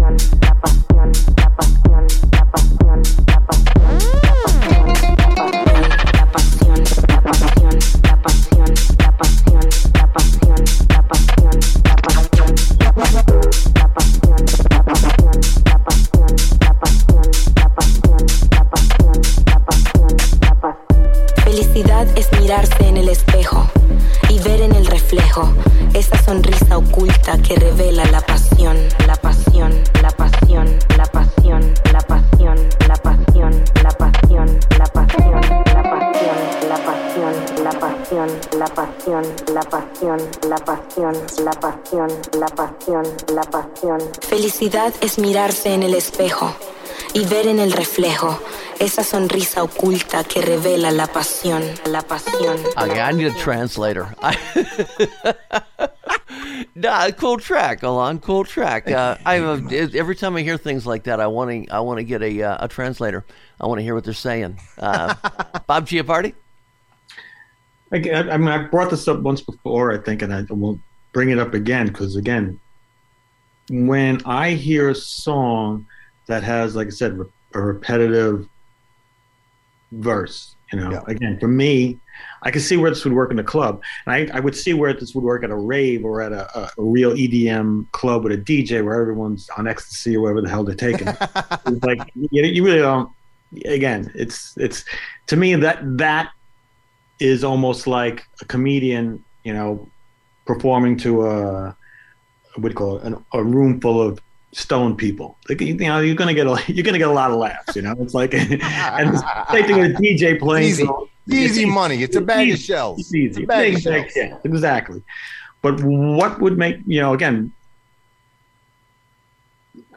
la 0.00 0.20
pasión, 0.20 0.20
la 0.40 0.64
pasión, 1.80 2.50
la 2.50 2.50
pasión, 2.60 3.02
la 3.26 3.40
pasión, 3.40 3.80
la 6.16 6.26
pasión, 6.32 6.84
la 7.08 7.22
pasión, 7.22 7.78
la 8.02 8.16
pasión, 8.22 8.74
la 8.98 9.12
pasión, 9.16 9.49
pasión, 42.70 43.04
la 43.34 43.42
pasión. 43.42 44.00
Felicidad 44.20 44.94
es 45.00 45.18
mirarse 45.18 45.74
en 45.74 45.82
el 45.82 45.94
espejo 45.94 46.54
y 47.14 47.24
ver 47.26 47.46
en 47.46 47.58
el 47.58 47.72
reflejo 47.72 48.38
esa 48.78 49.02
sonrisa 49.02 49.62
oculta 49.62 50.24
que 50.24 50.40
revela 50.40 50.90
la 50.90 51.06
pasión, 51.06 51.62
la 51.86 52.02
pasión. 52.02 52.56
Okay, 52.76 53.00
I 53.00 53.12
need 53.12 53.26
a 53.26 53.34
translator. 53.34 54.14
nah, 56.74 57.10
cool 57.10 57.38
track, 57.38 57.82
Alon. 57.82 58.18
Cool 58.20 58.44
track. 58.44 58.88
Uh, 58.88 59.16
I 59.26 59.34
have 59.34 59.72
a, 59.72 59.96
every 59.96 60.16
time 60.16 60.36
I 60.36 60.42
hear 60.42 60.56
things 60.56 60.86
like 60.86 61.04
that, 61.04 61.20
I 61.20 61.26
want 61.26 61.50
to 61.50 61.74
I 61.74 61.80
want 61.80 61.98
to 61.98 62.04
get 62.04 62.22
a 62.22 62.42
uh, 62.42 62.64
a 62.64 62.68
translator. 62.68 63.24
I 63.60 63.66
want 63.66 63.80
to 63.80 63.82
hear 63.82 63.94
what 63.94 64.04
they're 64.04 64.14
saying. 64.14 64.58
Uh, 64.78 65.14
Bob. 65.66 65.88
Again, 67.92 68.30
I, 68.30 68.34
I 68.34 68.36
mean, 68.36 68.48
I 68.48 68.68
brought 68.68 68.90
this 68.90 69.08
up 69.08 69.20
once 69.20 69.40
before, 69.40 69.92
I 69.92 69.98
think, 69.98 70.22
and 70.22 70.32
I 70.32 70.44
won't 70.48 70.80
bring 71.12 71.30
it 71.30 71.38
up 71.38 71.54
again 71.54 71.88
because, 71.88 72.16
again, 72.16 72.60
when 73.70 74.20
I 74.24 74.50
hear 74.50 74.90
a 74.90 74.94
song 74.94 75.86
that 76.26 76.42
has, 76.42 76.74
like 76.76 76.88
I 76.88 76.90
said, 76.90 77.18
re- 77.18 77.26
a 77.54 77.60
repetitive 77.60 78.48
verse, 79.92 80.54
you 80.72 80.78
know, 80.78 81.02
again, 81.06 81.38
for 81.40 81.48
me, 81.48 81.98
I 82.42 82.50
can 82.50 82.60
see 82.60 82.76
where 82.76 82.90
this 82.90 83.04
would 83.04 83.12
work 83.12 83.30
in 83.30 83.38
a 83.38 83.44
club, 83.44 83.82
and 84.06 84.14
I, 84.14 84.36
I 84.36 84.40
would 84.40 84.56
see 84.56 84.72
where 84.72 84.92
this 84.92 85.14
would 85.14 85.24
work 85.24 85.42
at 85.42 85.50
a 85.50 85.56
rave 85.56 86.04
or 86.04 86.22
at 86.22 86.32
a, 86.32 86.58
a, 86.58 86.70
a 86.78 86.82
real 86.82 87.12
EDM 87.12 87.90
club 87.92 88.22
with 88.24 88.32
a 88.32 88.38
DJ 88.38 88.84
where 88.84 89.00
everyone's 89.00 89.48
on 89.50 89.66
ecstasy 89.66 90.16
or 90.16 90.22
whatever 90.22 90.42
the 90.42 90.48
hell 90.48 90.64
they're 90.64 90.74
taking. 90.74 91.08
it's 91.66 91.84
like 91.84 92.10
you, 92.14 92.42
you 92.44 92.64
really 92.64 92.78
don't. 92.78 93.10
Again, 93.64 94.12
it's 94.14 94.56
it's 94.58 94.84
to 95.26 95.36
me 95.36 95.56
that 95.56 95.80
that 95.98 96.30
is 97.18 97.42
almost 97.42 97.86
like 97.86 98.26
a 98.40 98.44
comedian, 98.44 99.24
you 99.42 99.52
know, 99.52 99.88
performing 100.46 100.96
to 100.98 101.26
a 101.26 101.76
what 102.56 102.62
do 102.62 102.68
you 102.68 102.74
call 102.74 102.98
it, 102.98 103.04
an, 103.04 103.24
a 103.32 103.42
room 103.42 103.80
full 103.80 104.00
of 104.02 104.20
stoned 104.52 104.98
people. 104.98 105.38
Like, 105.48 105.60
you 105.60 105.74
know, 105.74 106.00
you're 106.00 106.14
gonna 106.14 106.34
get 106.34 106.46
a 106.46 106.60
you're 106.72 106.84
gonna 106.84 106.98
get 106.98 107.08
a 107.08 107.12
lot 107.12 107.30
of 107.30 107.38
laughs. 107.38 107.76
You 107.76 107.82
know, 107.82 107.94
it's 108.00 108.14
like 108.14 108.34
and 108.34 108.52
it's 108.52 109.22
the 109.22 109.52
same 109.52 109.66
thing 109.66 109.78
with 109.78 109.96
a 109.96 109.98
DJ 109.98 110.38
playing. 110.38 110.68
Easy. 110.68 110.88
Easy 111.30 111.64
money. 111.80 112.02
It's 112.02 112.16
a 112.16 112.20
bag 112.20 112.48
of 112.48 112.54
easy. 112.54 112.62
shells. 112.62 113.00
It's 113.00 113.14
easy. 113.14 113.26
It's 113.26 113.38
a 113.38 113.46
bag 113.46 113.74
of 113.74 113.80
shells. 113.80 114.12
Yeah, 114.16 114.36
exactly. 114.44 115.02
But 115.62 115.82
what 115.82 116.40
would 116.40 116.56
make 116.58 116.78
you 116.86 117.00
know 117.00 117.14
again? 117.14 117.52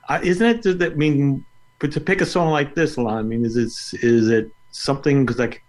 Uh, 0.09 0.19
isn't 0.21 0.45
it? 0.45 0.61
Does 0.61 0.77
that 0.77 0.97
mean? 0.97 1.45
But 1.79 1.91
to 1.93 1.99
pick 1.99 2.21
a 2.21 2.25
song 2.25 2.49
like 2.51 2.75
this, 2.75 2.97
Lon, 2.97 3.17
I 3.17 3.21
mean, 3.21 3.45
is 3.45 3.55
it 3.57 4.03
is 4.03 4.29
it 4.29 4.51
something? 4.71 5.25
Because 5.25 5.39
like, 5.39 5.63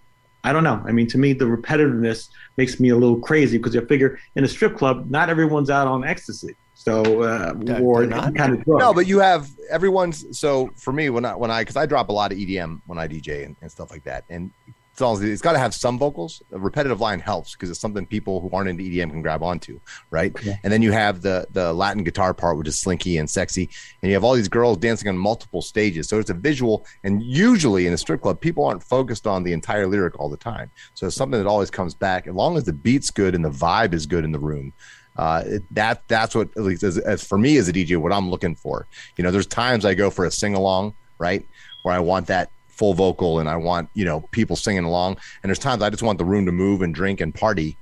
I 0.45 0.53
don't 0.53 0.63
know. 0.63 0.81
I 0.85 0.91
mean, 0.91 1.07
to 1.07 1.17
me, 1.17 1.33
the 1.33 1.45
repetitiveness 1.45 2.29
makes 2.57 2.79
me 2.79 2.89
a 2.89 2.95
little 2.95 3.19
crazy 3.19 3.57
because 3.57 3.75
I 3.75 3.83
figure 3.85 4.19
in 4.35 4.43
a 4.43 4.47
strip 4.47 4.77
club, 4.77 5.09
not 5.09 5.29
everyone's 5.29 5.71
out 5.71 5.87
on 5.87 6.05
ecstasy. 6.05 6.55
So 6.75 7.23
uh, 7.23 7.53
or 7.81 8.03
any 8.03 8.11
kind 8.11 8.53
of 8.53 8.63
drug. 8.63 8.79
No, 8.79 8.93
but 8.93 9.07
you 9.07 9.19
have 9.19 9.49
everyone's. 9.71 10.37
So 10.37 10.69
for 10.75 10.93
me, 10.93 11.09
when 11.09 11.25
I 11.25 11.33
when 11.35 11.49
I 11.49 11.61
because 11.61 11.77
I 11.77 11.87
drop 11.87 12.09
a 12.09 12.11
lot 12.11 12.31
of 12.31 12.37
EDM 12.37 12.81
when 12.85 12.99
I 12.99 13.07
DJ 13.07 13.45
and, 13.45 13.55
and 13.61 13.71
stuff 13.71 13.89
like 13.89 14.03
that, 14.03 14.23
and 14.29 14.51
it's 14.99 15.41
got 15.41 15.53
to 15.53 15.59
have 15.59 15.73
some 15.73 15.99
vocals. 15.99 16.41
A 16.51 16.59
repetitive 16.59 17.01
line 17.01 17.19
helps 17.19 17.53
because 17.53 17.69
it's 17.69 17.79
something 17.79 18.05
people 18.05 18.39
who 18.39 18.49
aren't 18.51 18.69
into 18.69 18.83
EDM 18.83 19.11
can 19.11 19.21
grab 19.21 19.43
onto, 19.43 19.79
right? 20.09 20.33
And 20.63 20.71
then 20.71 20.81
you 20.81 20.91
have 20.91 21.21
the 21.21 21.47
the 21.51 21.73
Latin 21.73 22.03
guitar 22.03 22.33
part, 22.33 22.57
which 22.57 22.67
is 22.67 22.79
slinky 22.79 23.17
and 23.17 23.29
sexy, 23.29 23.69
and 24.01 24.09
you 24.09 24.15
have 24.15 24.23
all 24.23 24.33
these 24.33 24.47
girls 24.47 24.77
dancing 24.77 25.09
on 25.09 25.17
multiple 25.17 25.61
stages. 25.61 26.07
So 26.07 26.19
it's 26.19 26.29
a 26.29 26.33
visual, 26.33 26.85
and 27.03 27.21
usually 27.21 27.87
in 27.87 27.93
a 27.93 27.97
strip 27.97 28.21
club, 28.21 28.39
people 28.39 28.65
aren't 28.65 28.83
focused 28.83 29.27
on 29.27 29.43
the 29.43 29.53
entire 29.53 29.87
lyric 29.87 30.19
all 30.19 30.29
the 30.29 30.37
time. 30.37 30.71
So 30.93 31.07
it's 31.07 31.15
something 31.15 31.41
that 31.41 31.47
always 31.47 31.71
comes 31.71 31.93
back. 31.93 32.27
As 32.27 32.33
long 32.33 32.57
as 32.57 32.63
the 32.63 32.73
beat's 32.73 33.09
good 33.09 33.35
and 33.35 33.43
the 33.43 33.49
vibe 33.49 33.93
is 33.93 34.05
good 34.05 34.23
in 34.23 34.31
the 34.31 34.39
room, 34.39 34.73
uh, 35.17 35.43
that 35.71 36.07
that's 36.07 36.35
what 36.35 36.49
at 36.57 36.63
least 36.63 36.83
as, 36.83 36.97
as 36.97 37.23
for 37.23 37.37
me 37.37 37.57
as 37.57 37.67
a 37.67 37.73
DJ, 37.73 37.97
what 37.97 38.11
I'm 38.11 38.29
looking 38.29 38.55
for. 38.55 38.87
You 39.17 39.23
know, 39.23 39.31
there's 39.31 39.47
times 39.47 39.85
I 39.85 39.93
go 39.93 40.09
for 40.09 40.25
a 40.25 40.31
sing 40.31 40.55
along, 40.55 40.93
right, 41.17 41.45
where 41.83 41.95
I 41.95 41.99
want 41.99 42.27
that 42.27 42.49
full 42.75 42.93
vocal 42.93 43.39
and 43.39 43.49
I 43.49 43.55
want 43.55 43.89
you 43.93 44.05
know 44.05 44.21
people 44.31 44.55
singing 44.55 44.83
along, 44.83 45.17
and 45.41 45.49
there's 45.49 45.59
times 45.59 45.81
I 45.81 45.89
just 45.89 46.03
want 46.03 46.19
the 46.19 46.25
room 46.25 46.45
to 46.45 46.51
move 46.51 46.81
and 46.81 46.93
drink 46.93 47.21
and 47.21 47.33
party. 47.33 47.77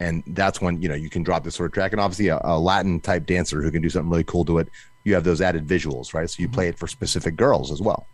And 0.00 0.24
that's 0.28 0.60
when 0.60 0.82
you 0.82 0.88
know 0.88 0.94
you 0.94 1.10
can 1.10 1.22
drop 1.22 1.44
this 1.44 1.54
sort 1.54 1.66
of 1.66 1.74
track, 1.74 1.92
and 1.92 2.00
obviously 2.00 2.28
a, 2.28 2.40
a 2.42 2.58
Latin 2.58 3.00
type 3.00 3.26
dancer 3.26 3.62
who 3.62 3.70
can 3.70 3.82
do 3.82 3.90
something 3.90 4.10
really 4.10 4.24
cool 4.24 4.44
to 4.46 4.58
it. 4.58 4.68
You 5.04 5.14
have 5.14 5.24
those 5.24 5.40
added 5.40 5.66
visuals, 5.66 6.14
right? 6.14 6.28
So 6.28 6.40
you 6.40 6.48
mm-hmm. 6.48 6.54
play 6.54 6.68
it 6.68 6.78
for 6.78 6.86
specific 6.86 7.36
girls 7.36 7.70
as 7.70 7.80
well. 7.80 8.06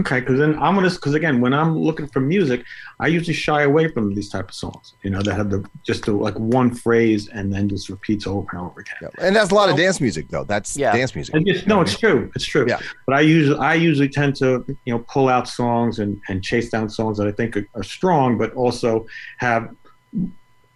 Okay, 0.00 0.20
because 0.20 0.38
then 0.38 0.54
I'm 0.60 0.74
gonna 0.74 0.90
because 0.90 1.14
again, 1.14 1.40
when 1.40 1.52
I'm 1.52 1.76
looking 1.76 2.06
for 2.06 2.20
music, 2.20 2.64
I 3.00 3.08
usually 3.08 3.34
shy 3.34 3.62
away 3.62 3.88
from 3.88 4.14
these 4.14 4.28
type 4.28 4.48
of 4.48 4.54
songs. 4.54 4.94
You 5.02 5.10
know, 5.10 5.20
that 5.22 5.34
have 5.34 5.50
the 5.50 5.68
just 5.82 6.04
the, 6.04 6.12
like 6.12 6.34
one 6.34 6.72
phrase 6.72 7.28
and 7.28 7.52
then 7.52 7.68
just 7.68 7.88
repeats 7.88 8.26
over 8.26 8.46
and 8.52 8.60
over 8.60 8.80
again. 8.80 9.10
And 9.20 9.34
that's 9.34 9.50
a 9.50 9.54
lot 9.54 9.70
of 9.70 9.76
dance 9.76 10.00
music, 10.00 10.28
though. 10.28 10.44
That's 10.44 10.76
yeah. 10.76 10.92
dance 10.92 11.14
music. 11.14 11.34
And 11.34 11.44
just, 11.44 11.66
no, 11.66 11.80
it's 11.80 11.98
true. 11.98 12.30
It's 12.36 12.44
true. 12.44 12.66
Yeah. 12.68 12.80
But 13.06 13.16
I 13.16 13.20
usually 13.20 13.58
I 13.58 13.74
usually 13.74 14.08
tend 14.08 14.36
to 14.36 14.64
you 14.84 14.94
know 14.94 15.00
pull 15.08 15.28
out 15.28 15.48
songs 15.48 15.98
and 15.98 16.20
and 16.28 16.44
chase 16.44 16.70
down 16.70 16.88
songs 16.88 17.18
that 17.18 17.26
I 17.26 17.32
think 17.32 17.56
are, 17.56 17.66
are 17.74 17.82
strong, 17.82 18.38
but 18.38 18.52
also 18.54 19.06
have 19.38 19.74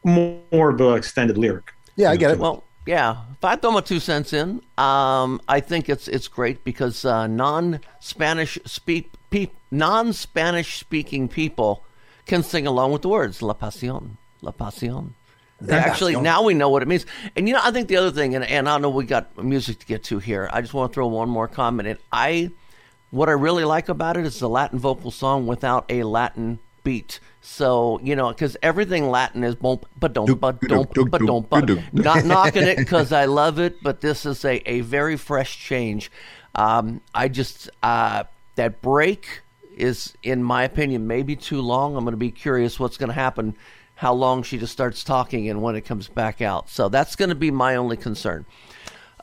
more 0.04 0.70
of 0.70 0.80
an 0.80 0.96
extended 0.96 1.38
lyric. 1.38 1.72
Yeah, 1.94 2.10
I 2.10 2.16
get 2.16 2.32
it. 2.32 2.38
Well, 2.38 2.64
yeah. 2.86 3.22
If 3.32 3.44
I 3.44 3.56
throw 3.56 3.70
my 3.70 3.80
two 3.80 4.00
cents 4.00 4.32
in, 4.32 4.62
um, 4.78 5.40
I 5.48 5.60
think 5.60 5.88
it's 5.88 6.08
it's 6.08 6.28
great 6.28 6.64
because 6.64 7.04
uh, 7.04 7.26
non-Spanish 7.26 8.58
speak 8.64 9.10
pe- 9.30 9.50
non-Spanish 9.70 10.78
speaking 10.78 11.28
people 11.28 11.84
can 12.26 12.42
sing 12.42 12.66
along 12.66 12.92
with 12.92 13.02
the 13.02 13.08
words 13.08 13.42
"La 13.42 13.54
Pasión," 13.54 14.16
"La 14.40 14.52
Pasión." 14.52 15.10
Actually, 15.68 16.16
now 16.16 16.42
we 16.42 16.54
know 16.54 16.68
what 16.68 16.82
it 16.82 16.88
means. 16.88 17.06
And 17.36 17.46
you 17.46 17.54
know, 17.54 17.60
I 17.62 17.70
think 17.70 17.88
the 17.88 17.96
other 17.96 18.10
thing, 18.10 18.34
and, 18.34 18.44
and 18.44 18.68
I 18.68 18.78
know 18.78 18.90
we 18.90 19.04
got 19.04 19.42
music 19.42 19.78
to 19.80 19.86
get 19.86 20.02
to 20.04 20.18
here. 20.18 20.48
I 20.52 20.60
just 20.60 20.74
want 20.74 20.92
to 20.92 20.94
throw 20.94 21.06
one 21.06 21.28
more 21.28 21.46
comment 21.48 21.86
in. 21.86 21.98
I, 22.10 22.50
what 23.10 23.28
I 23.28 23.32
really 23.32 23.64
like 23.64 23.88
about 23.88 24.16
it 24.16 24.26
is 24.26 24.38
the 24.40 24.48
Latin 24.48 24.78
vocal 24.78 25.10
song 25.10 25.46
without 25.46 25.84
a 25.88 26.02
Latin 26.02 26.58
beat. 26.84 27.20
So 27.40 28.00
you 28.02 28.14
know, 28.14 28.28
because 28.28 28.56
everything 28.62 29.10
Latin 29.10 29.44
is 29.44 29.54
bump, 29.54 29.86
but 29.98 30.12
don't, 30.12 30.40
but 30.40 30.60
don't, 30.60 31.10
but 31.10 31.20
don't, 31.20 31.48
but 31.50 31.66
not 31.92 32.24
knocking 32.24 32.62
it 32.62 32.76
because 32.76 33.12
I 33.12 33.24
love 33.24 33.58
it, 33.58 33.82
but 33.82 34.00
this 34.00 34.24
is 34.24 34.44
a, 34.44 34.68
a 34.70 34.80
very 34.80 35.16
fresh 35.16 35.58
change. 35.58 36.10
Um, 36.54 37.00
I 37.14 37.28
just 37.28 37.70
uh, 37.82 38.24
that 38.54 38.82
break 38.82 39.42
is, 39.76 40.14
in 40.22 40.42
my 40.42 40.64
opinion, 40.64 41.06
maybe 41.06 41.36
too 41.36 41.60
long. 41.60 41.96
I'm 41.96 42.04
going 42.04 42.12
to 42.12 42.18
be 42.18 42.30
curious 42.30 42.78
what's 42.78 42.96
going 42.96 43.08
to 43.08 43.14
happen, 43.14 43.56
how 43.94 44.12
long 44.12 44.42
she 44.42 44.58
just 44.58 44.72
starts 44.72 45.02
talking, 45.02 45.48
and 45.48 45.62
when 45.62 45.76
it 45.76 45.82
comes 45.82 46.08
back 46.08 46.40
out. 46.40 46.68
So 46.68 46.88
that's 46.88 47.16
going 47.16 47.30
to 47.30 47.34
be 47.34 47.50
my 47.50 47.76
only 47.76 47.96
concern. 47.96 48.44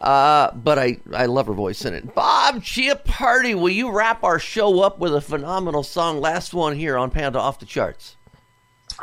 Uh, 0.01 0.51
but 0.53 0.79
I, 0.79 0.97
I 1.13 1.25
love 1.25 1.47
her 1.47 1.53
voice 1.53 1.83
in 1.83 1.93
it. 1.93 2.15
Bob 2.15 2.63
Chiappardi, 2.63 3.53
will 3.53 3.69
you 3.69 3.91
wrap 3.91 4.23
our 4.23 4.39
show 4.39 4.81
up 4.81 4.99
with 4.99 5.13
a 5.13 5.21
phenomenal 5.21 5.83
song? 5.83 6.21
Last 6.21 6.53
one 6.53 6.75
here 6.75 6.97
on 6.97 7.11
Panda 7.11 7.39
Off 7.39 7.59
the 7.59 7.65
Charts. 7.65 8.15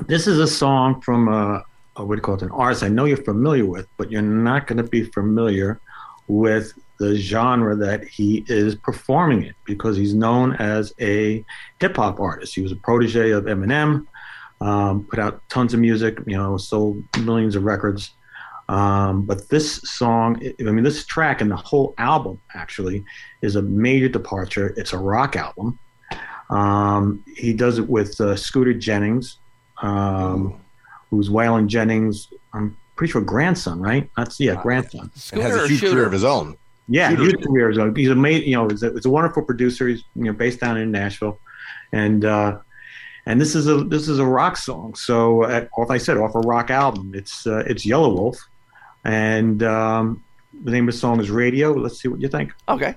This 0.06 0.26
is 0.26 0.38
a 0.38 0.46
song 0.46 1.00
from 1.00 1.28
uh, 1.28 1.60
uh, 1.98 2.04
what 2.04 2.16
do 2.16 2.18
you 2.18 2.22
call 2.22 2.34
it? 2.34 2.42
An 2.42 2.50
artist 2.50 2.82
I 2.82 2.88
know 2.88 3.04
you're 3.04 3.16
familiar 3.16 3.66
with, 3.66 3.88
but 3.96 4.10
you're 4.10 4.22
not 4.22 4.66
going 4.66 4.76
to 4.78 4.82
be 4.82 5.04
familiar 5.04 5.80
with 6.28 6.72
the 6.98 7.16
genre 7.16 7.76
that 7.76 8.04
he 8.04 8.44
is 8.48 8.74
performing 8.74 9.42
it 9.42 9.54
because 9.64 9.96
he's 9.96 10.14
known 10.14 10.54
as 10.54 10.94
a 11.00 11.44
hip 11.80 11.96
hop 11.96 12.20
artist. 12.20 12.54
He 12.54 12.62
was 12.62 12.72
a 12.72 12.76
protege 12.76 13.30
of 13.30 13.44
Eminem, 13.44 14.06
um, 14.60 15.04
put 15.04 15.18
out 15.18 15.42
tons 15.48 15.74
of 15.74 15.80
music, 15.80 16.18
you 16.26 16.36
know, 16.36 16.56
sold 16.56 17.02
millions 17.18 17.54
of 17.54 17.64
records. 17.64 18.12
Um, 18.68 19.22
but 19.22 19.48
this 19.48 19.76
song, 19.82 20.40
I 20.44 20.54
I 20.60 20.70
mean, 20.72 20.84
this 20.84 21.06
track 21.06 21.40
and 21.40 21.50
the 21.50 21.56
whole 21.56 21.94
album 21.98 22.40
actually 22.54 23.04
is 23.42 23.56
a 23.56 23.62
major 23.62 24.08
departure. 24.08 24.74
It's 24.76 24.92
a 24.92 24.98
rock 24.98 25.36
album. 25.36 25.78
Um, 26.50 27.24
he 27.36 27.52
does 27.52 27.78
it 27.78 27.88
with 27.88 28.20
uh, 28.20 28.36
Scooter 28.36 28.74
Jennings, 28.74 29.38
um, 29.82 30.60
who's 31.10 31.28
Waylon 31.28 31.66
Jennings. 31.66 32.28
I'm 32.52 32.76
pretty 32.96 33.12
sure 33.12 33.20
grandson, 33.20 33.80
right? 33.80 34.10
That's 34.16 34.40
yeah, 34.40 34.60
grandson. 34.60 35.10
And 35.32 35.42
has 35.42 35.56
a 35.56 35.68
huge 35.68 35.80
career 35.80 36.06
of 36.06 36.12
his 36.12 36.24
own. 36.24 36.56
Yeah, 36.88 37.10
Shooter. 37.10 37.22
huge 37.22 37.44
career. 37.44 37.70
as 37.70 37.78
well. 37.78 37.92
He's 37.94 38.10
a 38.10 38.14
ma- 38.14 38.28
you 38.28 38.52
know, 38.52 38.68
he's 38.68 38.82
a, 38.82 38.92
he's 38.92 39.06
a 39.06 39.10
wonderful 39.10 39.42
producer. 39.42 39.88
He's 39.88 40.04
you 40.14 40.24
know 40.24 40.32
based 40.32 40.60
down 40.60 40.76
in 40.76 40.90
Nashville, 40.90 41.38
and 41.92 42.24
uh, 42.24 42.58
and 43.26 43.40
this 43.40 43.54
is 43.54 43.66
a 43.66 43.84
this 43.84 44.08
is 44.08 44.18
a 44.18 44.24
rock 44.24 44.56
song. 44.56 44.94
So, 44.94 45.42
uh, 45.44 45.66
like 45.78 45.90
I 45.90 45.98
said, 45.98 46.16
off 46.16 46.34
a 46.34 46.40
rock 46.40 46.70
album. 46.70 47.12
It's 47.14 47.46
uh, 47.46 47.64
it's 47.66 47.84
Yellow 47.84 48.14
Wolf, 48.14 48.38
and 49.06 49.62
um, 49.62 50.24
the 50.64 50.72
name 50.72 50.88
of 50.88 50.94
the 50.94 50.98
song 50.98 51.20
is 51.20 51.30
Radio. 51.30 51.72
Let's 51.72 52.00
see 52.00 52.08
what 52.08 52.20
you 52.20 52.28
think. 52.28 52.52
Okay. 52.68 52.96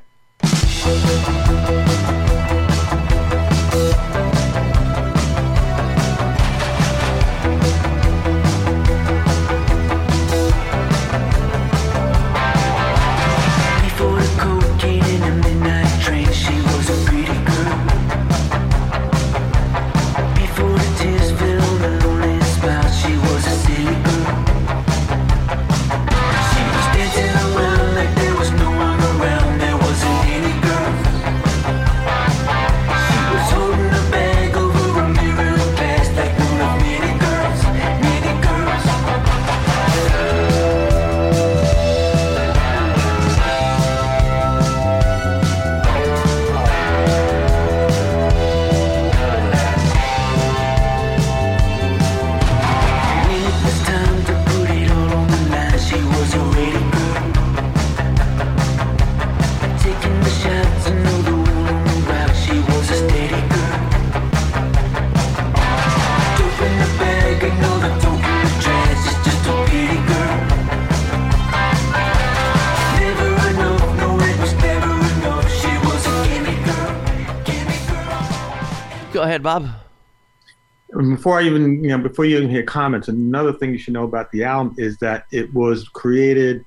Before 81.29 81.41
I 81.41 81.43
even, 81.43 81.83
you 81.83 81.91
know, 81.91 81.99
before 81.99 82.25
you 82.25 82.37
even 82.37 82.49
hear 82.49 82.63
comments, 82.63 83.07
another 83.07 83.53
thing 83.53 83.71
you 83.71 83.77
should 83.77 83.93
know 83.93 84.03
about 84.03 84.31
the 84.31 84.45
album 84.45 84.73
is 84.79 84.97
that 84.97 85.25
it 85.31 85.53
was 85.53 85.87
created 85.87 86.65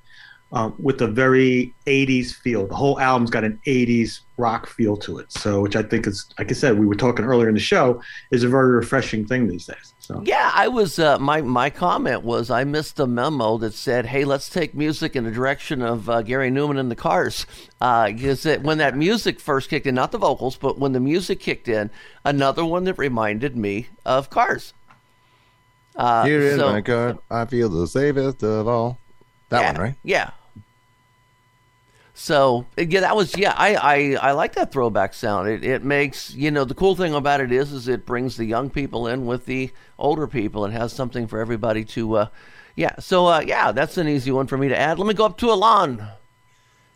um, 0.52 0.74
with 0.78 1.00
a 1.00 1.06
very 1.06 1.72
80s 1.86 2.34
feel. 2.34 2.66
The 2.66 2.74
whole 2.74 3.00
album's 3.00 3.30
got 3.30 3.42
an 3.42 3.58
80s 3.66 4.20
rock 4.36 4.66
feel 4.66 4.96
to 4.98 5.18
it. 5.18 5.32
So, 5.32 5.60
which 5.62 5.76
I 5.76 5.82
think 5.82 6.06
is, 6.06 6.26
like 6.38 6.50
I 6.50 6.54
said, 6.54 6.78
we 6.78 6.86
were 6.86 6.94
talking 6.94 7.24
earlier 7.24 7.48
in 7.48 7.54
the 7.54 7.60
show, 7.60 8.02
is 8.30 8.44
a 8.44 8.48
very 8.48 8.72
refreshing 8.72 9.26
thing 9.26 9.48
these 9.48 9.66
days. 9.66 9.94
So, 9.98 10.20
Yeah, 10.24 10.50
I 10.54 10.68
was. 10.68 10.98
Uh, 10.98 11.18
my 11.18 11.40
my 11.40 11.70
comment 11.70 12.22
was 12.22 12.50
I 12.50 12.64
missed 12.64 12.98
a 13.00 13.06
memo 13.06 13.56
that 13.58 13.72
said, 13.72 14.06
"Hey, 14.06 14.24
let's 14.24 14.50
take 14.50 14.74
music 14.74 15.16
in 15.16 15.24
the 15.24 15.30
direction 15.30 15.80
of 15.80 16.10
uh, 16.10 16.22
Gary 16.22 16.50
Numan 16.50 16.78
and 16.78 16.90
the 16.90 16.96
Cars." 16.96 17.46
Because 17.78 18.44
it 18.44 18.62
when 18.62 18.78
that 18.78 18.96
music 18.96 19.40
first 19.40 19.70
kicked 19.70 19.86
in, 19.86 19.94
not 19.94 20.12
the 20.12 20.18
vocals, 20.18 20.56
but 20.56 20.78
when 20.78 20.92
the 20.92 21.00
music 21.00 21.40
kicked 21.40 21.68
in, 21.68 21.88
another 22.24 22.64
one 22.64 22.84
that 22.84 22.98
reminded 22.98 23.56
me 23.56 23.86
of 24.04 24.28
Cars. 24.28 24.74
Uh, 25.94 26.24
Here 26.24 26.42
in 26.50 26.58
so- 26.58 26.72
my 26.72 26.80
car, 26.80 27.18
I 27.30 27.44
feel 27.46 27.68
the 27.68 27.86
safest 27.86 28.42
of 28.42 28.66
all. 28.66 28.98
That 29.50 29.60
yeah, 29.60 29.72
one, 29.72 29.80
right? 29.80 29.94
Yeah. 30.02 30.30
So 32.14 32.66
yeah, 32.76 33.00
that 33.00 33.16
was 33.16 33.36
yeah. 33.36 33.54
I, 33.56 33.74
I, 33.74 34.28
I 34.28 34.32
like 34.32 34.54
that 34.54 34.70
throwback 34.70 35.14
sound. 35.14 35.48
It 35.48 35.64
it 35.64 35.82
makes 35.82 36.34
you 36.34 36.50
know 36.50 36.64
the 36.64 36.74
cool 36.74 36.94
thing 36.94 37.14
about 37.14 37.40
it 37.40 37.50
is 37.50 37.72
is 37.72 37.88
it 37.88 38.04
brings 38.04 38.36
the 38.36 38.44
young 38.44 38.68
people 38.68 39.06
in 39.06 39.24
with 39.24 39.46
the 39.46 39.70
older 39.98 40.26
people 40.26 40.64
and 40.64 40.74
has 40.74 40.92
something 40.92 41.26
for 41.26 41.40
everybody 41.40 41.84
to 41.86 42.16
uh, 42.16 42.26
yeah. 42.76 42.98
So 42.98 43.26
uh, 43.26 43.40
yeah, 43.40 43.72
that's 43.72 43.96
an 43.96 44.08
easy 44.08 44.30
one 44.30 44.46
for 44.46 44.58
me 44.58 44.68
to 44.68 44.78
add. 44.78 44.98
Let 44.98 45.06
me 45.06 45.14
go 45.14 45.24
up 45.24 45.38
to 45.38 45.50
Alon. 45.50 46.06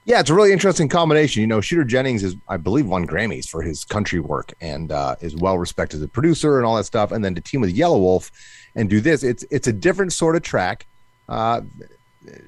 Yeah, 0.04 0.20
it's 0.20 0.30
a 0.30 0.34
really 0.34 0.52
interesting 0.52 0.88
combination. 0.88 1.40
You 1.40 1.48
know, 1.48 1.60
Shooter 1.60 1.82
Jennings 1.82 2.22
is, 2.22 2.36
I 2.46 2.58
believe, 2.58 2.86
won 2.86 3.08
Grammys 3.08 3.48
for 3.48 3.60
his 3.60 3.84
country 3.84 4.20
work 4.20 4.54
and 4.60 4.92
uh, 4.92 5.16
is 5.20 5.34
well 5.34 5.58
respected 5.58 5.96
as 5.96 6.02
a 6.04 6.08
producer 6.08 6.58
and 6.58 6.66
all 6.66 6.76
that 6.76 6.84
stuff. 6.84 7.10
And 7.10 7.24
then 7.24 7.34
to 7.34 7.40
team 7.40 7.60
with 7.60 7.70
Yellow 7.70 7.98
Wolf 7.98 8.30
and 8.76 8.88
do 8.88 9.00
this, 9.00 9.24
it's 9.24 9.44
it's 9.50 9.66
a 9.66 9.72
different 9.72 10.12
sort 10.12 10.36
of 10.36 10.42
track, 10.42 10.86
uh, 11.28 11.62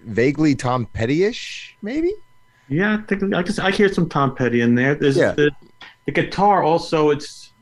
vaguely 0.04 0.54
Tom 0.54 0.86
Petty-ish, 0.86 1.76
maybe. 1.82 2.12
Yeah, 2.68 2.98
I 2.98 3.02
think 3.06 3.34
I 3.34 3.42
guess 3.42 3.58
I 3.58 3.70
hear 3.70 3.92
some 3.92 4.08
Tom 4.08 4.34
Petty 4.34 4.60
in 4.60 4.74
there. 4.74 4.94
There's 4.94 5.16
Yeah. 5.16 5.32
the, 5.32 5.50
the 6.06 6.12
guitar 6.12 6.62
also. 6.62 7.10
It's 7.10 7.52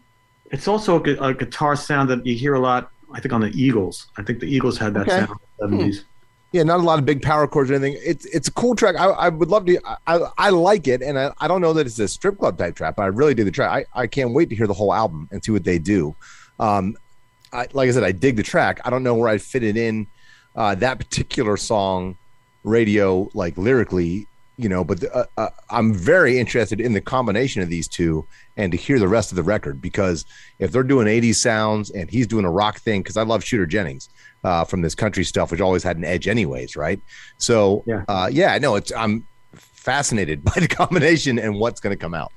it's 0.53 0.69
also 0.69 1.03
a, 1.03 1.29
a 1.29 1.35
guitar 1.35 1.75
sound 1.77 2.09
that 2.11 2.25
you 2.25 2.35
hear 2.37 2.55
a 2.55 2.61
lot. 2.61 2.91
I 3.13 3.21
think 3.21 3.33
on 3.33 3.41
the 3.41 3.51
Eagles. 3.51 4.09
I 4.17 4.23
think 4.23 4.41
the 4.41 4.47
Eagles 4.47 4.79
had 4.79 4.95
that 4.95 5.03
Okay. 5.09 5.27
sound 5.27 5.39
in 5.63 5.71
the 5.79 5.85
70s. 5.85 6.05
Yeah, 6.53 6.63
not 6.63 6.81
a 6.81 6.83
lot 6.83 6.99
of 6.99 7.05
big 7.05 7.23
power 7.23 7.47
chords 7.47 7.71
or 7.71 7.75
anything. 7.75 8.01
It's 8.05 8.25
it's 8.27 8.49
a 8.49 8.53
cool 8.53 8.75
track. 8.75 8.95
I, 8.97 9.07
I 9.07 9.29
would 9.29 9.49
love 9.49 9.67
to. 9.67 9.79
I, 10.07 10.21
I 10.39 10.51
like 10.51 10.87
it, 10.89 11.03
and 11.03 11.19
I, 11.19 11.33
I 11.39 11.49
don't 11.49 11.61
know 11.61 11.73
that 11.73 11.87
it's 11.87 11.99
a 11.99 12.09
strip 12.09 12.39
club 12.39 12.57
type 12.57 12.75
track, 12.77 12.97
but 12.97 13.03
I 13.03 13.07
really 13.07 13.35
do 13.35 13.45
the 13.45 13.51
track. 13.51 13.87
I, 13.95 14.03
I 14.03 14.07
can't 14.07 14.33
wait 14.33 14.49
to 14.51 14.57
hear 14.57 14.67
the 14.67 14.75
whole 14.75 14.95
album 14.95 15.29
and 15.33 15.45
see 15.45 15.51
what 15.53 15.65
they 15.65 15.79
do. 15.79 16.15
Um, 16.59 16.97
I, 17.53 17.67
like 17.73 17.89
I 17.89 17.93
said, 17.93 18.05
I 18.05 18.13
dig 18.13 18.37
the 18.37 18.43
track. 18.43 18.81
I 18.85 18.91
don't 18.91 19.03
know 19.03 19.15
where 19.15 19.29
I'd 19.29 19.43
fit 19.43 19.63
it 19.65 19.77
in 19.77 20.07
uh, 20.55 20.75
that 20.77 20.99
particular 20.99 21.57
song, 21.57 22.17
radio 22.65 23.29
like 23.35 23.59
lyrically, 23.59 24.27
you 24.57 24.69
know. 24.69 24.85
But 24.85 25.05
uh, 25.15 25.27
uh, 25.37 25.51
I'm 25.71 25.95
very 25.95 26.39
interested 26.39 26.81
in 26.81 26.93
the 26.93 27.01
combination 27.01 27.63
of 27.63 27.69
these 27.69 27.89
two 27.89 28.27
and 28.57 28.73
to 28.73 28.79
hear 28.79 28.99
the 28.99 29.09
rest 29.09 29.33
of 29.33 29.37
the 29.37 29.43
record 29.43 29.81
because 29.81 30.25
if 30.59 30.73
they're 30.73 30.83
doing 30.83 31.07
80s 31.07 31.37
sounds 31.37 31.91
and 31.91 32.11
he's 32.11 32.27
doing 32.27 32.45
a 32.45 32.51
rock 32.51 32.79
thing, 32.79 33.03
because 33.03 33.17
I 33.17 33.23
love 33.23 33.45
Shooter 33.45 33.67
Jennings 33.67 34.09
uh, 34.45 34.65
from 34.65 34.83
this 34.83 34.95
country 34.95 35.25
stuff, 35.25 35.51
which 35.51 35.61
always 35.61 35.83
had 35.83 35.97
an 35.97 36.05
edge, 36.05 36.29
anyways, 36.29 36.77
right? 36.77 37.01
So 37.39 37.83
yeah, 37.87 38.05
uh, 38.09 38.29
yeah, 38.33 38.57
no, 38.59 38.77
it's 38.77 38.93
I'm 38.93 39.27
fascinated 39.53 40.45
by 40.45 40.55
the 40.57 40.69
combination 40.69 41.39
and 41.39 41.59
what's 41.59 41.81
going 41.81 41.97
to 41.97 42.01
come 42.01 42.15
out. 42.15 42.33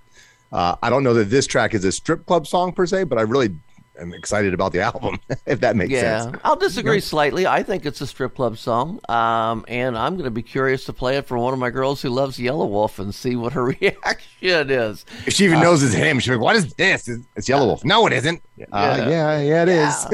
Uh, 0.51 0.76
I 0.82 0.89
don't 0.89 1.03
know 1.03 1.13
that 1.13 1.26
this 1.26 1.45
track 1.45 1.74
is 1.74 1.86
a 1.86 1.91
strip 1.91 2.26
club 2.26 2.47
song 2.47 2.72
per 2.72 2.86
se, 2.86 3.03
but 3.03 3.20
I 3.20 3.22
really 3.22 3.55
am 4.00 4.14
excited 4.14 4.54
about 4.54 4.72
the 4.74 4.82
album, 4.82 5.20
if 5.45 5.60
that 5.62 5.76
makes 5.76 5.91
yeah, 5.91 6.24
sense. 6.24 6.38
I'll 6.43 6.56
disagree 6.56 7.00
slightly. 7.00 7.45
I 7.47 7.64
think 7.64 7.86
it's 7.86 8.02
a 8.02 8.08
strip 8.08 8.36
club 8.36 8.58
song, 8.58 9.00
um, 9.10 9.66
and 9.68 9.97
I'm 9.97 10.14
going 10.14 10.26
to 10.26 10.32
be 10.32 10.43
curious 10.43 10.86
to 10.86 10.93
play 10.93 11.18
it 11.18 11.28
for 11.28 11.38
one 11.38 11.54
of 11.54 11.60
my 11.60 11.70
girls 11.70 12.02
who 12.02 12.10
loves 12.10 12.39
Yellow 12.39 12.66
Wolf 12.66 13.00
and 13.00 13.14
see 13.14 13.36
what 13.36 13.54
her 13.54 13.66
reaction 13.82 14.70
is. 14.70 15.06
If 15.26 15.34
she 15.34 15.45
even 15.45 15.60
Uh, 15.60 15.64
knows 15.64 15.84
it's 15.84 15.93
him, 15.93 16.20
she's 16.20 16.30
like, 16.32 16.39
"What 16.39 16.56
is 16.56 16.74
this? 16.74 17.08
It's, 17.36 17.50
Yellow 17.50 17.66
Wolf." 17.68 17.84
No, 17.86 18.08
it 18.08 18.14
isn't. 18.14 18.41
Uh, 18.72 19.06
yeah, 19.10 19.39
yeah, 19.39 19.64
it 19.64 19.70
is. 19.70 20.08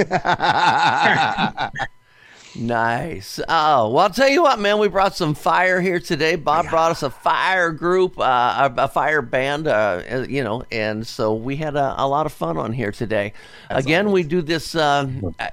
Nice. 2.58 3.40
Oh, 3.50 3.90
well, 3.90 4.00
I'll 4.06 4.10
tell 4.10 4.30
you 4.30 4.44
what, 4.44 4.60
man. 4.60 4.80
We 4.80 4.88
brought 4.88 5.16
some 5.16 5.36
fire 5.36 5.82
here 5.82 6.00
today. 6.00 6.36
Bob 6.36 6.70
brought 6.70 6.92
us 6.92 7.04
a 7.04 7.10
fire 7.10 7.72
group, 7.72 8.18
uh, 8.18 8.70
a, 8.78 8.84
a 8.84 8.88
fire 8.88 9.22
band, 9.22 9.68
uh, 9.68 10.26
you 10.30 10.44
know, 10.44 10.64
and 10.72 11.06
so 11.06 11.34
we 11.34 11.58
had 11.58 11.76
a, 11.76 11.96
a 11.98 12.08
lot 12.08 12.26
of 12.26 12.32
fun 12.32 12.58
on 12.58 12.72
here 12.72 12.92
today. 12.92 13.34
Again, 13.70 14.12
we 14.12 14.24
do 14.24 14.42
this 14.42 14.74
uh, 14.76 15.10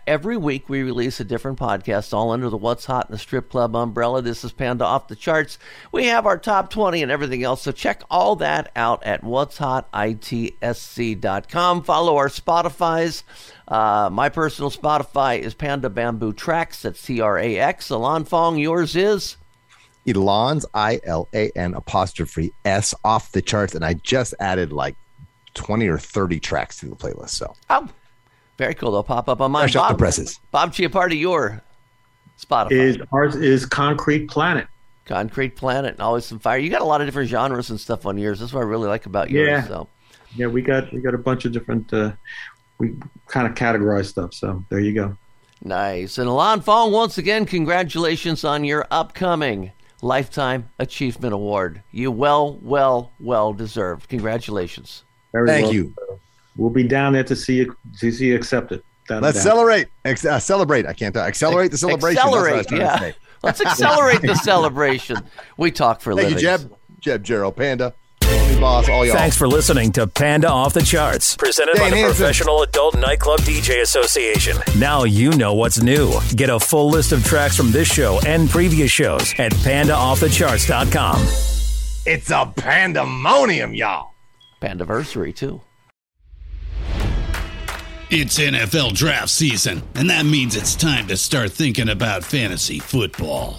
every 0.06 0.36
week. 0.36 0.68
We 0.68 0.82
release 0.82 1.18
a 1.18 1.24
different 1.24 1.58
podcast, 1.58 2.12
all 2.12 2.30
under 2.30 2.48
the 2.48 2.56
What's 2.56 2.84
Hot 2.86 3.08
in 3.08 3.12
the 3.12 3.18
Strip 3.18 3.50
Club 3.50 3.74
umbrella. 3.74 4.22
This 4.22 4.44
is 4.44 4.52
Panda 4.52 4.84
Off 4.84 5.08
the 5.08 5.16
Charts. 5.16 5.58
We 5.90 6.06
have 6.06 6.26
our 6.26 6.38
top 6.38 6.70
20 6.70 7.02
and 7.02 7.10
everything 7.10 7.42
else, 7.42 7.62
so 7.62 7.72
check 7.72 8.02
all 8.10 8.36
that 8.36 8.70
out 8.76 9.02
at 9.04 9.24
what's 9.24 9.58
hot 9.58 9.90
itsc.com. 9.92 11.82
Follow 11.82 12.16
our 12.16 12.28
Spotify's. 12.28 13.24
Uh, 13.68 14.10
my 14.12 14.28
personal 14.28 14.70
Spotify 14.70 15.38
is 15.38 15.54
Panda 15.54 15.88
Bamboo 15.88 16.32
Trax. 16.32 16.82
That's 16.82 17.00
T 17.02 17.20
R 17.20 17.38
A 17.38 17.58
X. 17.58 17.90
Alon 17.90 18.24
Fong, 18.24 18.58
yours 18.58 18.96
is. 18.96 19.36
Elon's 20.06 20.66
I 20.74 21.00
L 21.04 21.28
A 21.32 21.50
N 21.54 21.74
apostrophe 21.74 22.52
S 22.64 22.94
off 23.04 23.32
the 23.32 23.40
charts, 23.42 23.74
and 23.74 23.84
I 23.84 23.94
just 23.94 24.34
added 24.40 24.72
like 24.72 24.96
twenty 25.54 25.86
or 25.86 25.98
thirty 25.98 26.40
tracks 26.40 26.78
to 26.80 26.86
the 26.86 26.96
playlist. 26.96 27.30
So 27.30 27.54
Oh, 27.70 27.88
very 28.58 28.74
cool. 28.74 28.90
They'll 28.90 29.02
pop 29.04 29.28
up 29.28 29.40
on 29.40 29.52
mine. 29.52 29.62
Fresh 29.64 29.76
off 29.76 29.90
the 29.92 29.96
presses. 29.98 30.40
Bob 30.50 30.72
Chiappardi, 30.72 31.18
your 31.18 31.62
Spotify. 32.40 32.72
Is 32.72 32.98
ours 33.12 33.36
is 33.36 33.64
Concrete 33.64 34.28
Planet. 34.28 34.66
Concrete 35.04 35.56
Planet, 35.56 35.92
and 35.92 36.00
always 36.00 36.24
some 36.24 36.38
fire. 36.38 36.58
You 36.58 36.70
got 36.70 36.80
a 36.80 36.84
lot 36.84 37.00
of 37.00 37.06
different 37.06 37.28
genres 37.28 37.70
and 37.70 37.78
stuff 37.80 38.04
on 38.06 38.18
yours. 38.18 38.40
That's 38.40 38.52
what 38.52 38.60
I 38.60 38.64
really 38.64 38.88
like 38.88 39.06
about 39.06 39.30
yours. 39.30 39.48
Yeah. 39.48 39.66
So 39.66 39.88
Yeah, 40.34 40.46
we 40.48 40.62
got 40.62 40.92
we 40.92 41.00
got 41.00 41.14
a 41.14 41.18
bunch 41.18 41.44
of 41.44 41.52
different. 41.52 41.92
Uh, 41.92 42.12
we 42.82 42.96
kind 43.28 43.46
of 43.46 43.54
categorize 43.54 44.06
stuff. 44.06 44.34
So 44.34 44.64
there 44.68 44.80
you 44.80 44.92
go. 44.92 45.16
nice. 45.62 46.18
And 46.18 46.28
Alon 46.28 46.60
Fong, 46.60 46.90
once 46.90 47.16
again, 47.16 47.46
congratulations 47.46 48.42
on 48.44 48.64
your 48.64 48.86
upcoming 48.90 49.70
Lifetime 50.02 50.68
Achievement 50.80 51.32
Award. 51.32 51.80
You 51.92 52.10
well, 52.10 52.58
well, 52.60 53.12
well 53.20 53.52
deserved. 53.52 54.08
Congratulations. 54.08 55.04
Very 55.30 55.46
Thank 55.46 55.66
well. 55.66 55.74
you. 55.74 55.94
We'll 56.56 56.70
be 56.70 56.82
down 56.82 57.12
there 57.12 57.24
to 57.24 57.36
see 57.36 57.54
you 57.58 57.76
to 58.00 58.10
see 58.10 58.26
you 58.26 58.36
accept 58.36 58.72
it. 58.72 58.84
Without 59.02 59.22
let's 59.22 59.36
doubt. 59.38 59.44
celebrate. 59.44 59.86
Ex- 60.04 60.24
uh, 60.24 60.40
celebrate. 60.40 60.86
I 60.86 60.92
can't 60.92 61.14
talk. 61.14 61.28
Accelerate 61.28 61.70
the 61.70 61.78
celebration. 61.78 62.16
That's 62.16 62.30
what 62.30 62.50
I 62.50 62.56
was 62.56 62.66
Accelerate, 62.66 63.06
yeah. 63.06 63.12
Let's 63.44 63.60
accelerate 63.60 64.22
the 64.22 64.34
celebration. 64.34 65.18
We 65.56 65.70
talk 65.70 66.00
for 66.00 66.10
a 66.12 66.16
Thank 66.16 66.30
you. 66.30 66.38
Jeb. 66.38 66.76
Jeb, 67.00 67.24
Gerald, 67.24 67.56
Panda, 67.56 67.94
Tony 68.52 68.60
Boss, 68.60 68.88
all 68.88 69.04
y'all. 69.04 69.14
Thanks 69.16 69.36
for 69.36 69.48
listening 69.48 69.92
to 69.92 70.06
Panda 70.06 70.48
Off 70.48 70.74
the 70.74 70.82
Charts, 70.82 71.36
presented 71.36 71.76
by 71.78 71.90
the 71.90 71.96
Hansen. 71.96 72.16
Professional 72.16 72.62
Adult 72.62 72.98
Nightclub 72.98 73.40
DJ 73.40 73.82
Association. 73.82 74.56
Now 74.78 75.04
you 75.04 75.30
know 75.32 75.54
what's 75.54 75.82
new. 75.82 76.12
Get 76.36 76.50
a 76.50 76.60
full 76.60 76.90
list 76.90 77.12
of 77.12 77.24
tracks 77.24 77.56
from 77.56 77.70
this 77.70 77.88
show 77.88 78.20
and 78.26 78.48
previous 78.48 78.90
shows 78.90 79.34
at 79.38 79.52
pandaoffthecharts.com. 79.52 81.20
It's 82.04 82.30
a 82.30 82.52
pandemonium, 82.56 83.74
y'all. 83.74 84.10
Pandaversary, 84.60 85.34
too. 85.34 85.60
It's 88.10 88.38
NFL 88.38 88.92
draft 88.92 89.30
season, 89.30 89.82
and 89.94 90.10
that 90.10 90.26
means 90.26 90.54
it's 90.54 90.76
time 90.76 91.06
to 91.06 91.16
start 91.16 91.50
thinking 91.52 91.88
about 91.88 92.22
fantasy 92.24 92.78
football. 92.78 93.58